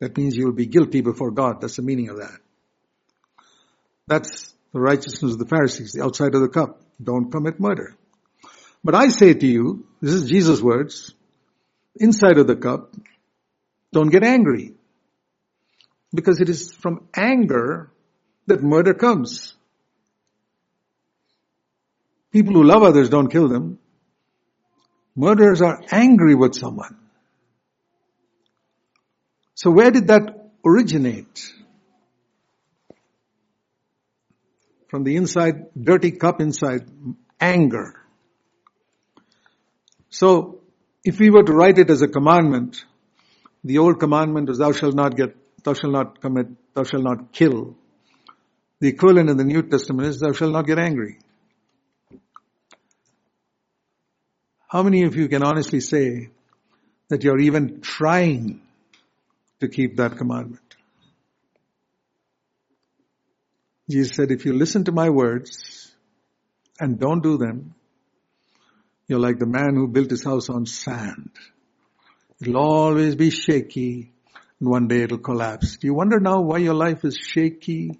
That 0.01 0.17
means 0.17 0.37
you 0.37 0.47
will 0.47 0.53
be 0.53 0.67
guilty 0.67 1.01
before 1.01 1.31
God. 1.31 1.61
That's 1.61 1.77
the 1.77 1.83
meaning 1.83 2.11
of 2.11 2.19
that. 2.19 2.39
That's 4.07 4.55
the 4.73 4.81
righteousness 4.81 5.33
of 5.33 5.39
the 5.39 5.47
Pharisees, 5.47 5.93
the 5.93 6.05
outside 6.05 6.35
of 6.35 6.43
the 6.43 6.49
cup. 6.49 6.83
Don't 7.03 7.31
commit 7.31 7.59
murder. 7.59 7.97
But 8.85 8.95
I 8.95 9.09
say 9.09 9.35
to 9.35 9.47
you, 9.47 9.87
this 10.01 10.13
is 10.13 10.29
Jesus' 10.29 10.61
words, 10.61 11.15
inside 11.97 12.39
of 12.39 12.47
the 12.47 12.57
cup, 12.57 12.95
don't 13.93 14.11
get 14.11 14.23
angry. 14.23 14.75
Because 16.15 16.41
it 16.41 16.49
is 16.49 16.73
from 16.73 17.09
anger 17.15 17.91
that 18.47 18.63
murder 18.63 18.95
comes. 18.95 19.55
People 22.31 22.55
who 22.55 22.65
love 22.65 22.83
others 22.83 23.09
don't 23.09 23.29
kill 23.29 23.49
them. 23.49 23.79
Murderers 25.17 25.63
are 25.63 25.83
angry 25.91 26.35
with 26.35 26.55
someone. 26.55 26.99
So 29.57 29.71
where 29.71 29.91
did 29.91 30.09
that 30.09 30.51
originate? 30.65 31.53
From 34.89 35.03
the 35.03 35.17
inside, 35.17 35.73
dirty 35.75 36.11
cup 36.13 36.43
inside, 36.43 36.87
anger. 37.41 37.95
So, 40.11 40.61
if 41.05 41.19
we 41.19 41.31
were 41.31 41.43
to 41.43 41.53
write 41.53 41.79
it 41.79 41.89
as 41.91 42.03
a 42.03 42.09
commandment, 42.09 42.85
the 43.65 43.79
old 43.79 43.99
commandment 43.99 44.49
was 44.49 44.59
thou 44.59 44.73
shalt 44.73 44.95
not 44.95 45.17
get, 45.17 45.35
thou 45.65 45.73
shalt 45.73 45.93
not 45.93 46.21
commit, 46.21 46.49
thou 46.75 46.85
shalt 46.85 47.03
not 47.03 47.33
kill. 47.33 47.77
The 48.81 48.89
equivalent 48.89 49.31
in 49.31 49.39
the 49.39 49.45
New 49.45 49.63
Testament 49.63 50.09
is 50.09 50.21
thou 50.21 50.33
shalt 50.33 50.53
not 50.53 50.67
get 50.67 50.79
angry. 50.79 51.19
How 54.69 54.83
many 54.83 55.05
of 55.05 55.17
you 55.17 55.29
can 55.29 55.43
honestly 55.43 55.81
say 55.81 56.29
that 57.09 57.25
you're 57.25 57.39
even 57.39 57.81
trying 57.81 58.61
to 59.61 59.69
keep 59.69 59.97
that 59.97 60.17
commandment? 60.17 60.77
Jesus 63.89 64.17
said, 64.17 64.31
if 64.31 64.45
you 64.45 64.53
listen 64.53 64.85
to 64.85 64.93
my 64.93 65.11
words 65.11 65.95
and 66.81 66.99
don't 66.99 67.23
do 67.23 67.39
them, 67.39 67.75
you're 69.07 69.21
like 69.21 69.39
the 69.39 69.47
man 69.47 69.75
who 69.77 69.87
built 69.87 70.11
his 70.11 70.25
house 70.25 70.49
on 70.51 70.67
sand. 70.67 71.31
It'll 72.41 72.57
always 72.57 73.15
be 73.15 73.31
shaky 73.31 74.13
and 74.61 74.69
one 74.69 74.89
day 74.89 75.03
it'll 75.03 75.19
collapse. 75.19 75.77
Do 75.77 75.87
you 75.87 75.95
wonder 75.95 76.19
now 76.19 76.41
why 76.41 76.59
your 76.59 76.75
life 76.75 77.05
is 77.05 77.17
shaky 77.17 77.99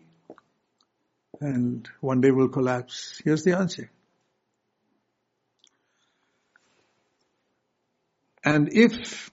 and 1.41 1.89
one 2.01 2.21
day 2.21 2.33
will 2.33 2.49
collapse? 2.49 3.21
Here's 3.25 3.45
the 3.45 3.57
answer. 3.57 3.91
And 8.45 8.69
if 8.73 9.31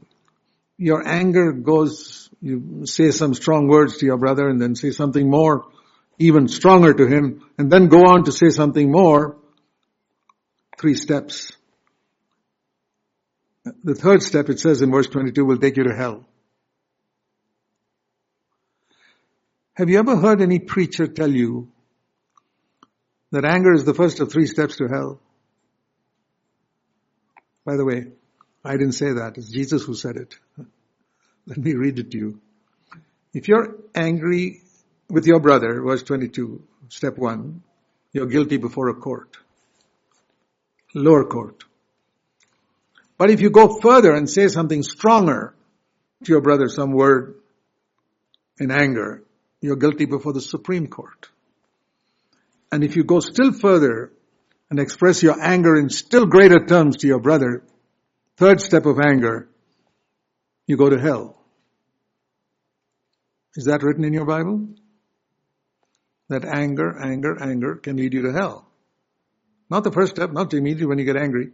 your 0.84 1.08
anger 1.08 1.54
goes, 1.54 2.30
you 2.42 2.86
say 2.86 3.12
some 3.12 3.34
strong 3.34 3.70
words 3.70 3.98
to 3.98 4.06
your 4.06 4.18
brother 4.18 4.50
and 4.50 4.62
then 4.62 4.76
say 4.76 4.92
something 4.92 5.30
more, 5.30 5.66
even 6.20 6.50
stronger 6.50 6.94
to 6.94 7.08
him, 7.08 7.42
and 7.58 7.72
then 7.72 7.88
go 7.88 8.00
on 8.00 8.26
to 8.26 8.34
say 8.34 8.50
something 8.50 8.92
more, 8.92 9.38
three 10.78 10.96
steps. 10.96 11.54
The 13.84 13.96
third 13.96 14.24
step, 14.24 14.50
it 14.50 14.60
says 14.60 14.82
in 14.82 14.92
verse 14.92 15.08
22, 15.08 15.46
will 15.46 15.58
take 15.58 15.78
you 15.78 15.86
to 15.86 15.96
hell. 15.96 16.26
Have 19.76 19.90
you 19.90 19.98
ever 20.00 20.18
heard 20.18 20.42
any 20.42 20.60
preacher 20.60 21.08
tell 21.08 21.32
you 21.32 21.72
that 23.32 23.46
anger 23.46 23.74
is 23.74 23.86
the 23.86 23.94
first 23.94 24.20
of 24.20 24.32
three 24.32 24.48
steps 24.48 24.76
to 24.78 24.90
hell? 24.90 25.22
By 27.66 27.78
the 27.78 27.86
way, 27.86 28.08
I 28.66 28.74
didn't 28.74 28.94
say 28.94 29.14
that. 29.14 29.38
It's 29.38 29.50
Jesus 29.50 29.84
who 29.84 29.94
said 29.94 30.18
it. 30.18 30.38
Let 31.46 31.58
me 31.58 31.74
read 31.74 32.00
it 32.00 32.12
to 32.12 32.18
you. 32.18 32.41
If 33.34 33.48
you're 33.48 33.76
angry 33.96 34.62
with 35.10 35.26
your 35.26 35.39
brother, 35.39 35.82
verse 35.82 36.04
22, 36.04 36.64
step 36.89 37.18
one, 37.18 37.64
you're 38.12 38.28
guilty 38.28 38.58
before 38.58 38.89
a 38.89 38.94
court. 38.94 39.38
Lower 40.94 41.26
court. 41.26 41.64
But 43.18 43.30
if 43.30 43.41
you 43.41 43.50
go 43.50 43.80
further 43.80 44.14
and 44.14 44.30
say 44.30 44.48
something 44.48 44.84
stronger 44.84 45.56
to 46.24 46.32
your 46.32 46.41
brother, 46.41 46.68
some 46.68 46.91
word 46.91 47.36
in 48.60 48.72
anger, 48.72 49.24
you're 49.62 49.76
guilty 49.76 50.06
before 50.06 50.34
the 50.34 50.41
Supreme 50.41 50.88
Court. 50.88 51.30
And 52.72 52.84
if 52.84 52.96
you 52.96 53.04
go 53.04 53.20
still 53.20 53.52
further 53.52 54.12
and 54.70 54.80
express 54.80 55.24
your 55.24 55.41
anger 55.41 55.76
in 55.76 55.89
still 55.89 56.26
greater 56.26 56.66
terms 56.66 56.98
to 56.98 57.08
your 57.08 57.20
brother, 57.20 57.64
Third 58.36 58.62
step 58.62 58.86
of 58.88 59.00
anger, 59.00 59.48
you 60.68 60.78
go 60.78 60.89
to 60.89 60.99
hell. 60.99 61.39
Is 63.55 63.66
that 63.66 63.84
written 63.84 64.03
in 64.03 64.14
your 64.14 64.26
Bible? 64.26 64.68
That 66.30 66.45
anger, 66.45 66.97
anger, 66.99 67.41
anger 67.41 67.76
can 67.76 67.97
lead 67.97 68.14
you 68.14 68.24
to 68.24 68.32
hell. 68.32 68.68
Not 69.70 69.84
the 69.84 69.91
first 69.91 70.16
step, 70.16 70.32
not 70.32 70.53
immediately 70.53 70.88
when 70.88 70.99
you 70.99 71.05
get 71.05 71.18
angry, 71.18 71.51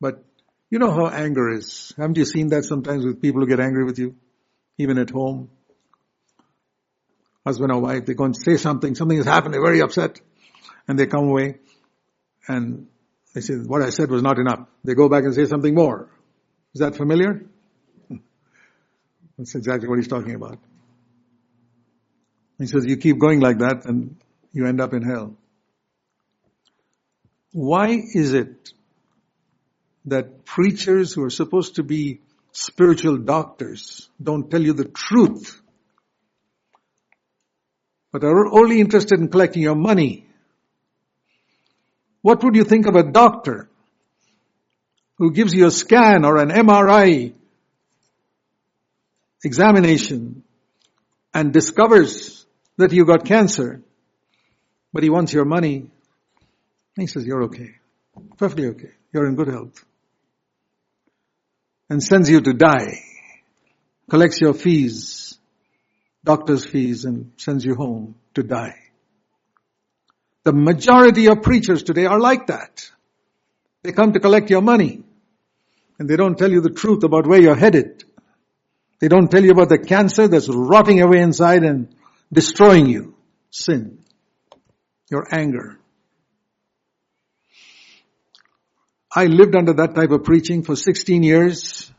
but 0.00 0.24
you 0.70 0.78
know 0.78 0.90
how 0.90 1.08
anger 1.08 1.50
is. 1.50 1.92
Haven't 1.96 2.16
you 2.16 2.24
seen 2.24 2.48
that 2.48 2.64
sometimes 2.64 3.04
with 3.04 3.20
people 3.20 3.40
who 3.40 3.48
get 3.48 3.60
angry 3.60 3.84
with 3.84 3.98
you? 3.98 4.14
Even 4.78 4.98
at 4.98 5.10
home. 5.10 5.50
Husband 7.44 7.72
or 7.72 7.80
wife, 7.80 8.06
they 8.06 8.14
go 8.14 8.24
and 8.24 8.36
say 8.36 8.56
something, 8.56 8.94
something 8.94 9.16
has 9.16 9.26
happened, 9.26 9.54
they're 9.54 9.62
very 9.62 9.80
upset, 9.80 10.20
and 10.86 10.98
they 10.98 11.06
come 11.06 11.28
away, 11.28 11.56
and 12.46 12.86
they 13.34 13.40
say, 13.40 13.54
what 13.54 13.82
I 13.82 13.90
said 13.90 14.10
was 14.10 14.22
not 14.22 14.38
enough. 14.38 14.68
They 14.84 14.94
go 14.94 15.08
back 15.08 15.24
and 15.24 15.34
say 15.34 15.46
something 15.46 15.74
more. 15.74 16.10
Is 16.74 16.80
that 16.80 16.96
familiar? 16.96 17.49
That's 19.40 19.54
exactly 19.54 19.88
what 19.88 19.96
he's 19.96 20.06
talking 20.06 20.34
about. 20.34 20.58
He 22.58 22.66
says, 22.66 22.84
you 22.84 22.98
keep 22.98 23.18
going 23.18 23.40
like 23.40 23.60
that 23.60 23.86
and 23.86 24.16
you 24.52 24.66
end 24.66 24.82
up 24.82 24.92
in 24.92 25.00
hell. 25.00 25.34
Why 27.52 28.02
is 28.14 28.34
it 28.34 28.74
that 30.04 30.44
preachers 30.44 31.14
who 31.14 31.24
are 31.24 31.30
supposed 31.30 31.76
to 31.76 31.82
be 31.82 32.20
spiritual 32.52 33.16
doctors 33.16 34.10
don't 34.22 34.50
tell 34.50 34.60
you 34.60 34.74
the 34.74 34.84
truth, 34.84 35.58
but 38.12 38.22
are 38.22 38.52
only 38.52 38.78
interested 38.78 39.20
in 39.20 39.28
collecting 39.28 39.62
your 39.62 39.74
money 39.74 40.26
what 42.20 42.44
would 42.44 42.56
you 42.56 42.64
think 42.64 42.84
of 42.84 42.94
a 42.94 43.10
doctor 43.10 43.70
who 45.16 45.32
gives 45.32 45.54
you 45.54 45.64
a 45.64 45.70
scan 45.70 46.26
or 46.26 46.36
an 46.36 46.50
MRI 46.50 47.32
examination 49.44 50.42
and 51.32 51.52
discovers 51.52 52.46
that 52.76 52.92
you 52.92 53.04
got 53.04 53.24
cancer, 53.24 53.82
but 54.92 55.02
he 55.02 55.10
wants 55.10 55.32
your 55.32 55.44
money? 55.44 55.90
He 56.96 57.06
says, 57.06 57.24
you're 57.24 57.44
okay. 57.44 57.76
Perfectly 58.36 58.68
okay. 58.68 58.90
You're 59.12 59.26
in 59.26 59.36
good 59.36 59.48
health. 59.48 59.84
And 61.88 62.02
sends 62.02 62.28
you 62.30 62.40
to 62.40 62.52
die. 62.52 63.02
Collects 64.08 64.40
your 64.40 64.54
fees, 64.54 65.38
doctor's 66.24 66.66
fees, 66.66 67.04
and 67.04 67.32
sends 67.36 67.64
you 67.64 67.74
home 67.74 68.16
to 68.34 68.42
die. 68.42 68.76
The 70.42 70.52
majority 70.52 71.26
of 71.26 71.42
preachers 71.42 71.82
today 71.82 72.06
are 72.06 72.18
like 72.18 72.46
that. 72.46 72.90
They 73.82 73.92
come 73.92 74.12
to 74.12 74.20
collect 74.20 74.50
your 74.50 74.62
money 74.62 75.02
and 75.98 76.08
they 76.08 76.16
don't 76.16 76.36
tell 76.36 76.50
you 76.50 76.60
the 76.60 76.70
truth 76.70 77.04
about 77.04 77.26
where 77.26 77.40
you're 77.40 77.54
headed. 77.54 78.04
They 79.00 79.08
don't 79.08 79.30
tell 79.30 79.42
you 79.42 79.52
about 79.52 79.70
the 79.70 79.78
cancer 79.78 80.28
that's 80.28 80.48
rotting 80.48 81.00
away 81.00 81.20
inside 81.20 81.64
and 81.64 81.94
destroying 82.32 82.86
you. 82.86 83.14
Sin. 83.50 83.98
Your 85.10 85.26
anger. 85.32 85.78
I 89.12 89.24
lived 89.24 89.56
under 89.56 89.72
that 89.72 89.94
type 89.94 90.10
of 90.10 90.22
preaching 90.22 90.62
for 90.62 90.76
16 90.76 91.22
years 91.22 91.90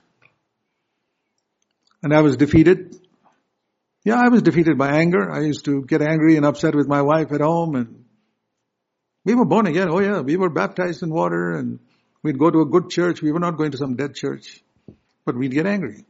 and 2.03 2.13
I 2.13 2.21
was 2.21 2.37
defeated. 2.37 2.95
Yeah, 4.05 4.19
I 4.19 4.29
was 4.29 4.41
defeated 4.41 4.77
by 4.77 4.97
anger. 4.97 5.29
I 5.31 5.41
used 5.41 5.65
to 5.65 5.83
get 5.83 6.01
angry 6.01 6.37
and 6.37 6.45
upset 6.45 6.73
with 6.73 6.87
my 6.87 7.01
wife 7.01 7.31
at 7.31 7.41
home 7.41 7.75
and 7.75 8.05
we 9.25 9.35
were 9.35 9.45
born 9.45 9.67
again. 9.67 9.89
Oh 9.89 9.99
yeah, 9.99 10.21
we 10.21 10.37
were 10.37 10.49
baptized 10.49 11.03
in 11.03 11.09
water 11.09 11.51
and 11.51 11.79
we'd 12.23 12.39
go 12.39 12.49
to 12.49 12.61
a 12.61 12.65
good 12.65 12.89
church. 12.89 13.21
We 13.21 13.31
were 13.31 13.39
not 13.39 13.57
going 13.57 13.71
to 13.71 13.77
some 13.77 13.95
dead 13.95 14.15
church, 14.15 14.63
but 15.25 15.35
we'd 15.35 15.51
get 15.51 15.65
angry. 15.65 16.05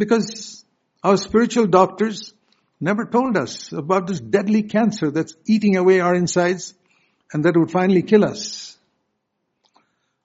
Because 0.00 0.64
our 1.04 1.18
spiritual 1.18 1.66
doctors 1.66 2.32
never 2.80 3.04
told 3.04 3.36
us 3.36 3.70
about 3.72 4.06
this 4.06 4.18
deadly 4.18 4.62
cancer 4.62 5.10
that's 5.10 5.34
eating 5.46 5.76
away 5.76 6.00
our 6.00 6.14
insides 6.14 6.72
and 7.34 7.44
that 7.44 7.54
would 7.54 7.70
finally 7.70 8.02
kill 8.02 8.24
us. 8.24 8.78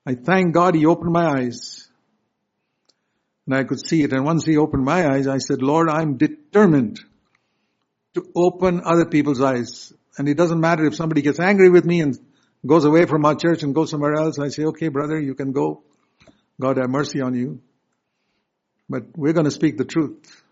I 0.06 0.14
thank 0.14 0.54
God 0.54 0.74
he 0.74 0.86
opened 0.86 1.12
my 1.12 1.26
eyes 1.26 1.88
and 3.44 3.54
I 3.54 3.64
could 3.64 3.86
see 3.86 4.02
it. 4.02 4.14
And 4.14 4.24
once 4.24 4.46
he 4.46 4.56
opened 4.56 4.86
my 4.86 5.06
eyes, 5.10 5.28
I 5.28 5.36
said, 5.36 5.60
Lord, 5.60 5.90
I'm 5.90 6.16
determined 6.16 6.98
to 8.14 8.26
open 8.34 8.80
other 8.82 9.04
people's 9.04 9.42
eyes. 9.42 9.92
And 10.16 10.26
it 10.26 10.38
doesn't 10.38 10.58
matter 10.58 10.86
if 10.86 10.94
somebody 10.94 11.20
gets 11.20 11.38
angry 11.38 11.68
with 11.68 11.84
me 11.84 12.00
and 12.00 12.18
goes 12.66 12.86
away 12.86 13.04
from 13.04 13.26
our 13.26 13.34
church 13.34 13.62
and 13.62 13.74
goes 13.74 13.90
somewhere 13.90 14.14
else. 14.14 14.38
I 14.38 14.48
say, 14.48 14.64
okay, 14.64 14.88
brother, 14.88 15.20
you 15.20 15.34
can 15.34 15.52
go. 15.52 15.82
God 16.58 16.78
have 16.78 16.88
mercy 16.88 17.20
on 17.20 17.34
you. 17.34 17.60
But 18.88 19.16
we're 19.16 19.32
going 19.32 19.46
to 19.46 19.50
speak 19.50 19.76
the 19.76 19.84
truth. 19.84 20.42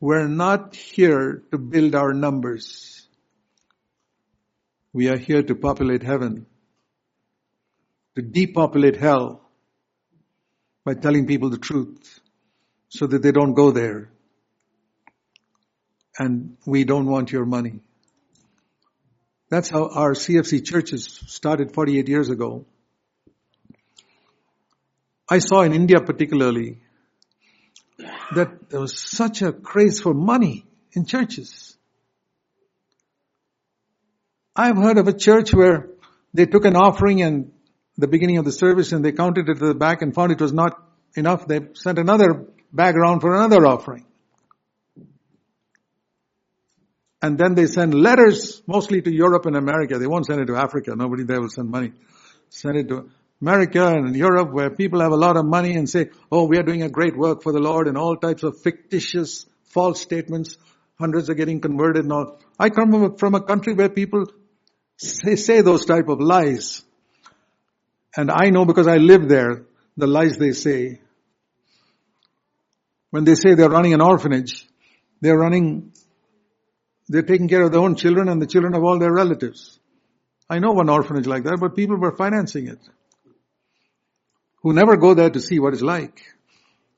We're 0.00 0.28
not 0.28 0.74
here 0.74 1.42
to 1.50 1.58
build 1.58 1.94
our 1.94 2.12
numbers. 2.12 3.06
We 4.92 5.08
are 5.08 5.16
here 5.16 5.42
to 5.42 5.54
populate 5.54 6.02
heaven. 6.02 6.46
To 8.16 8.22
depopulate 8.22 8.96
hell 8.96 9.42
by 10.84 10.94
telling 10.94 11.26
people 11.26 11.50
the 11.50 11.58
truth 11.58 12.20
so 12.88 13.06
that 13.06 13.22
they 13.22 13.32
don't 13.32 13.54
go 13.54 13.70
there 13.70 14.10
and 16.18 16.56
we 16.66 16.84
don't 16.84 17.06
want 17.06 17.32
your 17.32 17.44
money. 17.44 17.80
That's 19.48 19.68
how 19.68 19.88
our 19.88 20.12
CFC 20.12 20.64
churches 20.64 21.20
started 21.26 21.72
48 21.72 22.08
years 22.08 22.30
ago. 22.30 22.66
I 25.28 25.38
saw 25.38 25.62
in 25.62 25.72
India 25.72 26.00
particularly 26.00 26.78
that 28.34 28.70
there 28.70 28.80
was 28.80 28.98
such 28.98 29.42
a 29.42 29.52
craze 29.52 30.00
for 30.00 30.14
money 30.14 30.66
in 30.92 31.06
churches. 31.06 31.76
I've 34.54 34.76
heard 34.76 34.98
of 34.98 35.06
a 35.06 35.12
church 35.12 35.52
where 35.52 35.90
they 36.32 36.46
took 36.46 36.64
an 36.64 36.76
offering 36.76 37.22
and 37.22 37.52
the 37.98 38.08
beginning 38.08 38.38
of 38.38 38.44
the 38.44 38.52
service 38.52 38.92
and 38.92 39.04
they 39.04 39.12
counted 39.12 39.48
it 39.48 39.54
to 39.58 39.68
the 39.68 39.74
back 39.74 40.02
and 40.02 40.14
found 40.14 40.32
it 40.32 40.40
was 40.40 40.52
not 40.52 40.82
enough. 41.14 41.46
They 41.46 41.60
sent 41.74 41.98
another 41.98 42.46
bag 42.72 42.96
around 42.96 43.20
for 43.20 43.34
another 43.34 43.66
offering. 43.66 44.06
And 47.22 47.38
then 47.38 47.54
they 47.54 47.66
send 47.66 47.94
letters 47.94 48.62
mostly 48.66 49.02
to 49.02 49.10
Europe 49.10 49.46
and 49.46 49.56
America. 49.56 49.98
They 49.98 50.06
won't 50.06 50.26
send 50.26 50.40
it 50.40 50.46
to 50.46 50.56
Africa. 50.56 50.94
Nobody 50.94 51.24
there 51.24 51.40
will 51.40 51.48
send 51.48 51.70
money. 51.70 51.92
Send 52.50 52.76
it 52.76 52.88
to 52.88 53.10
America 53.40 53.86
and 53.86 54.16
Europe 54.16 54.52
where 54.52 54.70
people 54.70 55.00
have 55.00 55.12
a 55.12 55.16
lot 55.16 55.36
of 55.36 55.44
money 55.44 55.74
and 55.74 55.88
say, 55.88 56.10
oh, 56.32 56.46
we 56.46 56.58
are 56.58 56.62
doing 56.62 56.82
a 56.82 56.88
great 56.88 57.16
work 57.16 57.42
for 57.42 57.52
the 57.52 57.60
Lord 57.60 57.86
and 57.86 57.98
all 57.98 58.16
types 58.16 58.42
of 58.42 58.60
fictitious 58.62 59.46
false 59.64 60.00
statements. 60.00 60.56
Hundreds 60.98 61.28
are 61.28 61.34
getting 61.34 61.60
converted 61.60 62.04
and 62.04 62.12
all. 62.12 62.40
I 62.58 62.70
come 62.70 63.16
from 63.16 63.34
a 63.34 63.42
country 63.42 63.74
where 63.74 63.90
people 63.90 64.24
say, 64.96 65.36
say 65.36 65.60
those 65.60 65.84
type 65.84 66.08
of 66.08 66.20
lies. 66.20 66.82
And 68.16 68.30
I 68.30 68.48
know 68.48 68.64
because 68.64 68.86
I 68.86 68.96
live 68.96 69.28
there, 69.28 69.66
the 69.98 70.06
lies 70.06 70.38
they 70.38 70.52
say. 70.52 71.00
When 73.10 73.24
they 73.24 73.34
say 73.34 73.54
they're 73.54 73.68
running 73.68 73.92
an 73.92 74.00
orphanage, 74.00 74.66
they're 75.20 75.38
running, 75.38 75.92
they're 77.08 77.22
taking 77.22 77.48
care 77.48 77.62
of 77.62 77.72
their 77.72 77.82
own 77.82 77.96
children 77.96 78.30
and 78.30 78.40
the 78.40 78.46
children 78.46 78.74
of 78.74 78.82
all 78.82 78.98
their 78.98 79.12
relatives. 79.12 79.78
I 80.48 80.58
know 80.58 80.72
one 80.72 80.88
orphanage 80.88 81.26
like 81.26 81.44
that, 81.44 81.58
but 81.60 81.76
people 81.76 81.98
were 81.98 82.16
financing 82.16 82.68
it. 82.68 82.78
Who 84.66 84.72
never 84.72 84.96
go 84.96 85.14
there 85.14 85.30
to 85.30 85.38
see 85.38 85.60
what 85.60 85.74
it's 85.74 85.82
like. 85.82 86.24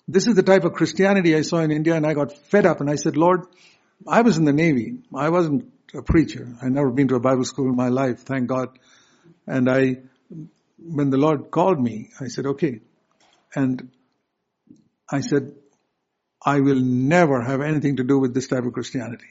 This 0.08 0.26
is 0.26 0.34
the 0.34 0.42
type 0.42 0.64
of 0.64 0.72
Christianity 0.72 1.36
I 1.36 1.42
saw 1.42 1.58
in 1.58 1.70
India 1.70 1.96
and 1.96 2.06
I 2.06 2.14
got 2.14 2.32
fed 2.32 2.64
up 2.64 2.80
and 2.80 2.88
I 2.88 2.94
said, 2.94 3.18
Lord, 3.18 3.42
I 4.06 4.22
was 4.22 4.38
in 4.38 4.46
the 4.46 4.54
Navy. 4.54 5.00
I 5.14 5.28
wasn't 5.28 5.70
a 5.92 6.00
preacher. 6.00 6.48
I 6.62 6.70
never 6.70 6.90
been 6.90 7.08
to 7.08 7.16
a 7.16 7.20
Bible 7.20 7.44
school 7.44 7.68
in 7.68 7.76
my 7.76 7.90
life, 7.90 8.20
thank 8.20 8.46
God. 8.46 8.78
And 9.46 9.68
I, 9.68 9.98
when 10.78 11.10
the 11.10 11.18
Lord 11.18 11.50
called 11.50 11.78
me, 11.78 12.08
I 12.18 12.28
said, 12.28 12.46
okay. 12.46 12.80
And 13.54 13.90
I 15.12 15.20
said, 15.20 15.52
I 16.42 16.60
will 16.60 16.80
never 16.80 17.42
have 17.42 17.60
anything 17.60 17.96
to 17.96 18.02
do 18.02 18.18
with 18.18 18.32
this 18.32 18.48
type 18.48 18.64
of 18.64 18.72
Christianity. 18.72 19.28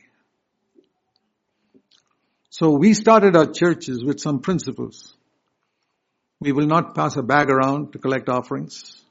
So 2.51 2.69
we 2.69 2.93
started 2.93 3.35
our 3.35 3.51
churches 3.51 4.03
with 4.03 4.19
some 4.19 4.41
principles. 4.41 5.16
We 6.39 6.51
will 6.51 6.67
not 6.67 6.93
pass 6.93 7.17
a 7.17 7.23
bag 7.23 7.49
around 7.49 7.93
to 7.93 7.99
collect 7.99 8.29
offerings. 8.29 9.01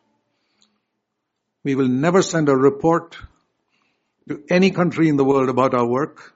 We 1.64 1.74
will 1.74 1.88
never 1.88 2.22
send 2.22 2.48
a 2.48 2.56
report 2.56 3.16
to 4.28 4.44
any 4.48 4.70
country 4.70 5.08
in 5.08 5.16
the 5.16 5.24
world 5.24 5.48
about 5.48 5.74
our 5.74 5.86
work. 5.86 6.32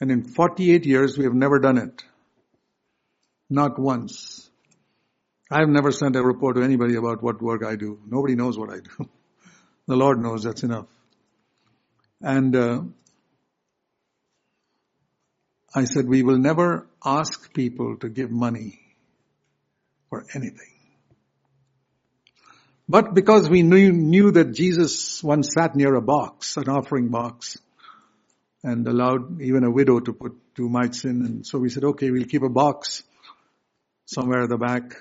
And 0.00 0.10
in 0.10 0.24
48 0.24 0.86
years, 0.86 1.18
we 1.18 1.24
have 1.24 1.34
never 1.34 1.58
done 1.58 1.76
it. 1.76 2.02
Not 3.50 3.78
once. 3.78 4.48
I 5.50 5.60
have 5.60 5.68
never 5.68 5.92
sent 5.92 6.16
a 6.16 6.22
report 6.22 6.56
to 6.56 6.62
anybody 6.62 6.96
about 6.96 7.22
what 7.22 7.42
work 7.42 7.62
I 7.62 7.76
do. 7.76 8.00
Nobody 8.06 8.34
knows 8.34 8.58
what 8.58 8.70
I 8.70 8.80
do. 8.80 9.08
the 9.86 9.96
Lord 9.96 10.18
knows 10.20 10.44
that's 10.44 10.62
enough. 10.62 10.86
And 12.22 12.56
uh, 12.56 12.82
I 15.74 15.84
said, 15.84 16.08
we 16.08 16.22
will 16.22 16.38
never 16.38 16.88
ask 17.04 17.52
people 17.52 17.98
to 17.98 18.08
give 18.08 18.30
money 18.30 18.85
for 20.16 20.38
anything. 20.38 20.72
But 22.88 23.14
because 23.14 23.48
we 23.48 23.62
knew, 23.62 23.92
knew 23.92 24.30
that 24.30 24.52
Jesus 24.52 25.22
once 25.22 25.48
sat 25.58 25.74
near 25.74 25.94
a 25.94 26.00
box, 26.00 26.56
an 26.56 26.68
offering 26.68 27.08
box, 27.08 27.58
and 28.62 28.86
allowed 28.86 29.42
even 29.42 29.64
a 29.64 29.70
widow 29.70 30.00
to 30.00 30.12
put 30.12 30.32
two 30.54 30.68
mites 30.68 31.04
in. 31.04 31.24
And 31.26 31.46
so 31.46 31.58
we 31.58 31.68
said, 31.68 31.84
okay, 31.84 32.10
we'll 32.10 32.24
keep 32.24 32.42
a 32.42 32.48
box 32.48 33.02
somewhere 34.04 34.42
at 34.44 34.48
the 34.48 34.56
back. 34.56 34.94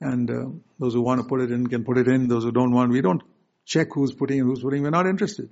And 0.00 0.30
uh, 0.30 0.50
those 0.78 0.94
who 0.94 1.02
want 1.02 1.20
to 1.20 1.26
put 1.26 1.42
it 1.42 1.52
in 1.52 1.66
can 1.68 1.84
put 1.84 1.98
it 1.98 2.08
in. 2.08 2.26
Those 2.26 2.44
who 2.44 2.52
don't 2.52 2.72
want, 2.72 2.90
we 2.90 3.02
don't 3.02 3.22
check 3.64 3.88
who's 3.92 4.12
putting 4.12 4.40
and 4.40 4.48
who's 4.48 4.62
putting. 4.62 4.82
We're 4.82 4.90
not 4.90 5.06
interested. 5.06 5.48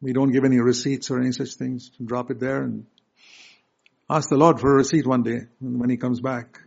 We 0.00 0.12
don't 0.12 0.32
give 0.32 0.44
any 0.44 0.58
receipts 0.58 1.10
or 1.10 1.20
any 1.20 1.32
such 1.32 1.54
things. 1.54 1.90
Drop 2.04 2.30
it 2.30 2.40
there 2.40 2.62
and 2.62 2.86
ask 4.10 4.28
the 4.28 4.36
Lord 4.36 4.60
for 4.60 4.72
a 4.72 4.76
receipt 4.76 5.06
one 5.06 5.22
day 5.22 5.40
when 5.60 5.88
he 5.88 5.96
comes 5.96 6.20
back. 6.20 6.58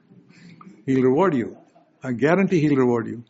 He'll 0.89 1.03
reward 1.03 1.35
you. 1.35 1.55
I 2.03 2.13
guarantee 2.13 2.61
he'll 2.61 2.75
reward 2.75 3.05
you. 3.05 3.23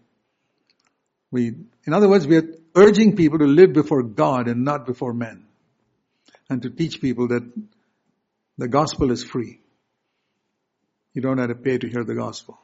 We, 1.30 1.56
in 1.86 1.94
other 1.94 2.08
words, 2.08 2.26
we 2.26 2.38
are 2.38 2.48
urging 2.74 3.18
people 3.18 3.40
to 3.40 3.48
live 3.48 3.74
before 3.74 4.02
God 4.02 4.48
and 4.48 4.64
not 4.64 4.86
before 4.86 5.12
men. 5.12 5.46
And 6.50 6.62
to 6.62 6.70
teach 6.70 7.02
people 7.02 7.28
that 7.28 7.44
the 8.58 8.70
gospel 8.70 9.12
is 9.12 9.26
free. 9.26 9.60
You 11.14 11.22
don't 11.22 11.38
have 11.38 11.50
to 11.50 11.56
pay 11.56 11.78
to 11.78 11.90
hear 11.90 12.06
the 12.06 12.16
gospel. 12.16 12.58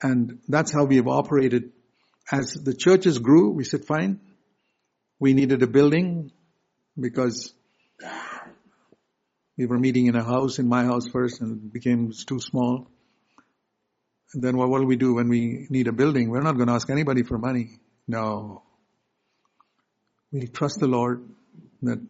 And 0.00 0.38
that's 0.46 0.72
how 0.72 0.84
we 0.84 0.96
have 0.96 1.08
operated. 1.08 1.72
As 2.30 2.52
the 2.52 2.74
churches 2.74 3.18
grew, 3.18 3.50
we 3.50 3.64
said, 3.64 3.86
fine, 3.86 4.20
we 5.18 5.34
needed 5.34 5.64
a 5.64 5.66
building 5.66 6.30
because 6.96 7.52
we 9.56 9.66
were 9.66 9.78
meeting 9.78 10.06
in 10.06 10.16
a 10.16 10.24
house, 10.24 10.58
in 10.58 10.68
my 10.68 10.84
house 10.84 11.08
first, 11.08 11.40
and 11.40 11.66
it 11.66 11.72
became 11.72 12.12
too 12.26 12.40
small 12.40 12.88
And 14.34 14.42
then 14.42 14.56
what 14.56 14.68
will 14.68 14.84
we 14.84 14.96
do 14.96 15.14
when 15.14 15.28
we 15.28 15.66
need 15.70 15.86
a 15.86 15.92
building? 15.92 16.28
We're 16.28 16.42
not 16.42 16.56
going 16.56 16.66
to 16.66 16.74
ask 16.74 16.90
anybody 16.90 17.22
for 17.22 17.38
money. 17.38 17.78
No. 18.08 18.64
We'll 20.32 20.48
trust 20.48 20.80
the 20.80 20.88
Lord 20.88 21.28
that 21.82 22.00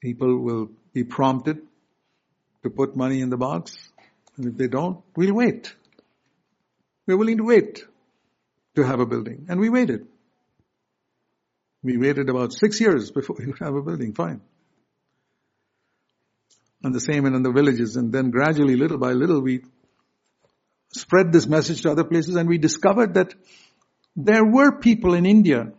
people 0.00 0.38
will 0.38 0.70
be 0.94 1.02
prompted 1.02 1.58
to 2.62 2.70
put 2.70 2.96
money 2.96 3.20
in 3.20 3.30
the 3.30 3.36
box. 3.36 3.76
And 4.36 4.46
if 4.46 4.56
they 4.56 4.68
don't, 4.68 5.02
we'll 5.16 5.34
wait. 5.34 5.74
We're 7.06 7.16
willing 7.16 7.38
to 7.38 7.44
wait 7.44 7.84
to 8.76 8.82
have 8.84 9.00
a 9.00 9.06
building. 9.06 9.46
And 9.48 9.58
we 9.58 9.70
waited. 9.70 10.06
We 11.82 11.96
waited 11.98 12.28
about 12.28 12.52
six 12.52 12.80
years 12.80 13.10
before 13.10 13.36
we 13.40 13.46
would 13.46 13.58
have 13.60 13.74
a 13.74 13.82
building. 13.82 14.14
Fine. 14.14 14.40
And 16.82 16.94
the 16.94 17.00
same 17.00 17.26
in 17.26 17.42
the 17.42 17.52
villages. 17.52 17.96
And 17.96 18.12
then 18.12 18.30
gradually, 18.30 18.76
little 18.76 18.98
by 18.98 19.12
little, 19.12 19.40
we 19.40 19.62
spread 20.92 21.32
this 21.32 21.46
message 21.46 21.82
to 21.82 21.90
other 21.90 22.04
places 22.04 22.36
and 22.36 22.48
we 22.48 22.58
discovered 22.58 23.14
that 23.14 23.34
there 24.14 24.44
were 24.44 24.78
people 24.78 25.14
in 25.14 25.26
India 25.26 25.72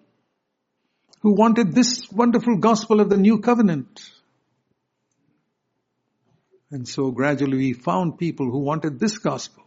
who 1.21 1.33
wanted 1.33 1.73
this 1.73 2.09
wonderful 2.11 2.57
gospel 2.57 3.01
of 3.01 3.09
the 3.09 3.17
new 3.17 3.39
covenant. 3.39 4.01
And 6.69 6.87
so 6.87 7.11
gradually 7.11 7.57
we 7.57 7.73
found 7.73 8.17
people 8.17 8.51
who 8.51 8.59
wanted 8.59 8.99
this 8.99 9.17
gospel. 9.17 9.63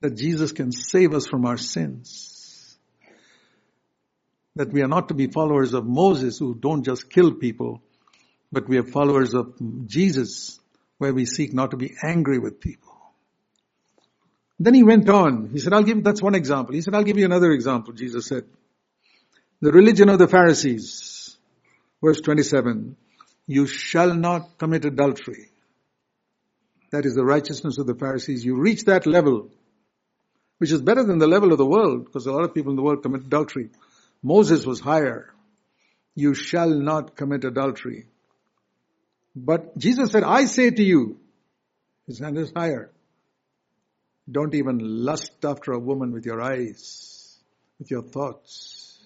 That 0.00 0.16
Jesus 0.16 0.52
can 0.52 0.72
save 0.72 1.14
us 1.14 1.26
from 1.26 1.46
our 1.46 1.56
sins. 1.56 2.76
That 4.54 4.72
we 4.72 4.82
are 4.82 4.88
not 4.88 5.08
to 5.08 5.14
be 5.14 5.26
followers 5.26 5.74
of 5.74 5.86
Moses 5.86 6.38
who 6.38 6.54
don't 6.54 6.84
just 6.84 7.10
kill 7.10 7.34
people, 7.34 7.82
but 8.56 8.70
we 8.70 8.78
are 8.78 8.82
followers 8.84 9.34
of 9.34 9.52
Jesus 9.86 10.58
where 10.96 11.12
we 11.12 11.26
seek 11.26 11.52
not 11.52 11.72
to 11.72 11.76
be 11.76 11.94
angry 12.02 12.38
with 12.38 12.58
people. 12.58 12.94
Then 14.58 14.72
he 14.72 14.82
went 14.82 15.10
on. 15.10 15.50
He 15.52 15.58
said, 15.58 15.74
I'll 15.74 15.82
give, 15.82 16.02
that's 16.02 16.22
one 16.22 16.34
example. 16.34 16.74
He 16.74 16.80
said, 16.80 16.94
I'll 16.94 17.04
give 17.04 17.18
you 17.18 17.26
another 17.26 17.50
example, 17.50 17.92
Jesus 17.92 18.26
said. 18.26 18.44
The 19.60 19.72
religion 19.72 20.08
of 20.08 20.18
the 20.18 20.26
Pharisees. 20.26 21.36
Verse 22.02 22.22
27. 22.22 22.96
You 23.46 23.66
shall 23.66 24.14
not 24.14 24.56
commit 24.56 24.86
adultery. 24.86 25.50
That 26.92 27.04
is 27.04 27.14
the 27.14 27.26
righteousness 27.26 27.76
of 27.76 27.86
the 27.86 27.94
Pharisees. 27.94 28.42
You 28.42 28.56
reach 28.56 28.86
that 28.86 29.04
level, 29.04 29.50
which 30.56 30.72
is 30.72 30.80
better 30.80 31.04
than 31.04 31.18
the 31.18 31.26
level 31.26 31.52
of 31.52 31.58
the 31.58 31.66
world, 31.66 32.06
because 32.06 32.24
a 32.24 32.32
lot 32.32 32.44
of 32.44 32.54
people 32.54 32.70
in 32.70 32.76
the 32.76 32.82
world 32.82 33.02
commit 33.02 33.20
adultery. 33.20 33.68
Moses 34.22 34.64
was 34.64 34.80
higher. 34.80 35.34
You 36.14 36.32
shall 36.32 36.70
not 36.70 37.16
commit 37.16 37.44
adultery. 37.44 38.06
But 39.36 39.76
Jesus 39.76 40.12
said, 40.12 40.24
I 40.24 40.46
say 40.46 40.70
to 40.70 40.82
you, 40.82 41.18
his 42.06 42.18
hand 42.18 42.38
is 42.38 42.50
higher. 42.56 42.90
Don't 44.30 44.54
even 44.54 44.78
lust 45.04 45.44
after 45.44 45.72
a 45.72 45.78
woman 45.78 46.12
with 46.12 46.24
your 46.24 46.40
eyes, 46.40 47.38
with 47.78 47.90
your 47.90 48.02
thoughts. 48.02 48.98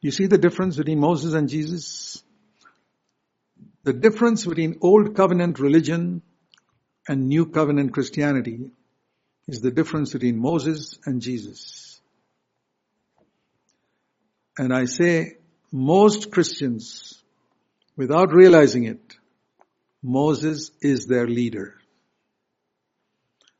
You 0.00 0.12
see 0.12 0.26
the 0.26 0.38
difference 0.38 0.76
between 0.76 1.00
Moses 1.00 1.34
and 1.34 1.48
Jesus? 1.48 2.22
The 3.82 3.92
difference 3.92 4.46
between 4.46 4.78
old 4.80 5.16
covenant 5.16 5.58
religion 5.58 6.22
and 7.08 7.28
new 7.28 7.46
covenant 7.46 7.92
Christianity 7.92 8.70
is 9.48 9.60
the 9.60 9.70
difference 9.70 10.12
between 10.12 10.38
Moses 10.38 10.98
and 11.04 11.20
Jesus. 11.20 12.00
And 14.56 14.72
I 14.72 14.84
say, 14.84 15.38
most 15.72 16.30
Christians, 16.30 17.13
without 17.96 18.32
realizing 18.32 18.84
it, 18.84 19.16
Moses 20.02 20.70
is 20.80 21.06
their 21.06 21.26
leader. 21.26 21.74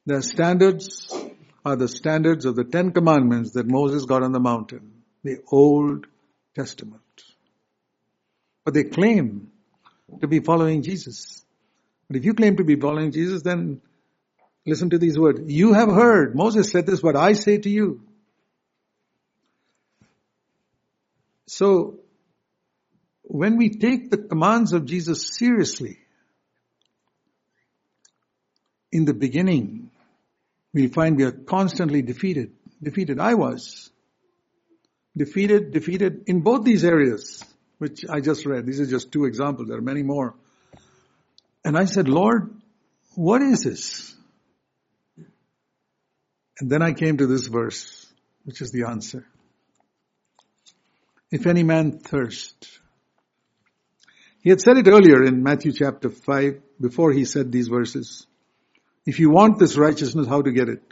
Their 0.07 0.23
standards 0.23 1.11
are 1.65 1.77
the 1.77 1.89
standards 1.89 2.45
of 2.45 2.57
the 2.57 2.65
Ten 2.65 2.93
Commandments 2.93 3.53
that 3.53 3.67
Moses 3.67 4.05
got 4.05 4.23
on 4.23 4.33
the 4.33 4.41
mountain, 4.41 5.03
the 5.23 5.39
Old 5.51 6.07
Testament. 6.55 7.01
But 8.65 8.75
they 8.75 8.85
claim 8.85 9.51
to 10.21 10.29
be 10.29 10.41
following 10.41 10.83
Jesus. 10.83 11.45
But 12.09 12.17
if 12.17 12.25
you 12.25 12.35
claim 12.35 12.57
to 12.57 12.65
be 12.65 12.77
following 12.77 13.13
Jesus, 13.13 13.43
then 13.43 13.81
listen 14.67 14.91
to 14.91 14.99
these 14.99 15.19
words. 15.19 15.41
You 15.47 15.73
have 15.73 15.89
heard, 15.89 16.37
Moses 16.37 16.71
said 16.71 16.87
this, 16.87 17.01
but 17.01 17.17
I 17.17 17.33
say 17.33 17.59
to 17.59 17.71
you. 17.71 18.03
So, 21.47 22.01
when 23.35 23.57
we 23.57 23.69
take 23.69 24.13
the 24.13 24.17
commands 24.17 24.73
of 24.73 24.85
Jesus 24.85 25.37
seriously, 25.37 25.99
in 28.93 29.07
the 29.07 29.13
beginning, 29.13 29.91
we 30.73 30.87
find 30.87 31.17
we 31.17 31.25
are 31.25 31.33
constantly 31.33 32.01
defeated. 32.01 32.53
Defeated. 32.81 33.19
I 33.19 33.35
was. 33.35 33.91
Defeated, 35.17 35.73
defeated 35.73 36.23
in 36.29 36.43
both 36.43 36.63
these 36.63 36.85
areas, 36.85 37.45
which 37.79 38.05
I 38.09 38.21
just 38.21 38.47
read. 38.47 38.67
These 38.67 38.79
are 38.79 38.87
just 38.87 39.11
two 39.11 39.25
examples. 39.25 39.67
There 39.67 39.79
are 39.79 39.89
many 39.93 40.05
more. 40.05 40.37
And 41.65 41.77
I 41.77 41.87
said, 41.87 42.09
Lord, 42.09 42.55
what 43.17 43.43
is 43.43 43.65
this? 43.65 44.15
And 46.61 46.71
then 46.71 46.83
I 46.83 46.93
came 46.93 47.17
to 47.17 47.27
this 47.27 47.49
verse, 47.49 48.07
which 48.45 48.61
is 48.61 48.71
the 48.71 48.85
answer. 48.85 49.27
If 51.33 51.49
any 51.49 51.65
man 51.65 51.99
thirst. 51.99 52.79
He 54.45 54.51
had 54.51 54.61
said 54.61 54.77
it 54.77 54.87
earlier 54.87 55.25
in 55.25 55.43
Matthew 55.43 55.73
chapter 55.73 56.11
5, 56.11 56.61
before 56.79 57.13
he 57.13 57.25
said 57.25 57.51
these 57.51 57.69
verses. 57.69 58.27
If 59.07 59.19
you 59.19 59.31
want 59.31 59.59
this 59.59 59.79
righteousness, 59.79 60.27
how 60.27 60.43
to 60.43 60.53
get 60.53 60.69
it? 60.69 60.83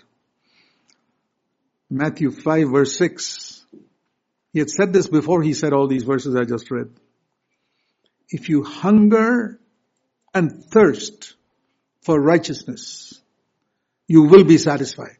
Matthew 1.90 2.30
5 2.30 2.70
verse 2.70 2.96
6. 2.96 3.66
He 4.54 4.58
had 4.58 4.70
said 4.70 4.94
this 4.94 5.06
before 5.06 5.42
he 5.42 5.52
said 5.52 5.74
all 5.74 5.86
these 5.86 6.04
verses 6.04 6.34
I 6.34 6.44
just 6.44 6.70
read. 6.70 6.88
If 8.30 8.48
you 8.48 8.64
hunger 8.64 9.60
and 10.32 10.64
thirst 10.64 11.34
for 12.00 12.18
righteousness, 12.18 13.20
you 14.08 14.22
will 14.22 14.44
be 14.44 14.56
satisfied. 14.56 15.18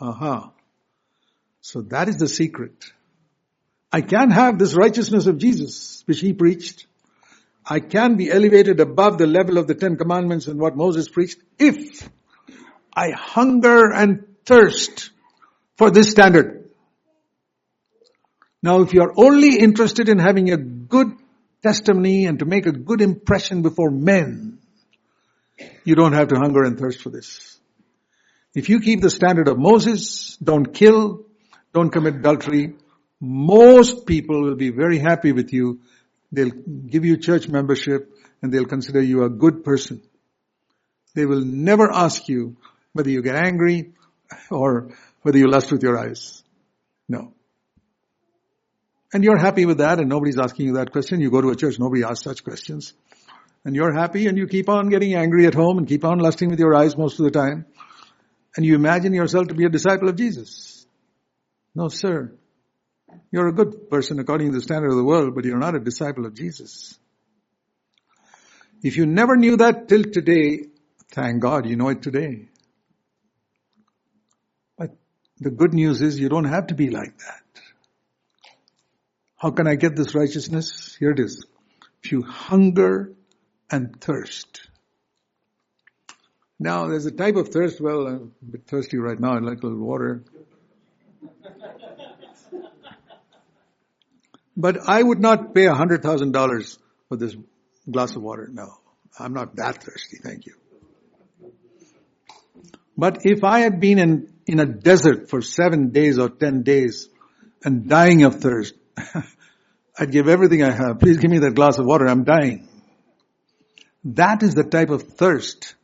Aha. 0.00 0.52
So 1.60 1.82
that 1.82 2.08
is 2.08 2.16
the 2.16 2.28
secret. 2.28 2.92
I 3.92 4.00
can 4.00 4.30
have 4.30 4.58
this 4.58 4.74
righteousness 4.74 5.26
of 5.26 5.36
Jesus, 5.36 6.02
which 6.06 6.20
he 6.20 6.32
preached. 6.32 6.86
I 7.66 7.80
can 7.80 8.16
be 8.16 8.30
elevated 8.30 8.80
above 8.80 9.18
the 9.18 9.26
level 9.26 9.58
of 9.58 9.66
the 9.66 9.74
Ten 9.74 9.96
Commandments 9.96 10.46
and 10.46 10.60
what 10.60 10.76
Moses 10.76 11.08
preached 11.08 11.38
if 11.58 12.08
I 12.94 13.10
hunger 13.10 13.92
and 13.92 14.26
thirst 14.44 15.10
for 15.76 15.90
this 15.90 16.10
standard. 16.10 16.70
Now 18.62 18.82
if 18.82 18.92
you're 18.92 19.12
only 19.16 19.58
interested 19.58 20.08
in 20.08 20.18
having 20.18 20.50
a 20.50 20.56
good 20.56 21.08
testimony 21.62 22.26
and 22.26 22.38
to 22.38 22.44
make 22.44 22.66
a 22.66 22.72
good 22.72 23.00
impression 23.00 23.62
before 23.62 23.90
men, 23.90 24.58
you 25.84 25.94
don't 25.94 26.12
have 26.12 26.28
to 26.28 26.36
hunger 26.36 26.64
and 26.64 26.78
thirst 26.78 27.00
for 27.00 27.10
this. 27.10 27.58
If 28.54 28.68
you 28.68 28.80
keep 28.80 29.00
the 29.00 29.10
standard 29.10 29.48
of 29.48 29.58
Moses, 29.58 30.36
don't 30.36 30.72
kill, 30.72 31.26
don't 31.72 31.90
commit 31.90 32.16
adultery, 32.16 32.74
most 33.20 34.06
people 34.06 34.42
will 34.42 34.54
be 34.54 34.70
very 34.70 34.98
happy 34.98 35.32
with 35.32 35.52
you 35.52 35.80
They'll 36.34 36.50
give 36.50 37.04
you 37.04 37.16
church 37.16 37.48
membership 37.48 38.12
and 38.42 38.52
they'll 38.52 38.66
consider 38.66 39.00
you 39.00 39.24
a 39.24 39.30
good 39.30 39.64
person. 39.64 40.02
They 41.14 41.26
will 41.26 41.44
never 41.44 41.92
ask 41.92 42.28
you 42.28 42.56
whether 42.92 43.08
you 43.08 43.22
get 43.22 43.36
angry 43.36 43.92
or 44.50 44.90
whether 45.22 45.38
you 45.38 45.46
lust 45.46 45.70
with 45.70 45.82
your 45.82 45.96
eyes. 45.96 46.42
No. 47.08 47.34
And 49.12 49.22
you're 49.22 49.38
happy 49.38 49.64
with 49.64 49.78
that 49.78 50.00
and 50.00 50.08
nobody's 50.08 50.38
asking 50.38 50.66
you 50.66 50.74
that 50.74 50.90
question. 50.90 51.20
You 51.20 51.30
go 51.30 51.40
to 51.40 51.50
a 51.50 51.56
church, 51.56 51.78
nobody 51.78 52.02
asks 52.02 52.24
such 52.24 52.42
questions. 52.42 52.94
And 53.64 53.76
you're 53.76 53.92
happy 53.92 54.26
and 54.26 54.36
you 54.36 54.48
keep 54.48 54.68
on 54.68 54.88
getting 54.88 55.14
angry 55.14 55.46
at 55.46 55.54
home 55.54 55.78
and 55.78 55.86
keep 55.86 56.04
on 56.04 56.18
lusting 56.18 56.50
with 56.50 56.58
your 56.58 56.74
eyes 56.74 56.96
most 56.98 57.20
of 57.20 57.24
the 57.24 57.30
time. 57.30 57.66
And 58.56 58.66
you 58.66 58.74
imagine 58.74 59.14
yourself 59.14 59.48
to 59.48 59.54
be 59.54 59.64
a 59.64 59.68
disciple 59.68 60.08
of 60.08 60.16
Jesus. 60.16 60.84
No, 61.74 61.88
sir. 61.88 62.32
You're 63.30 63.48
a 63.48 63.52
good 63.52 63.90
person 63.90 64.18
according 64.18 64.52
to 64.52 64.58
the 64.58 64.62
standard 64.62 64.90
of 64.90 64.96
the 64.96 65.04
world, 65.04 65.34
but 65.34 65.44
you're 65.44 65.58
not 65.58 65.74
a 65.74 65.80
disciple 65.80 66.26
of 66.26 66.34
Jesus. 66.34 66.98
If 68.82 68.96
you 68.96 69.06
never 69.06 69.36
knew 69.36 69.56
that 69.56 69.88
till 69.88 70.04
today, 70.04 70.66
thank 71.10 71.40
God 71.40 71.66
you 71.66 71.76
know 71.76 71.88
it 71.88 72.02
today. 72.02 72.48
But 74.76 74.90
the 75.38 75.50
good 75.50 75.74
news 75.74 76.02
is 76.02 76.20
you 76.20 76.28
don't 76.28 76.44
have 76.44 76.68
to 76.68 76.74
be 76.74 76.90
like 76.90 77.16
that. 77.18 77.42
How 79.36 79.50
can 79.50 79.66
I 79.66 79.74
get 79.74 79.96
this 79.96 80.14
righteousness? 80.14 80.96
Here 80.98 81.10
it 81.10 81.20
is. 81.20 81.44
If 82.02 82.12
you 82.12 82.22
hunger 82.22 83.12
and 83.70 84.00
thirst. 84.00 84.68
Now 86.58 86.86
there's 86.86 87.06
a 87.06 87.10
type 87.10 87.36
of 87.36 87.48
thirst, 87.48 87.80
well, 87.80 88.06
I'm 88.06 88.32
a 88.42 88.52
bit 88.52 88.66
thirsty 88.66 88.98
right 88.98 89.18
now, 89.18 89.36
I'd 89.36 89.42
like 89.42 89.62
a 89.62 89.66
little 89.66 89.84
water. 89.84 90.22
But 94.56 94.88
I 94.88 95.02
would 95.02 95.20
not 95.20 95.54
pay 95.54 95.66
a 95.66 95.74
hundred 95.74 96.02
thousand 96.02 96.32
dollars 96.32 96.78
for 97.08 97.16
this 97.16 97.36
glass 97.90 98.14
of 98.16 98.22
water. 98.22 98.48
No, 98.50 98.74
I'm 99.18 99.32
not 99.32 99.56
that 99.56 99.82
thirsty. 99.82 100.18
Thank 100.22 100.46
you. 100.46 100.54
But 102.96 103.18
if 103.22 103.42
I 103.42 103.60
had 103.60 103.80
been 103.80 103.98
in, 103.98 104.32
in 104.46 104.60
a 104.60 104.66
desert 104.66 105.28
for 105.28 105.42
seven 105.42 105.90
days 105.90 106.18
or 106.18 106.28
ten 106.28 106.62
days 106.62 107.08
and 107.64 107.88
dying 107.88 108.22
of 108.22 108.36
thirst, 108.36 108.74
I'd 109.98 110.12
give 110.12 110.28
everything 110.28 110.62
I 110.62 110.70
have. 110.70 111.00
Please 111.00 111.18
give 111.18 111.30
me 111.30 111.38
that 111.38 111.54
glass 111.54 111.78
of 111.78 111.86
water. 111.86 112.06
I'm 112.06 112.24
dying. 112.24 112.68
That 114.04 114.42
is 114.42 114.54
the 114.54 114.64
type 114.64 114.90
of 114.90 115.02
thirst 115.02 115.74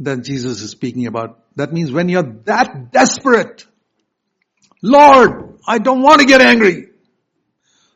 that 0.00 0.24
Jesus 0.24 0.60
is 0.60 0.70
speaking 0.70 1.06
about. 1.06 1.38
That 1.56 1.72
means 1.72 1.92
when 1.92 2.08
you're 2.08 2.22
that 2.44 2.90
desperate, 2.90 3.66
Lord, 4.82 5.58
I 5.66 5.78
don't 5.78 6.02
want 6.02 6.20
to 6.20 6.26
get 6.26 6.40
angry. 6.40 6.88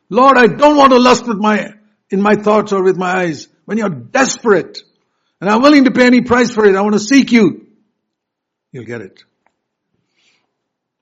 Lord, 0.09 0.37
I 0.37 0.47
don't 0.47 0.77
want 0.77 0.91
to 0.91 0.99
lust 0.99 1.27
with 1.27 1.37
my, 1.37 1.73
in 2.09 2.21
my 2.21 2.35
thoughts 2.35 2.71
or 2.71 2.83
with 2.83 2.97
my 2.97 3.21
eyes. 3.21 3.47
When 3.65 3.77
you're 3.77 3.89
desperate 3.89 4.79
and 5.41 5.49
I'm 5.49 5.61
willing 5.61 5.85
to 5.85 5.91
pay 5.91 6.05
any 6.05 6.21
price 6.21 6.51
for 6.51 6.65
it, 6.65 6.75
I 6.75 6.81
want 6.81 6.93
to 6.93 6.99
seek 6.99 7.31
you. 7.31 7.67
You'll 8.71 8.85
get 8.85 9.01
it. 9.01 9.23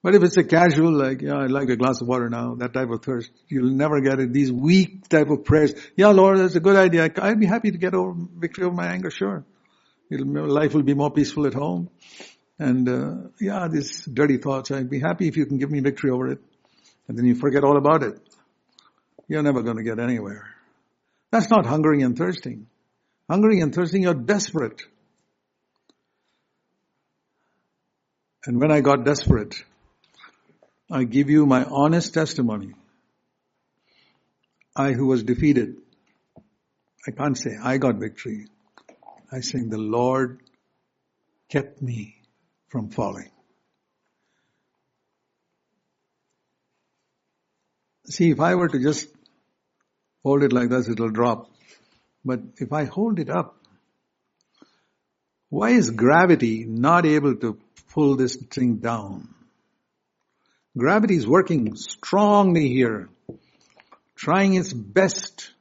But 0.04 0.16
if 0.16 0.24
it's 0.24 0.36
a 0.36 0.44
casual, 0.44 0.92
like, 0.92 1.22
yeah, 1.22 1.38
I'd 1.38 1.52
like 1.52 1.70
a 1.70 1.78
glass 1.78 2.02
of 2.02 2.08
water 2.08 2.30
now, 2.30 2.56
that 2.56 2.74
type 2.74 2.90
of 2.90 3.02
thirst, 3.02 3.32
you'll 3.48 3.72
never 3.72 4.02
get 4.02 4.20
it. 4.20 4.34
These 4.34 4.52
weak 4.52 5.08
type 5.08 5.30
of 5.30 5.46
prayers. 5.46 5.74
Yeah, 5.96 6.10
Lord, 6.10 6.40
that's 6.40 6.56
a 6.56 6.60
good 6.60 6.76
idea. 6.76 7.10
I'd 7.18 7.40
be 7.40 7.46
happy 7.46 7.72
to 7.72 7.78
get 7.78 7.94
over 7.94 8.14
victory 8.38 8.66
over 8.66 8.76
my 8.76 8.88
anger, 8.88 9.10
sure. 9.10 9.46
It'll, 10.12 10.28
life 10.28 10.74
will 10.74 10.84
be 10.84 10.94
more 10.94 11.10
peaceful 11.10 11.48
at 11.48 11.54
home. 11.54 11.90
And, 12.64 12.88
uh, 12.88 13.16
yeah, 13.42 13.68
these 13.68 14.06
dirty 14.06 14.38
thoughts, 14.38 14.72
I'd 14.72 14.90
be 14.90 15.02
happy 15.02 15.28
if 15.28 15.36
you 15.36 15.46
can 15.46 15.58
give 15.58 15.70
me 15.70 15.82
victory 15.82 16.12
over 16.12 16.30
it 16.30 16.40
and 17.10 17.18
then 17.18 17.26
you 17.26 17.36
forget 17.36 17.66
all 17.66 17.76
about 17.76 18.04
it. 18.04 18.18
You're 19.28 19.44
never 19.44 19.64
going 19.64 19.76
to 19.76 19.84
get 19.84 20.00
anywhere. 20.00 20.48
That's 21.30 21.50
not 21.50 21.66
hungering 21.66 22.04
and 22.04 22.18
thirsting. 22.18 22.68
Hungering 23.30 23.62
and 23.62 23.76
thirsting, 23.76 24.04
you're 24.04 24.14
desperate. 24.14 24.82
And 28.46 28.62
when 28.62 28.72
I 28.72 28.80
got 28.80 29.04
desperate, 29.04 29.56
I 30.90 31.04
give 31.04 31.30
you 31.30 31.46
my 31.46 31.66
honest 31.66 32.14
testimony. 32.14 32.76
I 34.74 34.94
who 34.94 35.08
was 35.08 35.22
defeated, 35.24 35.82
I 37.06 37.12
can't 37.12 37.38
say 37.38 37.58
I 37.62 37.78
got 37.78 37.96
victory. 37.96 38.48
I 39.30 39.42
say 39.42 39.60
the 39.64 39.78
Lord 39.78 40.40
kept 41.50 41.82
me 41.82 42.23
from 42.74 42.90
falling. 42.90 43.30
See, 48.08 48.32
if 48.32 48.40
I 48.40 48.56
were 48.56 48.68
to 48.68 48.80
just 48.80 49.10
hold 50.24 50.42
it 50.42 50.52
like 50.52 50.70
this, 50.70 50.90
it'll 50.90 51.12
drop. 51.12 51.52
But 52.26 52.40
if 52.58 52.74
I 52.74 52.86
hold 52.86 53.20
it 53.20 53.30
up, 53.30 53.56
why 55.50 55.70
is 55.70 55.92
gravity 55.92 56.66
not 56.68 57.06
able 57.06 57.36
to 57.36 57.60
pull 57.92 58.16
this 58.16 58.38
thing 58.38 58.78
down? 58.78 59.30
Gravity 60.76 61.16
is 61.16 61.28
working 61.28 61.76
strongly 61.76 62.70
here, 62.70 63.10
trying 64.16 64.56
its 64.56 64.74
best 64.74 65.52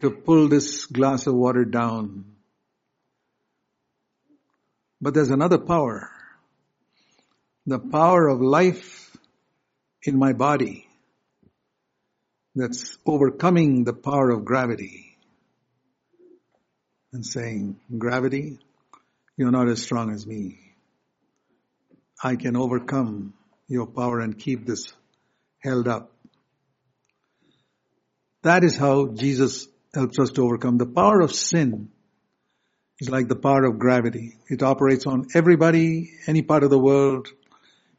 to 0.00 0.10
pull 0.10 0.48
this 0.48 0.86
glass 0.86 1.26
of 1.26 1.34
water 1.34 1.66
down. 1.66 2.24
But 5.02 5.12
there's 5.12 5.28
another 5.28 5.58
power. 5.58 6.13
The 7.66 7.78
power 7.78 8.28
of 8.28 8.40
life 8.40 9.16
in 10.02 10.18
my 10.18 10.32
body 10.34 10.86
that's 12.54 12.98
overcoming 13.06 13.84
the 13.84 13.94
power 13.94 14.30
of 14.30 14.44
gravity 14.44 15.16
and 17.12 17.24
saying, 17.24 17.80
gravity, 17.96 18.58
you're 19.36 19.50
not 19.50 19.68
as 19.68 19.82
strong 19.82 20.12
as 20.12 20.26
me. 20.26 20.58
I 22.22 22.36
can 22.36 22.56
overcome 22.56 23.34
your 23.66 23.86
power 23.86 24.20
and 24.20 24.38
keep 24.38 24.66
this 24.66 24.92
held 25.60 25.88
up. 25.88 26.12
That 28.42 28.62
is 28.62 28.76
how 28.76 29.08
Jesus 29.08 29.68
helps 29.94 30.18
us 30.18 30.30
to 30.32 30.42
overcome. 30.44 30.76
The 30.76 30.86
power 30.86 31.20
of 31.20 31.32
sin 31.32 31.88
is 33.00 33.08
like 33.08 33.28
the 33.28 33.36
power 33.36 33.64
of 33.64 33.78
gravity. 33.78 34.36
It 34.48 34.62
operates 34.62 35.06
on 35.06 35.28
everybody, 35.34 36.12
any 36.26 36.42
part 36.42 36.62
of 36.62 36.70
the 36.70 36.78
world. 36.78 37.28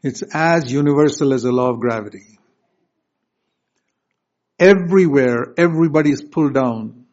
It's 0.05 0.21
as 0.21 0.71
universal 0.71 1.33
as 1.33 1.41
the 1.41 1.51
law 1.51 1.71
of 1.71 1.79
gravity. 1.79 2.37
Everywhere, 4.59 5.51
everybody 5.57 6.11
is 6.11 6.21
pulled 6.21 6.53
down 6.53 7.07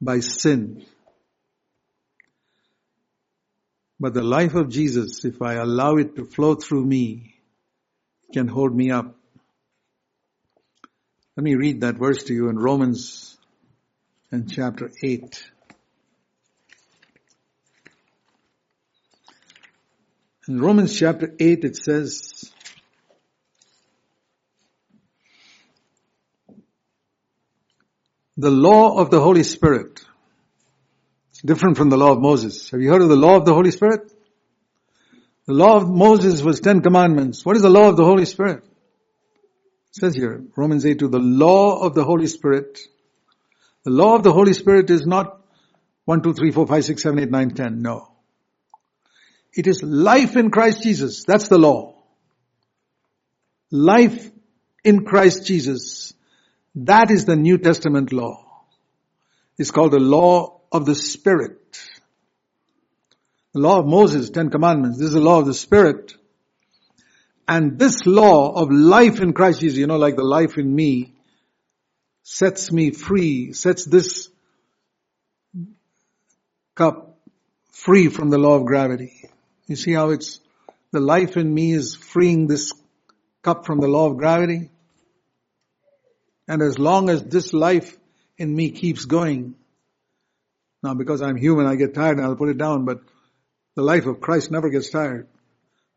by 0.00 0.20
sin. 0.20 0.86
But 3.98 4.14
the 4.14 4.22
life 4.22 4.54
of 4.54 4.68
Jesus, 4.68 5.24
if 5.24 5.42
I 5.42 5.54
allow 5.54 5.96
it 5.96 6.14
to 6.14 6.24
flow 6.24 6.54
through 6.54 6.84
me, 6.84 7.34
can 8.32 8.46
hold 8.46 8.72
me 8.76 8.92
up. 8.92 9.16
Let 11.36 11.42
me 11.42 11.56
read 11.56 11.80
that 11.80 11.96
verse 11.96 12.22
to 12.24 12.32
you 12.32 12.48
in 12.48 12.56
Romans 12.56 13.36
and 14.30 14.48
chapter 14.48 14.88
8. 15.02 15.50
In 20.46 20.60
Romans 20.60 20.98
chapter 20.98 21.34
8 21.40 21.64
it 21.64 21.76
says, 21.76 22.52
the 28.36 28.50
law 28.50 28.98
of 28.98 29.10
the 29.10 29.20
Holy 29.20 29.42
Spirit. 29.42 30.04
It's 31.30 31.42
different 31.42 31.76
from 31.76 31.88
the 31.88 31.96
law 31.96 32.12
of 32.12 32.20
Moses. 32.20 32.70
Have 32.70 32.80
you 32.80 32.90
heard 32.90 33.02
of 33.02 33.08
the 33.08 33.16
law 33.16 33.36
of 33.36 33.46
the 33.46 33.54
Holy 33.54 33.70
Spirit? 33.70 34.12
The 35.46 35.54
law 35.54 35.76
of 35.76 35.88
Moses 35.88 36.42
was 36.42 36.60
Ten 36.60 36.82
Commandments. 36.82 37.44
What 37.44 37.56
is 37.56 37.62
the 37.62 37.70
law 37.70 37.88
of 37.88 37.96
the 37.96 38.04
Holy 38.04 38.24
Spirit? 38.24 38.64
It 38.64 40.00
says 40.00 40.14
here, 40.14 40.44
Romans 40.56 40.84
8 40.84 40.98
2, 40.98 41.08
the 41.08 41.18
law 41.18 41.80
of 41.82 41.94
the 41.94 42.04
Holy 42.04 42.26
Spirit. 42.26 42.80
The 43.84 43.90
law 43.90 44.16
of 44.16 44.22
the 44.22 44.32
Holy 44.32 44.52
Spirit 44.54 44.90
is 44.90 45.06
not 45.06 45.40
1, 46.06 46.22
2, 46.22 46.34
3, 46.34 46.50
4, 46.50 46.66
5, 46.66 46.84
6, 46.84 47.02
7, 47.02 47.18
8, 47.18 47.30
9, 47.30 47.50
10. 47.50 47.82
No. 47.82 48.13
It 49.54 49.66
is 49.66 49.82
life 49.82 50.36
in 50.36 50.50
Christ 50.50 50.82
Jesus. 50.82 51.24
That's 51.24 51.48
the 51.48 51.58
law. 51.58 51.94
Life 53.70 54.30
in 54.82 55.04
Christ 55.04 55.46
Jesus. 55.46 56.12
That 56.74 57.10
is 57.10 57.24
the 57.24 57.36
New 57.36 57.58
Testament 57.58 58.12
law. 58.12 58.44
It's 59.58 59.70
called 59.70 59.92
the 59.92 60.00
law 60.00 60.60
of 60.72 60.86
the 60.86 60.94
Spirit. 60.94 61.80
The 63.52 63.60
law 63.60 63.78
of 63.78 63.86
Moses, 63.86 64.30
Ten 64.30 64.50
Commandments. 64.50 64.98
This 64.98 65.08
is 65.08 65.14
the 65.14 65.20
law 65.20 65.38
of 65.38 65.46
the 65.46 65.54
Spirit. 65.54 66.14
And 67.46 67.78
this 67.78 68.06
law 68.06 68.52
of 68.52 68.70
life 68.72 69.20
in 69.20 69.32
Christ 69.32 69.60
Jesus, 69.60 69.78
you 69.78 69.86
know, 69.86 69.98
like 69.98 70.16
the 70.16 70.24
life 70.24 70.58
in 70.58 70.74
me, 70.74 71.14
sets 72.24 72.72
me 72.72 72.90
free, 72.90 73.52
sets 73.52 73.84
this 73.84 74.30
cup 76.74 77.18
free 77.70 78.08
from 78.08 78.30
the 78.30 78.38
law 78.38 78.54
of 78.54 78.64
gravity. 78.64 79.30
You 79.66 79.76
see 79.76 79.92
how 79.92 80.10
it's, 80.10 80.40
the 80.92 81.00
life 81.00 81.36
in 81.36 81.52
me 81.52 81.72
is 81.72 81.94
freeing 81.94 82.46
this 82.46 82.72
cup 83.42 83.66
from 83.66 83.80
the 83.80 83.88
law 83.88 84.10
of 84.10 84.16
gravity? 84.16 84.70
And 86.46 86.62
as 86.62 86.78
long 86.78 87.08
as 87.08 87.22
this 87.22 87.52
life 87.52 87.96
in 88.36 88.54
me 88.54 88.70
keeps 88.70 89.04
going, 89.04 89.54
now 90.82 90.94
because 90.94 91.22
I'm 91.22 91.36
human, 91.36 91.66
I 91.66 91.76
get 91.76 91.94
tired 91.94 92.18
and 92.18 92.26
I'll 92.26 92.36
put 92.36 92.50
it 92.50 92.58
down, 92.58 92.84
but 92.84 93.00
the 93.74 93.82
life 93.82 94.06
of 94.06 94.20
Christ 94.20 94.50
never 94.50 94.68
gets 94.68 94.90
tired. 94.90 95.28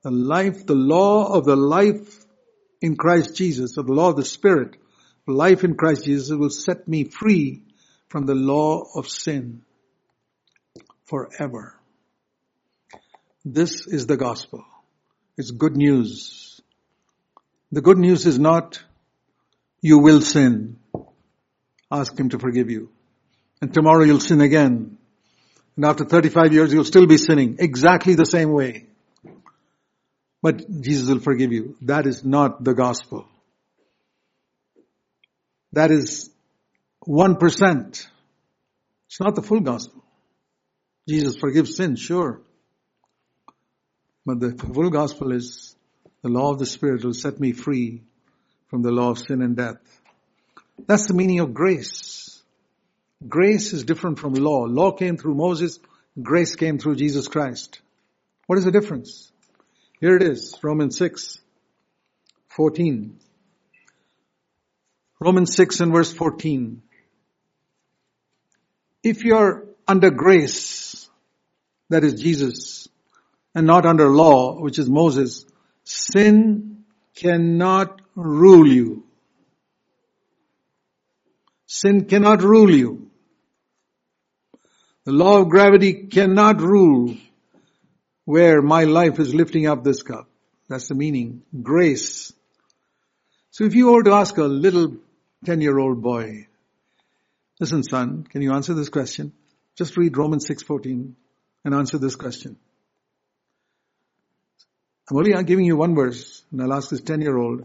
The 0.03 0.11
life, 0.11 0.65
the 0.65 0.75
law 0.75 1.33
of 1.33 1.45
the 1.45 1.55
life 1.55 2.25
in 2.81 2.95
Christ 2.95 3.35
Jesus, 3.35 3.77
of 3.77 3.87
the 3.87 3.93
law 3.93 4.09
of 4.09 4.15
the 4.15 4.23
Spirit, 4.25 4.77
life 5.27 5.63
in 5.63 5.75
Christ 5.75 6.05
Jesus 6.05 6.35
will 6.35 6.49
set 6.49 6.87
me 6.87 7.03
free 7.03 7.63
from 8.07 8.25
the 8.25 8.35
law 8.35 8.83
of 8.95 9.09
sin 9.09 9.63
forever. 11.03 11.76
This 13.49 13.87
is 13.87 14.07
the 14.07 14.17
gospel. 14.17 14.65
It's 15.37 15.51
good 15.51 15.77
news. 15.77 16.59
The 17.71 17.79
good 17.79 17.97
news 17.97 18.25
is 18.25 18.37
not 18.37 18.83
you 19.81 19.99
will 19.99 20.19
sin. 20.19 20.79
Ask 21.89 22.19
Him 22.19 22.27
to 22.29 22.39
forgive 22.39 22.69
you. 22.69 22.89
And 23.61 23.73
tomorrow 23.73 24.03
you'll 24.03 24.19
sin 24.19 24.41
again. 24.41 24.97
And 25.77 25.85
after 25.85 26.03
35 26.03 26.51
years 26.51 26.73
you'll 26.73 26.83
still 26.83 27.07
be 27.07 27.17
sinning 27.17 27.55
exactly 27.59 28.15
the 28.15 28.25
same 28.25 28.51
way. 28.51 28.87
But 30.41 30.81
Jesus 30.81 31.07
will 31.07 31.19
forgive 31.19 31.53
you. 31.53 31.77
That 31.83 32.05
is 32.05 32.25
not 32.25 32.65
the 32.65 32.73
gospel. 32.73 33.29
That 35.71 35.91
is 35.91 36.29
1%. 37.07 38.07
It's 39.07 39.19
not 39.21 39.35
the 39.35 39.41
full 39.41 39.61
gospel. 39.61 40.03
Jesus 41.07 41.37
forgives 41.37 41.77
sin, 41.77 41.95
sure. 41.95 42.41
But 44.27 44.41
the 44.41 44.51
full 44.51 44.89
gospel 44.89 45.31
is 45.31 45.73
the 46.21 46.27
law 46.27 46.51
of 46.51 46.59
the 46.59 46.65
Spirit 46.65 47.05
will 47.05 47.13
set 47.13 47.39
me 47.39 47.53
free 47.53 48.01
from 48.67 48.81
the 48.81 48.91
law 48.91 49.11
of 49.11 49.19
sin 49.19 49.41
and 49.41 49.55
death. 49.55 49.77
That's 50.85 51.07
the 51.07 51.13
meaning 51.13 51.39
of 51.39 51.53
grace. 51.53 52.43
Grace 53.25 53.71
is 53.71 53.85
different 53.85 54.19
from 54.19 54.33
law. 54.33 54.65
Law 54.65 54.91
came 54.91 55.15
through 55.15 55.35
Moses. 55.35 55.79
Grace 56.21 56.57
came 56.57 56.77
through 56.77 56.97
Jesus 56.97 57.29
Christ. 57.29 57.79
What 58.47 58.57
is 58.57 58.65
the 58.65 58.71
difference? 58.71 59.31
Here 60.01 60.17
it 60.17 60.23
is, 60.23 60.59
Romans 60.61 60.97
6, 60.97 61.39
14. 62.49 63.17
Romans 65.21 65.55
6 65.55 65.79
and 65.79 65.93
verse 65.93 66.11
14. 66.11 66.81
If 69.03 69.23
you're 69.23 69.67
under 69.87 70.11
grace, 70.11 71.09
that 71.87 72.03
is 72.03 72.21
Jesus, 72.21 72.89
and 73.57 73.65
not 73.65 73.87
under 73.87 74.07
law, 74.07 74.53
which 74.61 74.77
is 74.77 74.87
Moses, 74.87 75.43
sin 75.83 76.83
cannot 77.15 77.99
rule 78.13 78.67
you. 78.67 79.03
Sin 81.65 82.05
cannot 82.05 82.43
rule 82.43 82.69
you. 82.69 83.09
The 85.05 85.11
law 85.11 85.41
of 85.41 85.49
gravity 85.49 86.05
cannot 86.05 86.61
rule 86.61 87.17
where 88.25 88.61
my 88.61 88.83
life 88.83 89.17
is 89.17 89.33
lifting 89.33 89.65
up 89.65 89.83
this 89.83 90.03
cup. 90.03 90.29
That's 90.69 90.89
the 90.89 90.93
meaning. 90.93 91.41
Grace. 91.63 92.31
So 93.49 93.63
if 93.63 93.73
you 93.73 93.91
were 93.91 94.03
to 94.03 94.11
ask 94.11 94.37
a 94.37 94.43
little 94.43 94.97
10 95.45 95.61
year 95.61 95.79
old 95.79 96.03
boy, 96.03 96.45
listen 97.59 97.81
son, 97.81 98.23
can 98.29 98.43
you 98.43 98.53
answer 98.53 98.75
this 98.75 98.89
question? 98.89 99.33
Just 99.75 99.97
read 99.97 100.15
Romans 100.15 100.47
6.14 100.47 101.13
and 101.65 101.73
answer 101.73 101.97
this 101.97 102.15
question. 102.15 102.57
I'm 105.09 105.17
only 105.17 105.43
giving 105.43 105.65
you 105.65 105.77
one 105.77 105.95
verse, 105.95 106.43
and 106.51 106.61
I'll 106.61 106.73
ask 106.73 106.89
this 106.89 107.01
10 107.01 107.21
year 107.21 107.37
old. 107.37 107.63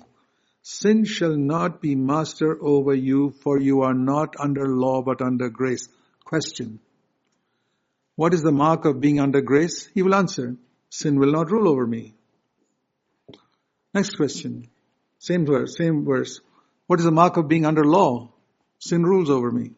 Sin 0.63 1.05
shall 1.05 1.37
not 1.37 1.81
be 1.81 1.97
master 1.97 2.57
over 2.63 2.95
you, 2.95 3.31
for 3.43 3.59
you 3.59 3.83
are 3.83 3.95
not 3.95 4.37
under 4.39 4.69
law, 4.69 5.03
but 5.03 5.21
under 5.21 5.49
grace. 5.49 5.89
Question. 6.25 6.79
What 8.15 8.33
is 8.33 8.43
the 8.43 8.53
mark 8.53 8.85
of 8.85 9.01
being 9.01 9.19
under 9.19 9.41
grace? 9.41 9.89
He 9.93 10.03
will 10.03 10.15
answer, 10.15 10.57
sin 10.89 11.19
will 11.19 11.33
not 11.33 11.51
rule 11.51 11.69
over 11.69 11.85
me. 11.85 12.15
Next 13.93 14.17
question. 14.17 14.69
Same 15.19 15.45
verse, 15.45 15.77
same 15.77 16.05
verse. 16.05 16.41
What 16.87 17.01
is 17.01 17.05
the 17.05 17.11
mark 17.11 17.37
of 17.37 17.49
being 17.49 17.67
under 17.67 17.85
law? 17.85 18.33
Sin 18.79 19.03
rules 19.03 19.31
over 19.31 19.51
me. 19.51 19.73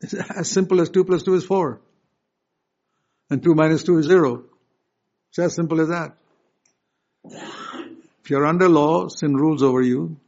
It's 0.00 0.14
as 0.38 0.50
simple 0.50 0.80
as 0.80 0.88
2 0.88 1.04
plus 1.04 1.22
2 1.22 1.34
is 1.34 1.44
4. 1.44 1.80
And 3.30 3.42
2 3.42 3.54
minus 3.54 3.84
2 3.84 3.98
is 3.98 4.06
0. 4.06 4.44
It's 5.32 5.38
as 5.38 5.54
simple 5.54 5.80
as 5.80 5.88
that. 5.88 6.14
If 7.24 8.28
you're 8.28 8.44
under 8.44 8.68
law, 8.68 9.08
sin 9.08 9.34
rules 9.34 9.62
over 9.62 9.80
you. 9.80 10.18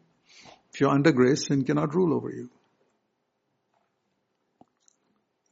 If 0.73 0.81
you're 0.81 0.89
under 0.89 1.13
grace, 1.13 1.47
sin 1.47 1.65
cannot 1.65 1.95
rule 1.95 2.15
over 2.15 2.31
you. 2.31 2.49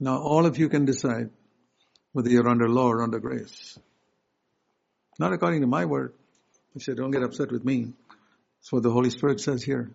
Now 0.01 0.23
all 0.23 0.47
of 0.47 0.57
you 0.57 0.71
can 0.71 0.87
decide 0.87 1.29
whether 2.13 2.31
you're 2.31 2.49
under 2.49 2.67
law 2.67 2.89
or 2.89 3.03
under 3.03 3.19
grace. 3.19 3.79
Not 5.19 5.35
according 5.35 5.61
to 5.61 5.67
my 5.67 5.85
word. 5.85 6.15
I 6.75 6.79
said, 6.79 6.97
don't 6.97 7.11
get 7.11 7.23
upset 7.23 7.53
with 7.53 7.63
me. 7.63 7.93
That's 8.59 8.73
what 8.73 8.83
the 8.83 8.91
Holy 8.91 9.11
Spirit 9.11 9.41
says 9.41 9.63
here. 9.63 9.91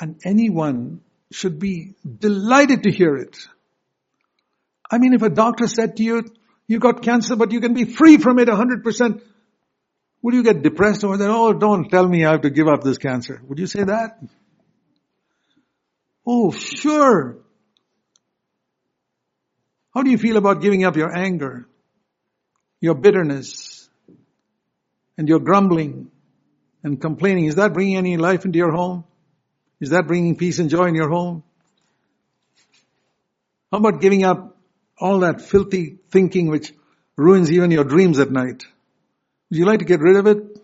And 0.00 0.18
anyone 0.24 1.02
should 1.30 1.58
be 1.58 1.92
delighted 2.18 2.84
to 2.84 2.90
hear 2.90 3.16
it. 3.16 3.36
I 4.90 4.96
mean, 4.96 5.12
if 5.12 5.20
a 5.20 5.28
doctor 5.28 5.66
said 5.66 5.98
to 5.98 6.02
you, 6.02 6.24
you 6.70 6.78
got 6.78 7.02
cancer, 7.02 7.34
but 7.34 7.50
you 7.50 7.60
can 7.60 7.74
be 7.74 7.84
free 7.84 8.16
from 8.18 8.38
it 8.38 8.46
100%. 8.46 9.20
Would 10.22 10.34
you 10.34 10.44
get 10.44 10.62
depressed 10.62 11.02
over 11.02 11.16
that? 11.16 11.28
Oh, 11.28 11.52
don't 11.52 11.90
tell 11.90 12.06
me 12.06 12.24
I 12.24 12.30
have 12.30 12.42
to 12.42 12.50
give 12.50 12.68
up 12.68 12.84
this 12.84 12.96
cancer. 12.96 13.42
Would 13.48 13.58
you 13.58 13.66
say 13.66 13.82
that? 13.82 14.22
Oh, 16.24 16.52
sure. 16.52 17.38
How 19.92 20.02
do 20.02 20.12
you 20.12 20.16
feel 20.16 20.36
about 20.36 20.62
giving 20.62 20.84
up 20.84 20.94
your 20.94 21.12
anger, 21.12 21.66
your 22.80 22.94
bitterness, 22.94 23.88
and 25.18 25.28
your 25.28 25.40
grumbling 25.40 26.12
and 26.84 27.00
complaining? 27.00 27.46
Is 27.46 27.56
that 27.56 27.72
bringing 27.72 27.96
any 27.96 28.16
life 28.16 28.44
into 28.44 28.58
your 28.58 28.70
home? 28.70 29.02
Is 29.80 29.90
that 29.90 30.06
bringing 30.06 30.36
peace 30.36 30.60
and 30.60 30.70
joy 30.70 30.84
in 30.84 30.94
your 30.94 31.08
home? 31.08 31.42
How 33.72 33.78
about 33.78 34.00
giving 34.00 34.22
up 34.22 34.56
all 35.00 35.20
that 35.20 35.40
filthy 35.40 35.98
thinking 36.10 36.48
which 36.48 36.72
ruins 37.16 37.50
even 37.50 37.70
your 37.70 37.84
dreams 37.84 38.18
at 38.18 38.30
night? 38.30 38.64
Would 39.50 39.58
you 39.58 39.64
like 39.64 39.80
to 39.80 39.84
get 39.84 40.00
rid 40.00 40.16
of 40.16 40.26
it? 40.26 40.58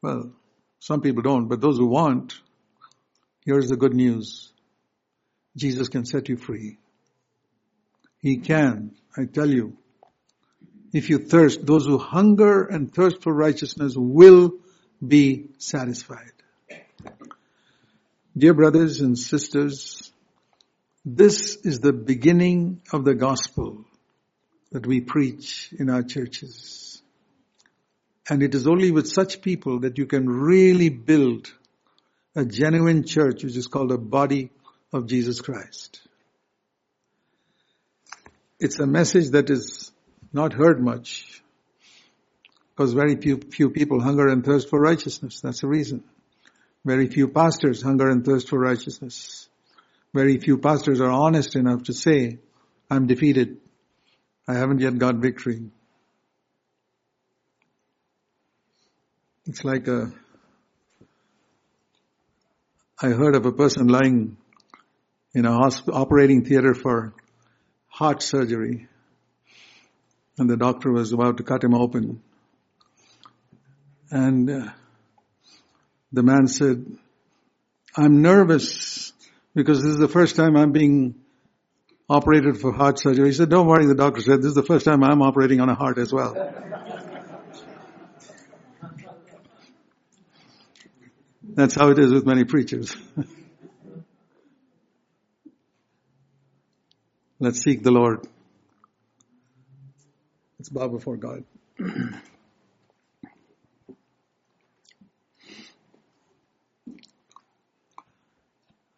Well, 0.00 0.32
some 0.78 1.00
people 1.00 1.22
don't, 1.22 1.48
but 1.48 1.60
those 1.60 1.78
who 1.78 1.86
want, 1.86 2.34
here's 3.44 3.68
the 3.68 3.76
good 3.76 3.94
news. 3.94 4.52
Jesus 5.56 5.88
can 5.88 6.04
set 6.04 6.28
you 6.28 6.36
free. 6.36 6.78
He 8.20 8.38
can, 8.38 8.92
I 9.16 9.24
tell 9.24 9.48
you. 9.48 9.76
If 10.92 11.08
you 11.08 11.18
thirst, 11.18 11.64
those 11.64 11.86
who 11.86 11.98
hunger 11.98 12.64
and 12.64 12.92
thirst 12.92 13.22
for 13.22 13.32
righteousness 13.32 13.94
will 13.96 14.52
be 15.06 15.48
satisfied. 15.58 16.32
Dear 18.36 18.54
brothers 18.54 19.00
and 19.00 19.18
sisters, 19.18 20.11
this 21.04 21.56
is 21.64 21.80
the 21.80 21.92
beginning 21.92 22.82
of 22.92 23.04
the 23.04 23.14
gospel 23.14 23.84
that 24.70 24.86
we 24.86 25.00
preach 25.00 25.72
in 25.78 25.90
our 25.90 26.02
churches. 26.02 27.02
And 28.28 28.42
it 28.42 28.54
is 28.54 28.66
only 28.66 28.90
with 28.90 29.08
such 29.08 29.42
people 29.42 29.80
that 29.80 29.98
you 29.98 30.06
can 30.06 30.28
really 30.28 30.88
build 30.88 31.52
a 32.36 32.44
genuine 32.44 33.04
church 33.04 33.42
which 33.42 33.56
is 33.56 33.66
called 33.66 33.92
a 33.92 33.98
body 33.98 34.50
of 34.92 35.06
Jesus 35.06 35.40
Christ. 35.40 36.00
It's 38.60 38.78
a 38.78 38.86
message 38.86 39.30
that 39.30 39.50
is 39.50 39.90
not 40.32 40.52
heard 40.52 40.80
much 40.80 41.42
because 42.70 42.92
very 42.92 43.16
few, 43.16 43.38
few 43.38 43.70
people 43.70 44.00
hunger 44.00 44.28
and 44.28 44.44
thirst 44.44 44.70
for 44.70 44.80
righteousness. 44.80 45.40
That's 45.40 45.60
the 45.60 45.68
reason. 45.68 46.04
Very 46.84 47.08
few 47.08 47.28
pastors 47.28 47.82
hunger 47.82 48.08
and 48.08 48.24
thirst 48.24 48.48
for 48.48 48.58
righteousness. 48.58 49.48
Very 50.14 50.38
few 50.38 50.58
pastors 50.58 51.00
are 51.00 51.10
honest 51.10 51.56
enough 51.56 51.84
to 51.84 51.94
say, 51.94 52.38
I'm 52.90 53.06
defeated. 53.06 53.58
I 54.46 54.54
haven't 54.54 54.80
yet 54.80 54.98
got 54.98 55.16
victory. 55.16 55.70
It's 59.46 59.64
like 59.64 59.88
a, 59.88 60.12
I 63.00 63.08
heard 63.08 63.34
of 63.34 63.46
a 63.46 63.52
person 63.52 63.88
lying 63.88 64.36
in 65.34 65.46
a 65.46 65.50
operating 65.50 66.44
theater 66.44 66.74
for 66.74 67.14
heart 67.88 68.22
surgery 68.22 68.88
and 70.38 70.48
the 70.48 70.56
doctor 70.56 70.90
was 70.90 71.12
about 71.12 71.38
to 71.38 71.42
cut 71.42 71.62
him 71.62 71.74
open. 71.74 72.22
And 74.10 74.50
uh, 74.50 74.70
the 76.12 76.22
man 76.22 76.46
said, 76.46 76.84
I'm 77.96 78.22
nervous 78.22 79.12
because 79.54 79.82
this 79.82 79.92
is 79.92 79.98
the 79.98 80.08
first 80.08 80.36
time 80.36 80.56
I'm 80.56 80.72
being 80.72 81.14
operated 82.08 82.58
for 82.60 82.72
heart 82.72 82.98
surgery. 82.98 83.28
He 83.28 83.34
said, 83.34 83.50
don't 83.50 83.66
worry, 83.66 83.86
the 83.86 83.94
doctor 83.94 84.20
said, 84.22 84.38
this 84.38 84.46
is 84.50 84.54
the 84.54 84.62
first 84.62 84.84
time 84.84 85.04
I'm 85.04 85.22
operating 85.22 85.60
on 85.60 85.68
a 85.68 85.74
heart 85.74 85.98
as 85.98 86.12
well. 86.12 86.34
That's 91.54 91.74
how 91.74 91.90
it 91.90 91.98
is 91.98 92.12
with 92.12 92.24
many 92.24 92.44
preachers. 92.44 92.96
Let's 97.38 97.60
seek 97.60 97.82
the 97.82 97.90
Lord. 97.90 98.26
Let's 100.58 100.68
bow 100.68 100.88
before 100.88 101.16
God. 101.16 101.44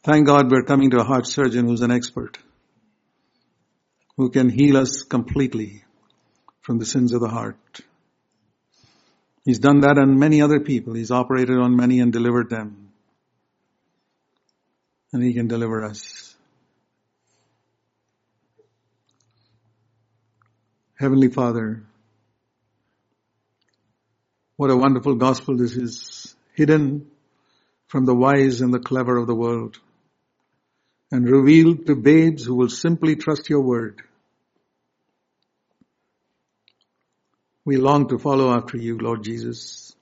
Thank 0.05 0.27
God 0.27 0.51
we're 0.51 0.65
coming 0.65 0.91
to 0.91 1.01
a 1.01 1.03
heart 1.03 1.27
surgeon 1.27 1.65
who's 1.65 1.81
an 1.81 1.91
expert, 1.91 2.37
who 4.19 4.29
can 4.29 4.51
heal 4.51 4.77
us 4.77 5.03
completely 5.03 5.83
from 6.61 6.79
the 6.79 6.85
sins 6.85 7.15
of 7.15 7.23
the 7.23 7.29
heart. 7.29 7.81
He's 9.47 9.59
done 9.59 9.81
that 9.81 9.97
on 9.97 10.19
many 10.19 10.43
other 10.43 10.61
people. 10.61 10.93
He's 10.93 11.11
operated 11.11 11.57
on 11.57 11.75
many 11.75 12.01
and 12.01 12.13
delivered 12.13 12.51
them. 12.51 12.91
And 15.15 15.23
He 15.23 15.33
can 15.33 15.49
deliver 15.49 15.83
us. 15.83 16.35
Heavenly 20.97 21.29
Father, 21.29 21.83
what 24.57 24.71
a 24.71 24.77
wonderful 24.77 25.15
gospel 25.15 25.57
this 25.57 25.77
is, 25.77 26.35
hidden 26.53 27.11
from 27.87 28.05
the 28.05 28.15
wise 28.15 28.61
and 28.61 28.73
the 28.73 28.79
clever 28.79 29.17
of 29.17 29.27
the 29.27 29.35
world 29.35 29.79
and 31.11 31.29
revealed 31.29 31.87
to 31.87 31.95
babes 31.95 32.45
who 32.45 32.55
will 32.55 32.69
simply 32.69 33.17
trust 33.17 33.49
your 33.49 33.61
word. 33.61 34.03
We 37.65 37.77
long 37.77 38.09
to 38.09 38.19
follow 38.19 38.55
after 38.55 38.77
you, 38.77 38.99
Lord 38.99 39.23
Jesus. 39.23 39.95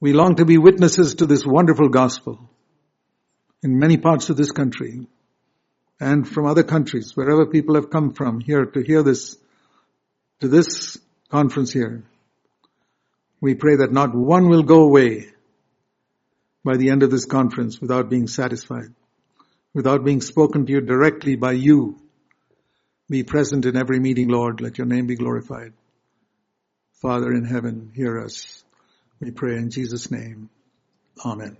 We 0.00 0.12
long 0.12 0.36
to 0.36 0.44
be 0.44 0.58
witnesses 0.58 1.16
to 1.16 1.26
this 1.26 1.44
wonderful 1.44 1.88
gospel 1.88 2.48
in 3.62 3.78
many 3.78 3.96
parts 3.96 4.30
of 4.30 4.36
this 4.36 4.52
country 4.52 5.06
and 6.00 6.26
from 6.26 6.46
other 6.46 6.62
countries, 6.62 7.16
wherever 7.16 7.44
people 7.46 7.74
have 7.74 7.90
come 7.90 8.14
from 8.14 8.40
here 8.40 8.64
to 8.64 8.80
hear 8.80 9.02
this, 9.02 9.36
to 10.40 10.48
this 10.48 10.96
conference 11.28 11.72
here. 11.72 12.04
We 13.40 13.54
pray 13.54 13.76
that 13.76 13.92
not 13.92 14.14
one 14.14 14.48
will 14.48 14.62
go 14.62 14.84
away 14.84 15.26
by 16.64 16.76
the 16.76 16.90
end 16.90 17.02
of 17.02 17.10
this 17.10 17.24
conference 17.24 17.80
without 17.80 18.08
being 18.08 18.28
satisfied 18.28 18.94
without 19.74 20.04
being 20.04 20.20
spoken 20.20 20.66
to 20.66 20.72
you 20.72 20.80
directly 20.80 21.36
by 21.36 21.52
you. 21.52 22.00
Be 23.08 23.22
present 23.22 23.64
in 23.64 23.76
every 23.76 24.00
meeting, 24.00 24.28
Lord. 24.28 24.60
Let 24.60 24.78
your 24.78 24.86
name 24.86 25.06
be 25.06 25.16
glorified. 25.16 25.72
Father 27.00 27.32
in 27.32 27.44
heaven, 27.44 27.92
hear 27.94 28.20
us. 28.20 28.64
We 29.20 29.30
pray 29.30 29.56
in 29.56 29.70
Jesus' 29.70 30.10
name. 30.10 30.50
Amen. 31.24 31.56